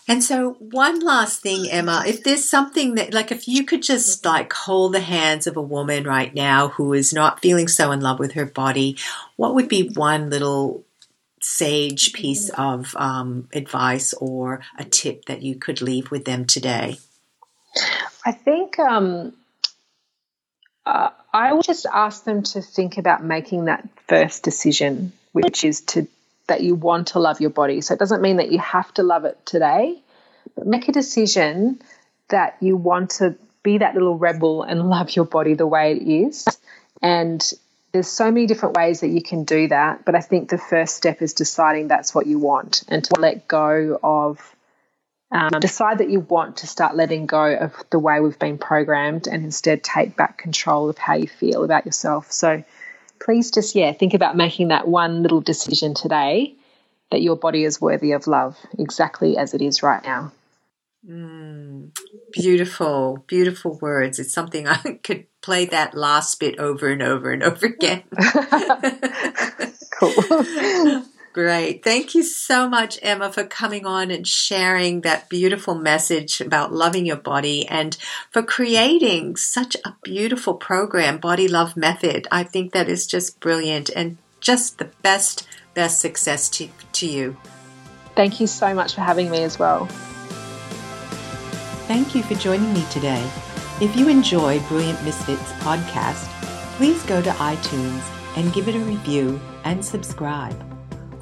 And 0.06 0.22
so, 0.22 0.58
one 0.58 1.00
last 1.00 1.40
thing, 1.40 1.70
Emma, 1.70 2.04
if 2.06 2.22
there's 2.22 2.46
something 2.46 2.96
that, 2.96 3.14
like, 3.14 3.32
if 3.32 3.48
you 3.48 3.64
could 3.64 3.82
just 3.82 4.26
like 4.26 4.52
hold 4.52 4.92
the 4.92 5.00
hands 5.00 5.46
of 5.46 5.56
a 5.56 5.62
woman 5.62 6.04
right 6.04 6.34
now 6.34 6.68
who 6.68 6.92
is 6.92 7.14
not 7.14 7.40
feeling 7.40 7.68
so 7.68 7.92
in 7.92 8.02
love 8.02 8.18
with 8.18 8.32
her 8.32 8.44
body, 8.44 8.98
what 9.36 9.54
would 9.54 9.70
be 9.70 9.88
one 9.94 10.28
little 10.28 10.84
sage 11.40 12.12
piece 12.12 12.50
of 12.50 12.94
um, 12.96 13.48
advice 13.54 14.12
or 14.12 14.60
a 14.78 14.84
tip 14.84 15.24
that 15.24 15.40
you 15.40 15.54
could 15.54 15.80
leave 15.80 16.10
with 16.10 16.26
them 16.26 16.44
today? 16.44 16.98
I 18.24 18.32
think 18.32 18.78
um, 18.78 19.32
uh, 20.84 21.10
I 21.32 21.52
would 21.52 21.64
just 21.64 21.86
ask 21.86 22.24
them 22.24 22.42
to 22.44 22.62
think 22.62 22.98
about 22.98 23.24
making 23.24 23.66
that 23.66 23.88
first 24.08 24.42
decision, 24.42 25.12
which 25.32 25.64
is 25.64 25.82
to 25.82 26.08
that 26.46 26.62
you 26.62 26.74
want 26.74 27.08
to 27.08 27.18
love 27.18 27.40
your 27.40 27.50
body. 27.50 27.80
So 27.80 27.94
it 27.94 27.98
doesn't 27.98 28.22
mean 28.22 28.36
that 28.36 28.52
you 28.52 28.58
have 28.58 28.92
to 28.94 29.02
love 29.02 29.24
it 29.24 29.44
today, 29.44 30.00
but 30.54 30.66
make 30.66 30.88
a 30.88 30.92
decision 30.92 31.82
that 32.28 32.56
you 32.60 32.76
want 32.76 33.10
to 33.10 33.36
be 33.62 33.78
that 33.78 33.94
little 33.94 34.16
rebel 34.16 34.62
and 34.62 34.88
love 34.88 35.14
your 35.14 35.24
body 35.24 35.54
the 35.54 35.66
way 35.66 35.92
it 35.92 36.02
is. 36.02 36.46
And 37.02 37.44
there's 37.92 38.08
so 38.08 38.30
many 38.30 38.46
different 38.46 38.76
ways 38.76 39.00
that 39.00 39.08
you 39.08 39.22
can 39.22 39.44
do 39.44 39.68
that. 39.68 40.04
But 40.04 40.14
I 40.14 40.20
think 40.20 40.48
the 40.48 40.58
first 40.58 40.96
step 40.96 41.22
is 41.22 41.34
deciding 41.34 41.88
that's 41.88 42.14
what 42.14 42.26
you 42.26 42.38
want 42.38 42.84
and 42.88 43.04
to 43.04 43.20
let 43.20 43.48
go 43.48 43.98
of, 44.02 44.55
um, 45.32 45.50
decide 45.60 45.98
that 45.98 46.10
you 46.10 46.20
want 46.20 46.58
to 46.58 46.66
start 46.66 46.94
letting 46.96 47.26
go 47.26 47.54
of 47.54 47.74
the 47.90 47.98
way 47.98 48.20
we've 48.20 48.38
been 48.38 48.58
programmed 48.58 49.26
and 49.26 49.44
instead 49.44 49.82
take 49.82 50.16
back 50.16 50.38
control 50.38 50.88
of 50.88 50.98
how 50.98 51.14
you 51.14 51.26
feel 51.26 51.64
about 51.64 51.84
yourself. 51.84 52.30
So 52.30 52.62
please 53.20 53.50
just, 53.50 53.74
yeah, 53.74 53.92
think 53.92 54.14
about 54.14 54.36
making 54.36 54.68
that 54.68 54.86
one 54.86 55.22
little 55.22 55.40
decision 55.40 55.94
today 55.94 56.54
that 57.10 57.22
your 57.22 57.36
body 57.36 57.64
is 57.64 57.80
worthy 57.80 58.12
of 58.12 58.26
love 58.26 58.56
exactly 58.78 59.36
as 59.36 59.54
it 59.54 59.62
is 59.62 59.82
right 59.82 60.04
now. 60.04 60.32
Mm, 61.08 61.90
beautiful, 62.32 63.24
beautiful 63.26 63.78
words. 63.80 64.18
It's 64.18 64.32
something 64.32 64.66
I 64.66 64.76
could 65.02 65.26
play 65.40 65.66
that 65.66 65.94
last 65.94 66.40
bit 66.40 66.58
over 66.58 66.88
and 66.88 67.02
over 67.02 67.32
and 67.32 67.42
over 67.42 67.66
again. 67.66 68.04
cool. 69.98 71.04
Great. 71.36 71.84
Thank 71.84 72.14
you 72.14 72.22
so 72.22 72.66
much, 72.66 72.98
Emma, 73.02 73.30
for 73.30 73.44
coming 73.44 73.84
on 73.84 74.10
and 74.10 74.26
sharing 74.26 75.02
that 75.02 75.28
beautiful 75.28 75.74
message 75.74 76.40
about 76.40 76.72
loving 76.72 77.04
your 77.04 77.18
body 77.18 77.68
and 77.68 77.94
for 78.30 78.42
creating 78.42 79.36
such 79.36 79.76
a 79.84 79.94
beautiful 80.02 80.54
program, 80.54 81.18
Body 81.18 81.46
Love 81.46 81.76
Method. 81.76 82.26
I 82.32 82.42
think 82.42 82.72
that 82.72 82.88
is 82.88 83.06
just 83.06 83.38
brilliant 83.38 83.90
and 83.90 84.16
just 84.40 84.78
the 84.78 84.88
best, 85.02 85.46
best 85.74 86.00
success 86.00 86.48
to, 86.52 86.70
to 86.92 87.06
you. 87.06 87.36
Thank 88.14 88.40
you 88.40 88.46
so 88.46 88.72
much 88.72 88.94
for 88.94 89.02
having 89.02 89.30
me 89.30 89.42
as 89.42 89.58
well. 89.58 89.84
Thank 91.84 92.14
you 92.14 92.22
for 92.22 92.34
joining 92.36 92.72
me 92.72 92.86
today. 92.90 93.30
If 93.82 93.94
you 93.94 94.08
enjoy 94.08 94.58
Brilliant 94.60 95.04
Misfits 95.04 95.52
podcast, 95.60 96.30
please 96.78 97.02
go 97.02 97.20
to 97.20 97.30
iTunes 97.32 98.02
and 98.38 98.54
give 98.54 98.68
it 98.68 98.74
a 98.74 98.80
review 98.80 99.38
and 99.64 99.84
subscribe. 99.84 100.65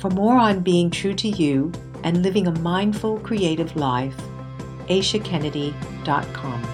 For 0.05 0.11
more 0.11 0.36
on 0.36 0.61
being 0.61 0.90
true 0.90 1.14
to 1.14 1.28
you 1.28 1.72
and 2.02 2.22
living 2.22 2.46
a 2.46 2.52
mindful, 2.59 3.20
creative 3.20 3.74
life, 3.74 4.14
AishaKennedy.com. 4.90 6.73